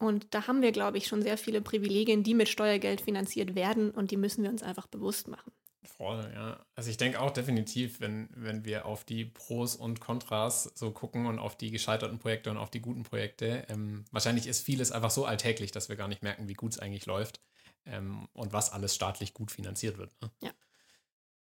Und 0.00 0.32
da 0.34 0.46
haben 0.46 0.62
wir, 0.62 0.72
glaube 0.72 0.96
ich, 0.96 1.06
schon 1.06 1.20
sehr 1.20 1.36
viele 1.36 1.60
Privilegien, 1.60 2.22
die 2.22 2.32
mit 2.32 2.48
Steuergeld 2.48 3.02
finanziert 3.02 3.54
werden 3.54 3.90
und 3.90 4.10
die 4.10 4.16
müssen 4.16 4.42
wir 4.42 4.50
uns 4.50 4.62
einfach 4.62 4.86
bewusst 4.86 5.28
machen. 5.28 5.52
Voll, 5.82 6.30
ja. 6.34 6.64
Also 6.74 6.88
ich 6.88 6.96
denke 6.96 7.20
auch 7.20 7.30
definitiv, 7.30 8.00
wenn, 8.00 8.30
wenn 8.34 8.64
wir 8.64 8.86
auf 8.86 9.04
die 9.04 9.26
Pros 9.26 9.76
und 9.76 10.00
Kontras 10.00 10.72
so 10.74 10.90
gucken 10.90 11.26
und 11.26 11.38
auf 11.38 11.54
die 11.54 11.70
gescheiterten 11.70 12.18
Projekte 12.18 12.50
und 12.50 12.56
auf 12.56 12.70
die 12.70 12.80
guten 12.80 13.02
Projekte, 13.02 13.66
ähm, 13.68 14.06
wahrscheinlich 14.10 14.46
ist 14.46 14.64
vieles 14.64 14.90
einfach 14.90 15.10
so 15.10 15.26
alltäglich, 15.26 15.70
dass 15.70 15.90
wir 15.90 15.96
gar 15.96 16.08
nicht 16.08 16.22
merken, 16.22 16.48
wie 16.48 16.54
gut 16.54 16.72
es 16.72 16.78
eigentlich 16.78 17.04
läuft 17.04 17.42
ähm, 17.84 18.26
und 18.32 18.54
was 18.54 18.72
alles 18.72 18.94
staatlich 18.94 19.34
gut 19.34 19.50
finanziert 19.50 19.98
wird. 19.98 20.10
Ne? 20.22 20.30
Ja. 20.42 20.50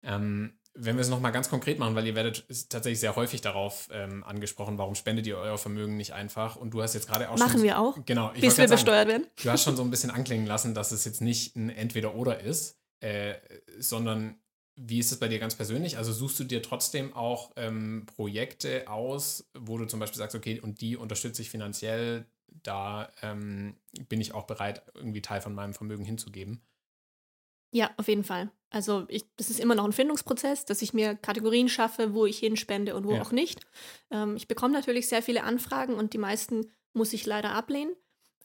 Ähm, 0.05 0.57
wenn 0.77 0.97
wir 0.97 1.01
es 1.01 1.09
nochmal 1.09 1.31
ganz 1.31 1.49
konkret 1.49 1.79
machen, 1.79 1.95
weil 1.95 2.05
ihr 2.05 2.15
werdet 2.15 2.45
tatsächlich 2.69 2.99
sehr 2.99 3.15
häufig 3.15 3.39
darauf 3.39 3.87
ähm, 3.91 4.23
angesprochen, 4.25 4.77
warum 4.77 4.93
spendet 4.93 5.25
ihr 5.25 5.37
euer 5.37 5.57
Vermögen 5.57 5.95
nicht 5.95 6.11
einfach? 6.13 6.57
Und 6.57 6.73
du 6.73 6.81
hast 6.81 6.93
jetzt 6.93 7.07
gerade 7.07 7.29
auch 7.29 7.37
Machen 7.37 7.53
schon, 7.53 7.63
wir 7.63 7.79
auch. 7.79 7.97
Genau. 8.05 8.31
bis 8.33 8.43
wir 8.43 8.51
sagen, 8.51 8.71
besteuert 8.71 9.07
werden. 9.07 9.27
Du 9.41 9.49
hast 9.49 9.63
schon 9.63 9.77
so 9.77 9.83
ein 9.83 9.89
bisschen 9.89 10.11
anklingen 10.11 10.45
lassen, 10.45 10.73
dass 10.73 10.91
es 10.91 11.05
jetzt 11.05 11.21
nicht 11.21 11.55
ein 11.55 11.69
Entweder-Oder 11.69 12.41
ist, 12.41 12.77
äh, 12.99 13.35
sondern 13.79 14.37
wie 14.75 14.99
ist 14.99 15.13
es 15.13 15.19
bei 15.19 15.29
dir 15.29 15.39
ganz 15.39 15.55
persönlich? 15.55 15.97
Also 15.97 16.11
suchst 16.11 16.39
du 16.39 16.43
dir 16.43 16.61
trotzdem 16.61 17.13
auch 17.13 17.51
ähm, 17.55 18.05
Projekte 18.05 18.89
aus, 18.89 19.49
wo 19.57 19.77
du 19.77 19.85
zum 19.85 20.01
Beispiel 20.01 20.17
sagst, 20.17 20.35
okay, 20.35 20.59
und 20.59 20.81
die 20.81 20.97
unterstütze 20.97 21.41
ich 21.41 21.49
finanziell, 21.49 22.25
da 22.47 23.09
ähm, 23.21 23.77
bin 24.09 24.19
ich 24.19 24.33
auch 24.33 24.43
bereit, 24.43 24.83
irgendwie 24.93 25.21
Teil 25.21 25.39
von 25.39 25.55
meinem 25.55 25.73
Vermögen 25.73 26.03
hinzugeben? 26.03 26.61
Ja, 27.75 27.91
auf 27.97 28.07
jeden 28.07 28.23
Fall. 28.23 28.49
Also 28.69 29.03
ich, 29.09 29.25
das 29.35 29.49
ist 29.49 29.59
immer 29.59 29.75
noch 29.75 29.83
ein 29.83 29.91
Findungsprozess, 29.91 30.63
dass 30.63 30.81
ich 30.81 30.93
mir 30.93 31.13
Kategorien 31.15 31.67
schaffe, 31.67 32.13
wo 32.13 32.25
ich 32.25 32.39
hinspende 32.39 32.95
und 32.95 33.05
wo 33.05 33.15
ja. 33.15 33.21
auch 33.21 33.33
nicht. 33.33 33.59
Ähm, 34.11 34.37
ich 34.37 34.47
bekomme 34.47 34.73
natürlich 34.73 35.09
sehr 35.09 35.21
viele 35.21 35.43
Anfragen 35.43 35.95
und 35.95 36.13
die 36.13 36.17
meisten 36.17 36.71
muss 36.93 37.11
ich 37.11 37.25
leider 37.25 37.51
ablehnen. 37.51 37.93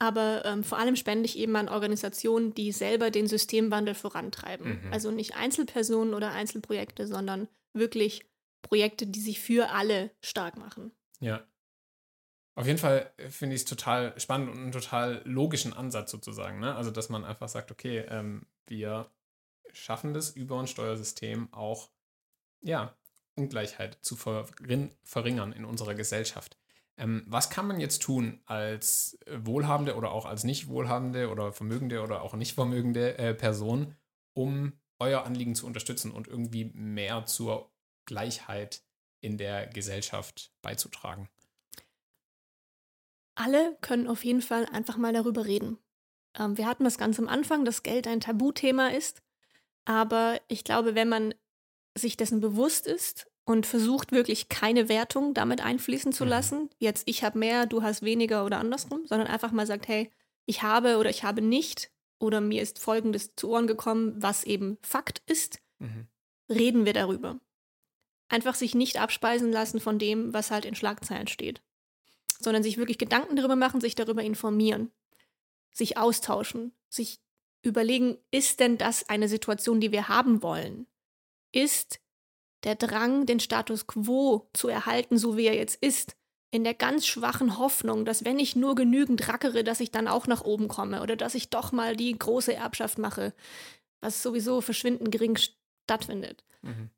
Aber 0.00 0.44
ähm, 0.44 0.64
vor 0.64 0.78
allem 0.78 0.96
spende 0.96 1.26
ich 1.26 1.38
eben 1.38 1.54
an 1.54 1.68
Organisationen, 1.68 2.54
die 2.54 2.72
selber 2.72 3.12
den 3.12 3.28
Systemwandel 3.28 3.94
vorantreiben. 3.94 4.82
Mhm. 4.82 4.92
Also 4.92 5.12
nicht 5.12 5.36
Einzelpersonen 5.36 6.12
oder 6.12 6.32
Einzelprojekte, 6.32 7.06
sondern 7.06 7.46
wirklich 7.72 8.24
Projekte, 8.62 9.06
die 9.06 9.20
sich 9.20 9.38
für 9.38 9.70
alle 9.70 10.10
stark 10.22 10.56
machen. 10.56 10.90
Ja. 11.20 11.46
Auf 12.56 12.66
jeden 12.66 12.80
Fall 12.80 13.12
finde 13.28 13.54
ich 13.54 13.62
es 13.62 13.68
total 13.68 14.18
spannend 14.18 14.50
und 14.50 14.58
einen 14.58 14.72
total 14.72 15.22
logischen 15.24 15.72
Ansatz 15.72 16.10
sozusagen. 16.10 16.58
Ne? 16.58 16.74
Also, 16.74 16.90
dass 16.90 17.10
man 17.10 17.24
einfach 17.24 17.48
sagt, 17.48 17.70
okay, 17.70 18.04
ähm, 18.08 18.46
wir 18.66 19.08
schaffen 19.72 20.14
es 20.14 20.30
über 20.30 20.58
ein 20.60 20.66
Steuersystem 20.66 21.52
auch, 21.52 21.90
ja, 22.62 22.96
Ungleichheit 23.36 23.98
zu 24.02 24.16
verringern 24.16 25.52
in 25.52 25.64
unserer 25.64 25.94
Gesellschaft. 25.94 26.58
Ähm, 26.96 27.24
was 27.26 27.48
kann 27.48 27.66
man 27.66 27.80
jetzt 27.80 28.02
tun 28.02 28.40
als 28.44 29.18
wohlhabende 29.26 29.96
oder 29.96 30.12
auch 30.12 30.26
als 30.26 30.44
nicht 30.44 30.68
wohlhabende 30.68 31.30
oder 31.30 31.52
vermögende 31.52 32.02
oder 32.02 32.22
auch 32.22 32.34
nicht 32.34 32.54
vermögende 32.54 33.16
äh, 33.16 33.34
Person, 33.34 33.96
um 34.34 34.78
euer 34.98 35.24
Anliegen 35.24 35.54
zu 35.54 35.66
unterstützen 35.66 36.10
und 36.10 36.28
irgendwie 36.28 36.66
mehr 36.74 37.24
zur 37.24 37.72
Gleichheit 38.04 38.82
in 39.20 39.38
der 39.38 39.66
Gesellschaft 39.66 40.52
beizutragen? 40.60 41.28
Alle 43.34 43.78
können 43.80 44.06
auf 44.06 44.24
jeden 44.24 44.42
Fall 44.42 44.66
einfach 44.66 44.98
mal 44.98 45.14
darüber 45.14 45.46
reden. 45.46 45.78
Ähm, 46.38 46.58
wir 46.58 46.66
hatten 46.66 46.84
das 46.84 46.98
ganz 46.98 47.18
am 47.18 47.28
Anfang, 47.28 47.64
dass 47.64 47.82
Geld 47.82 48.06
ein 48.06 48.20
Tabuthema 48.20 48.88
ist. 48.88 49.22
Aber 49.90 50.40
ich 50.46 50.62
glaube, 50.62 50.94
wenn 50.94 51.08
man 51.08 51.34
sich 51.98 52.16
dessen 52.16 52.40
bewusst 52.40 52.86
ist 52.86 53.26
und 53.44 53.66
versucht 53.66 54.12
wirklich 54.12 54.48
keine 54.48 54.88
Wertung 54.88 55.34
damit 55.34 55.62
einfließen 55.62 56.12
zu 56.12 56.22
mhm. 56.22 56.30
lassen, 56.30 56.70
jetzt 56.78 57.02
ich 57.06 57.24
habe 57.24 57.40
mehr, 57.40 57.66
du 57.66 57.82
hast 57.82 58.02
weniger 58.02 58.46
oder 58.46 58.58
andersrum, 58.60 59.04
sondern 59.06 59.26
einfach 59.26 59.50
mal 59.50 59.66
sagt, 59.66 59.88
hey, 59.88 60.12
ich 60.46 60.62
habe 60.62 60.98
oder 60.98 61.10
ich 61.10 61.24
habe 61.24 61.42
nicht 61.42 61.90
oder 62.20 62.40
mir 62.40 62.62
ist 62.62 62.78
Folgendes 62.78 63.34
zu 63.34 63.50
Ohren 63.50 63.66
gekommen, 63.66 64.14
was 64.16 64.44
eben 64.44 64.78
Fakt 64.80 65.22
ist, 65.26 65.58
mhm. 65.80 66.06
reden 66.48 66.84
wir 66.84 66.92
darüber. 66.92 67.40
Einfach 68.28 68.54
sich 68.54 68.76
nicht 68.76 69.00
abspeisen 69.00 69.50
lassen 69.50 69.80
von 69.80 69.98
dem, 69.98 70.32
was 70.32 70.52
halt 70.52 70.64
in 70.64 70.76
Schlagzeilen 70.76 71.26
steht, 71.26 71.62
sondern 72.38 72.62
sich 72.62 72.76
wirklich 72.78 72.98
Gedanken 72.98 73.34
darüber 73.34 73.56
machen, 73.56 73.80
sich 73.80 73.96
darüber 73.96 74.22
informieren, 74.22 74.92
sich 75.72 75.98
austauschen, 75.98 76.70
sich 76.88 77.18
überlegen, 77.62 78.18
ist 78.30 78.60
denn 78.60 78.78
das 78.78 79.08
eine 79.08 79.28
Situation, 79.28 79.80
die 79.80 79.92
wir 79.92 80.08
haben 80.08 80.42
wollen? 80.42 80.86
Ist 81.52 82.00
der 82.64 82.74
Drang, 82.74 83.26
den 83.26 83.40
Status 83.40 83.86
quo 83.86 84.48
zu 84.52 84.68
erhalten, 84.68 85.18
so 85.18 85.36
wie 85.36 85.46
er 85.46 85.56
jetzt 85.56 85.82
ist, 85.82 86.16
in 86.50 86.64
der 86.64 86.74
ganz 86.74 87.06
schwachen 87.06 87.58
Hoffnung, 87.58 88.04
dass 88.04 88.24
wenn 88.24 88.38
ich 88.38 88.56
nur 88.56 88.74
genügend 88.74 89.28
rackere, 89.28 89.62
dass 89.62 89.80
ich 89.80 89.90
dann 89.90 90.08
auch 90.08 90.26
nach 90.26 90.42
oben 90.42 90.68
komme 90.68 91.02
oder 91.02 91.16
dass 91.16 91.34
ich 91.34 91.48
doch 91.48 91.70
mal 91.72 91.96
die 91.96 92.16
große 92.18 92.54
Erbschaft 92.54 92.98
mache, 92.98 93.32
was 94.00 94.22
sowieso 94.22 94.60
verschwindend 94.60 95.12
gering 95.12 95.36
stattfindet. 95.36 96.44
Mhm. 96.62 96.90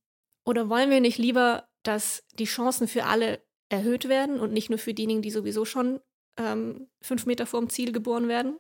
Oder 0.45 0.69
wollen 0.69 0.91
wir 0.91 1.01
nicht 1.01 1.19
lieber, 1.19 1.69
dass 1.83 2.25
die 2.39 2.45
Chancen 2.45 2.89
für 2.89 3.05
alle 3.05 3.43
erhöht 3.69 4.09
werden 4.09 4.41
und 4.41 4.53
nicht 4.53 4.71
nur 4.71 4.79
für 4.79 4.95
diejenigen, 4.95 5.23
die 5.23 5.31
sowieso 5.31 5.65
schon 5.65 6.01
ähm, 6.39 6.89
fünf 7.01 7.27
Meter 7.27 7.47
vorm 7.47 7.69
Ziel 7.69 7.93
geboren 7.93 8.29
werden? 8.29 8.59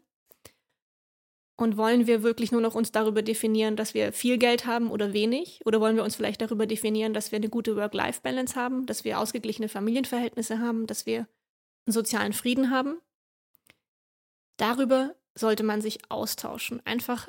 Und 1.56 1.76
wollen 1.76 2.06
wir 2.06 2.22
wirklich 2.22 2.50
nur 2.50 2.60
noch 2.60 2.74
uns 2.74 2.92
darüber 2.92 3.22
definieren, 3.22 3.76
dass 3.76 3.94
wir 3.94 4.12
viel 4.12 4.38
Geld 4.38 4.66
haben 4.66 4.90
oder 4.90 5.12
wenig? 5.12 5.60
Oder 5.64 5.80
wollen 5.80 5.96
wir 5.96 6.04
uns 6.04 6.16
vielleicht 6.16 6.40
darüber 6.40 6.66
definieren, 6.66 7.14
dass 7.14 7.30
wir 7.30 7.36
eine 7.36 7.50
gute 7.50 7.76
Work-Life-Balance 7.76 8.56
haben, 8.56 8.86
dass 8.86 9.04
wir 9.04 9.18
ausgeglichene 9.18 9.68
Familienverhältnisse 9.68 10.58
haben, 10.58 10.86
dass 10.86 11.06
wir 11.06 11.28
einen 11.86 11.92
sozialen 11.92 12.32
Frieden 12.32 12.70
haben? 12.70 13.00
Darüber 14.56 15.14
sollte 15.34 15.62
man 15.62 15.80
sich 15.80 16.10
austauschen. 16.10 16.84
Einfach 16.86 17.28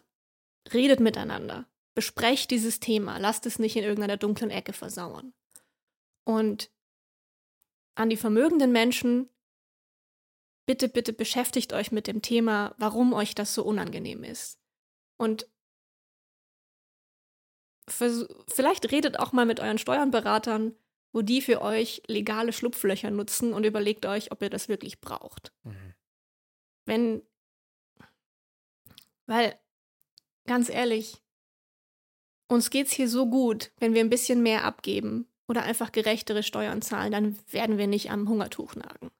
redet 0.73 0.99
miteinander, 0.99 1.65
besprecht 1.95 2.51
dieses 2.51 2.79
Thema, 2.79 3.17
lasst 3.17 3.45
es 3.45 3.59
nicht 3.59 3.75
in 3.75 3.83
irgendeiner 3.83 4.17
dunklen 4.17 4.51
Ecke 4.51 4.73
versauern. 4.73 5.33
Und 6.23 6.71
an 7.95 8.09
die 8.09 8.17
vermögenden 8.17 8.71
Menschen, 8.71 9.29
bitte, 10.65 10.89
bitte 10.89 11.13
beschäftigt 11.13 11.73
euch 11.73 11.91
mit 11.91 12.07
dem 12.07 12.21
Thema, 12.21 12.73
warum 12.77 13.13
euch 13.13 13.35
das 13.35 13.53
so 13.53 13.63
unangenehm 13.63 14.23
ist. 14.23 14.59
Und 15.17 15.47
vielleicht 17.87 18.91
redet 18.91 19.19
auch 19.19 19.33
mal 19.33 19.45
mit 19.45 19.59
euren 19.59 19.77
Steuernberatern, 19.77 20.75
wo 21.11 21.21
die 21.21 21.41
für 21.41 21.61
euch 21.61 22.01
legale 22.07 22.53
Schlupflöcher 22.53 23.11
nutzen 23.11 23.53
und 23.53 23.65
überlegt 23.65 24.05
euch, 24.05 24.31
ob 24.31 24.41
ihr 24.41 24.49
das 24.49 24.69
wirklich 24.69 24.99
braucht. 25.01 25.53
Mhm. 25.63 25.93
Wenn, 26.85 27.21
weil, 29.25 29.57
ganz 30.45 30.69
ehrlich, 30.69 31.21
uns 32.47 32.69
geht's 32.69 32.91
hier 32.91 33.09
so 33.09 33.29
gut, 33.29 33.71
wenn 33.79 33.93
wir 33.93 34.01
ein 34.01 34.09
bisschen 34.09 34.41
mehr 34.41 34.63
abgeben 34.63 35.27
oder 35.47 35.63
einfach 35.63 35.91
gerechtere 35.91 36.43
Steuern 36.43 36.81
zahlen, 36.81 37.11
dann 37.11 37.37
werden 37.51 37.77
wir 37.77 37.87
nicht 37.87 38.11
am 38.11 38.27
Hungertuch 38.27 38.75
nagen. 38.75 39.11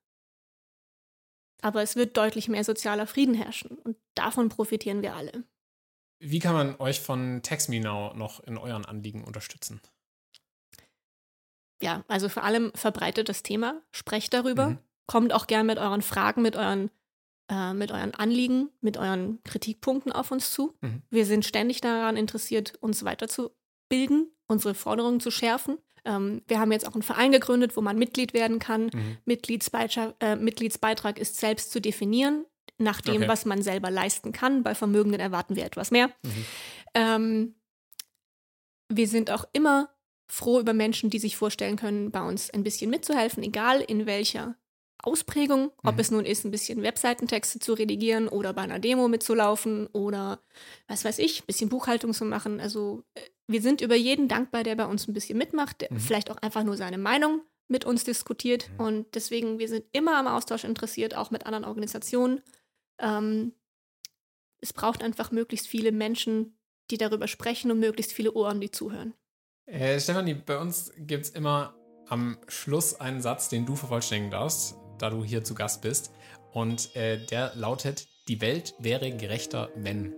Aber 1.64 1.82
es 1.82 1.96
wird 1.96 2.18
deutlich 2.18 2.50
mehr 2.50 2.66
sozialer 2.66 3.08
Frieden 3.08 3.34
herrschen 3.34 3.78
und 3.78 3.96
davon 4.16 4.50
profitieren 4.50 5.02
wir 5.02 5.16
alle. 5.16 5.46
Wie 6.20 6.40
kann 6.40 6.54
man 6.54 6.76
euch 6.80 7.00
von 7.00 7.42
TaxMeNow 7.42 8.16
noch 8.16 8.42
in 8.42 8.58
euren 8.58 8.86
Anliegen 8.86 9.24
unterstützen? 9.24 9.82
Ja, 11.82 12.04
also 12.10 12.28
vor 12.28 12.44
allem 12.44 12.72
verbreitet 12.76 13.30
das 13.30 13.44
Thema, 13.44 13.82
sprecht 13.92 14.34
darüber, 14.34 14.72
mhm. 14.72 14.80
kommt 15.06 15.34
auch 15.34 15.48
gern 15.48 15.66
mit 15.66 15.78
euren 15.78 16.02
Fragen, 16.02 16.42
mit 16.42 16.58
euren, 16.58 16.92
äh, 17.50 17.74
mit 17.74 17.92
euren 17.92 18.14
Anliegen, 18.14 18.70
mit 18.82 18.98
euren 18.98 19.42
Kritikpunkten 19.44 20.12
auf 20.12 20.32
uns 20.32 20.52
zu. 20.52 20.76
Mhm. 20.82 21.02
Wir 21.10 21.26
sind 21.26 21.46
ständig 21.46 21.80
daran 21.80 22.18
interessiert, 22.18 22.76
uns 22.82 23.06
weiterzubilden, 23.06 24.32
unsere 24.48 24.76
Forderungen 24.76 25.22
zu 25.22 25.32
schärfen. 25.32 25.78
Ähm, 26.06 26.42
wir 26.48 26.60
haben 26.60 26.72
jetzt 26.72 26.88
auch 26.88 26.94
einen 26.94 27.04
Verein 27.04 27.32
gegründet, 27.32 27.76
wo 27.78 27.82
man 27.82 27.98
Mitglied 27.98 28.34
werden 28.34 28.60
kann. 28.60 28.86
Mhm. 28.94 29.18
Mitgliedsbeitrag, 29.26 30.16
äh, 30.20 30.36
Mitgliedsbeitrag 30.36 31.20
ist 31.20 31.38
selbst 31.38 31.72
zu 31.72 31.80
definieren, 31.80 32.46
nach 32.78 33.02
dem, 33.02 33.18
okay. 33.18 33.28
was 33.28 33.46
man 33.46 33.62
selber 33.62 33.92
leisten 33.92 34.32
kann. 34.32 34.64
Bei 34.64 34.76
Vermögenden 34.76 35.20
erwarten 35.20 35.56
wir 35.56 35.66
etwas 35.66 35.92
mehr. 35.92 36.08
Mhm. 36.24 36.46
Ähm, 36.96 37.56
wir 38.90 39.08
sind 39.08 39.32
auch 39.32 39.46
immer 39.54 39.90
froh 40.28 40.60
über 40.60 40.74
Menschen, 40.74 41.10
die 41.10 41.20
sich 41.20 41.38
vorstellen 41.38 41.76
können, 41.76 42.12
bei 42.12 42.22
uns 42.22 42.50
ein 42.50 42.64
bisschen 42.64 42.90
mitzuhelfen, 42.90 43.44
egal 43.44 43.82
in 43.82 44.06
welcher 44.06 44.56
Ausprägung, 45.04 45.72
ob 45.84 45.96
mhm. 45.96 46.00
es 46.00 46.12
nun 46.12 46.26
ist, 46.26 46.46
ein 46.46 46.52
bisschen 46.52 46.82
Webseitentexte 46.82 47.60
zu 47.60 47.74
redigieren 47.74 48.28
oder 48.28 48.54
bei 48.54 48.62
einer 48.62 48.80
Demo 48.80 49.08
mitzulaufen 49.08 49.88
oder 49.88 50.40
was 50.88 51.06
weiß 51.06 51.20
ich, 51.20 51.42
ein 51.42 51.46
bisschen 51.46 51.70
Buchhaltung 51.70 52.14
zu 52.14 52.26
machen. 52.26 52.60
Also 52.60 53.04
äh, 53.14 53.22
wir 53.48 53.62
sind 53.62 53.82
über 53.82 53.96
jeden 53.96 54.28
dankbar, 54.28 54.64
der 54.64 54.76
bei 54.76 54.86
uns 54.86 55.08
ein 55.08 55.14
bisschen 55.14 55.38
mitmacht, 55.38 55.82
der 55.82 55.92
mhm. 55.92 56.00
vielleicht 56.00 56.32
auch 56.32 56.38
einfach 56.38 56.64
nur 56.64 56.78
seine 56.78 56.98
Meinung 56.98 57.42
mit 57.68 57.86
uns 57.86 58.04
diskutiert. 58.04 58.70
Mhm. 58.78 58.86
Und 58.86 59.16
deswegen, 59.16 59.60
wir 59.60 59.68
sind 59.68 59.86
immer 59.92 60.18
am 60.18 60.28
Austausch 60.28 60.64
interessiert, 60.64 61.16
auch 61.16 61.32
mit 61.32 61.46
anderen 61.46 61.66
Organisationen. 61.66 62.42
Ähm, 63.00 63.54
es 64.62 64.72
braucht 64.72 65.04
einfach 65.04 65.32
möglichst 65.32 65.68
viele 65.68 65.92
Menschen, 65.92 66.58
die 66.92 66.98
darüber 66.98 67.28
sprechen 67.28 67.72
und 67.72 67.80
möglichst 67.80 68.14
viele 68.14 68.34
Ohren, 68.34 68.62
die 68.62 68.72
zuhören. 68.72 69.14
Äh, 69.66 70.00
Stefanie, 70.00 70.34
bei 70.34 70.58
uns 70.58 70.92
gibt 70.98 71.26
es 71.26 71.30
immer 71.32 71.76
am 72.08 72.38
Schluss 72.48 73.00
einen 73.00 73.22
Satz, 73.22 73.50
den 73.50 73.66
du 73.66 73.76
vervollständigen 73.76 74.32
darfst, 74.32 74.76
da 75.04 75.10
du 75.10 75.24
hier 75.24 75.44
zu 75.44 75.54
Gast 75.54 75.82
bist. 75.82 76.12
Und 76.54 76.96
äh, 76.96 77.24
der 77.26 77.52
lautet, 77.56 78.08
die 78.30 78.40
Welt 78.40 78.74
wäre 78.80 79.12
gerechter, 79.12 79.70
wenn 79.76 80.16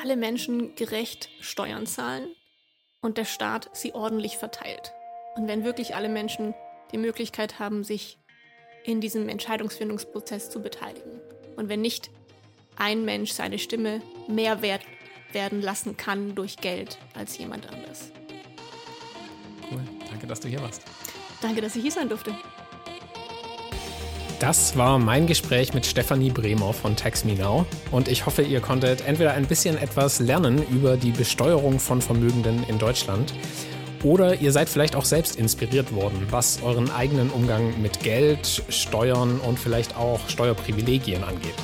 alle 0.00 0.16
Menschen 0.16 0.74
gerecht 0.74 1.28
Steuern 1.40 1.86
zahlen 1.86 2.34
und 3.02 3.18
der 3.18 3.26
Staat 3.26 3.68
sie 3.74 3.92
ordentlich 3.92 4.38
verteilt. 4.38 4.92
Und 5.36 5.46
wenn 5.46 5.62
wirklich 5.62 5.94
alle 5.94 6.08
Menschen 6.08 6.54
die 6.92 6.98
Möglichkeit 6.98 7.58
haben, 7.58 7.84
sich 7.84 8.18
in 8.84 9.02
diesem 9.02 9.28
Entscheidungsfindungsprozess 9.28 10.48
zu 10.48 10.60
beteiligen. 10.60 11.20
Und 11.56 11.68
wenn 11.68 11.82
nicht 11.82 12.10
ein 12.76 13.04
Mensch 13.04 13.32
seine 13.32 13.58
Stimme 13.58 14.00
mehr 14.26 14.62
wert 14.62 14.82
werden 15.32 15.60
lassen 15.60 15.98
kann 15.98 16.34
durch 16.34 16.56
Geld 16.56 16.98
als 17.14 17.36
jemand 17.36 17.70
anders. 17.70 18.10
Cool, 19.70 19.82
danke, 20.08 20.26
dass 20.26 20.40
du 20.40 20.48
hier 20.48 20.62
warst. 20.62 20.82
Danke, 21.42 21.60
dass 21.60 21.76
ich 21.76 21.82
hier 21.82 21.92
sein 21.92 22.08
durfte. 22.08 22.32
Das 24.38 24.76
war 24.76 24.98
mein 24.98 25.26
Gespräch 25.26 25.72
mit 25.72 25.86
Stefanie 25.86 26.30
Bremer 26.30 26.72
von 26.72 26.96
TaxMeNow 26.96 27.64
und 27.92 28.08
ich 28.08 28.26
hoffe, 28.26 28.42
ihr 28.42 28.60
konntet 28.60 29.06
entweder 29.06 29.34
ein 29.34 29.46
bisschen 29.46 29.78
etwas 29.78 30.18
lernen 30.18 30.66
über 30.68 30.96
die 30.96 31.12
Besteuerung 31.12 31.78
von 31.78 32.02
Vermögenden 32.02 32.64
in 32.68 32.78
Deutschland 32.78 33.34
oder 34.02 34.40
ihr 34.40 34.50
seid 34.50 34.68
vielleicht 34.68 34.96
auch 34.96 35.04
selbst 35.04 35.36
inspiriert 35.36 35.94
worden, 35.94 36.26
was 36.30 36.60
euren 36.62 36.90
eigenen 36.90 37.30
Umgang 37.30 37.80
mit 37.80 38.00
Geld, 38.00 38.64
Steuern 38.68 39.38
und 39.38 39.60
vielleicht 39.60 39.96
auch 39.96 40.28
Steuerprivilegien 40.28 41.22
angeht. 41.22 41.54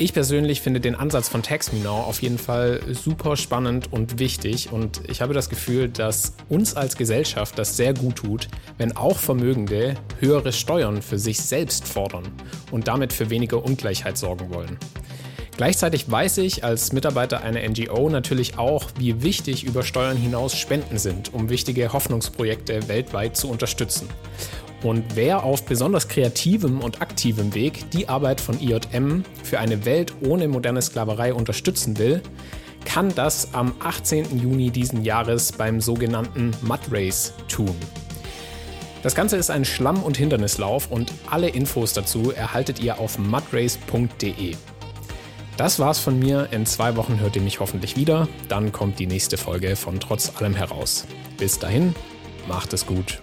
Ich 0.00 0.14
persönlich 0.14 0.62
finde 0.62 0.80
den 0.80 0.94
Ansatz 0.94 1.28
von 1.28 1.42
TaxMeNow 1.42 2.06
auf 2.06 2.22
jeden 2.22 2.38
Fall 2.38 2.80
super 2.90 3.36
spannend 3.36 3.92
und 3.92 4.18
wichtig 4.18 4.72
und 4.72 5.02
ich 5.10 5.20
habe 5.20 5.34
das 5.34 5.50
Gefühl, 5.50 5.90
dass 5.90 6.32
uns 6.48 6.74
als 6.74 6.96
Gesellschaft 6.96 7.58
das 7.58 7.76
sehr 7.76 7.92
gut 7.92 8.16
tut, 8.16 8.48
wenn 8.78 8.96
auch 8.96 9.18
Vermögende 9.18 9.96
höhere 10.18 10.54
Steuern 10.54 11.02
für 11.02 11.18
sich 11.18 11.38
selbst 11.42 11.86
fordern 11.86 12.24
und 12.70 12.88
damit 12.88 13.12
für 13.12 13.28
weniger 13.28 13.62
Ungleichheit 13.62 14.16
sorgen 14.16 14.48
wollen. 14.54 14.78
Gleichzeitig 15.58 16.10
weiß 16.10 16.38
ich 16.38 16.64
als 16.64 16.94
Mitarbeiter 16.94 17.42
einer 17.42 17.60
NGO 17.68 18.08
natürlich 18.08 18.56
auch, 18.56 18.86
wie 18.96 19.22
wichtig 19.22 19.64
über 19.64 19.82
Steuern 19.82 20.16
hinaus 20.16 20.56
Spenden 20.56 20.96
sind, 20.96 21.34
um 21.34 21.50
wichtige 21.50 21.92
Hoffnungsprojekte 21.92 22.88
weltweit 22.88 23.36
zu 23.36 23.50
unterstützen. 23.50 24.08
Und 24.82 25.04
wer 25.14 25.44
auf 25.44 25.64
besonders 25.64 26.08
kreativem 26.08 26.80
und 26.80 27.02
aktivem 27.02 27.54
Weg 27.54 27.90
die 27.90 28.08
Arbeit 28.08 28.40
von 28.40 28.58
IJM 28.60 29.24
für 29.42 29.58
eine 29.58 29.84
Welt 29.84 30.14
ohne 30.22 30.48
moderne 30.48 30.80
Sklaverei 30.80 31.34
unterstützen 31.34 31.98
will, 31.98 32.22
kann 32.84 33.14
das 33.14 33.52
am 33.52 33.74
18. 33.80 34.40
Juni 34.40 34.70
diesen 34.70 35.04
Jahres 35.04 35.52
beim 35.52 35.82
sogenannten 35.82 36.52
Mud 36.62 36.80
Race 36.90 37.34
tun. 37.48 37.76
Das 39.02 39.14
Ganze 39.14 39.36
ist 39.36 39.50
ein 39.50 39.64
Schlamm- 39.64 40.02
und 40.02 40.16
Hindernislauf 40.16 40.90
und 40.90 41.12
alle 41.30 41.48
Infos 41.48 41.92
dazu 41.92 42.32
erhaltet 42.32 42.80
ihr 42.80 42.98
auf 42.98 43.18
mudrace.de. 43.18 44.56
Das 45.56 45.78
war's 45.78 45.98
von 45.98 46.18
mir. 46.18 46.48
In 46.52 46.64
zwei 46.64 46.96
Wochen 46.96 47.20
hört 47.20 47.36
ihr 47.36 47.42
mich 47.42 47.60
hoffentlich 47.60 47.96
wieder. 47.96 48.28
Dann 48.48 48.72
kommt 48.72 48.98
die 48.98 49.06
nächste 49.06 49.36
Folge 49.36 49.76
von 49.76 50.00
Trotz 50.00 50.32
allem 50.36 50.54
heraus. 50.54 51.06
Bis 51.36 51.58
dahin, 51.58 51.94
macht 52.48 52.72
es 52.72 52.86
gut 52.86 53.20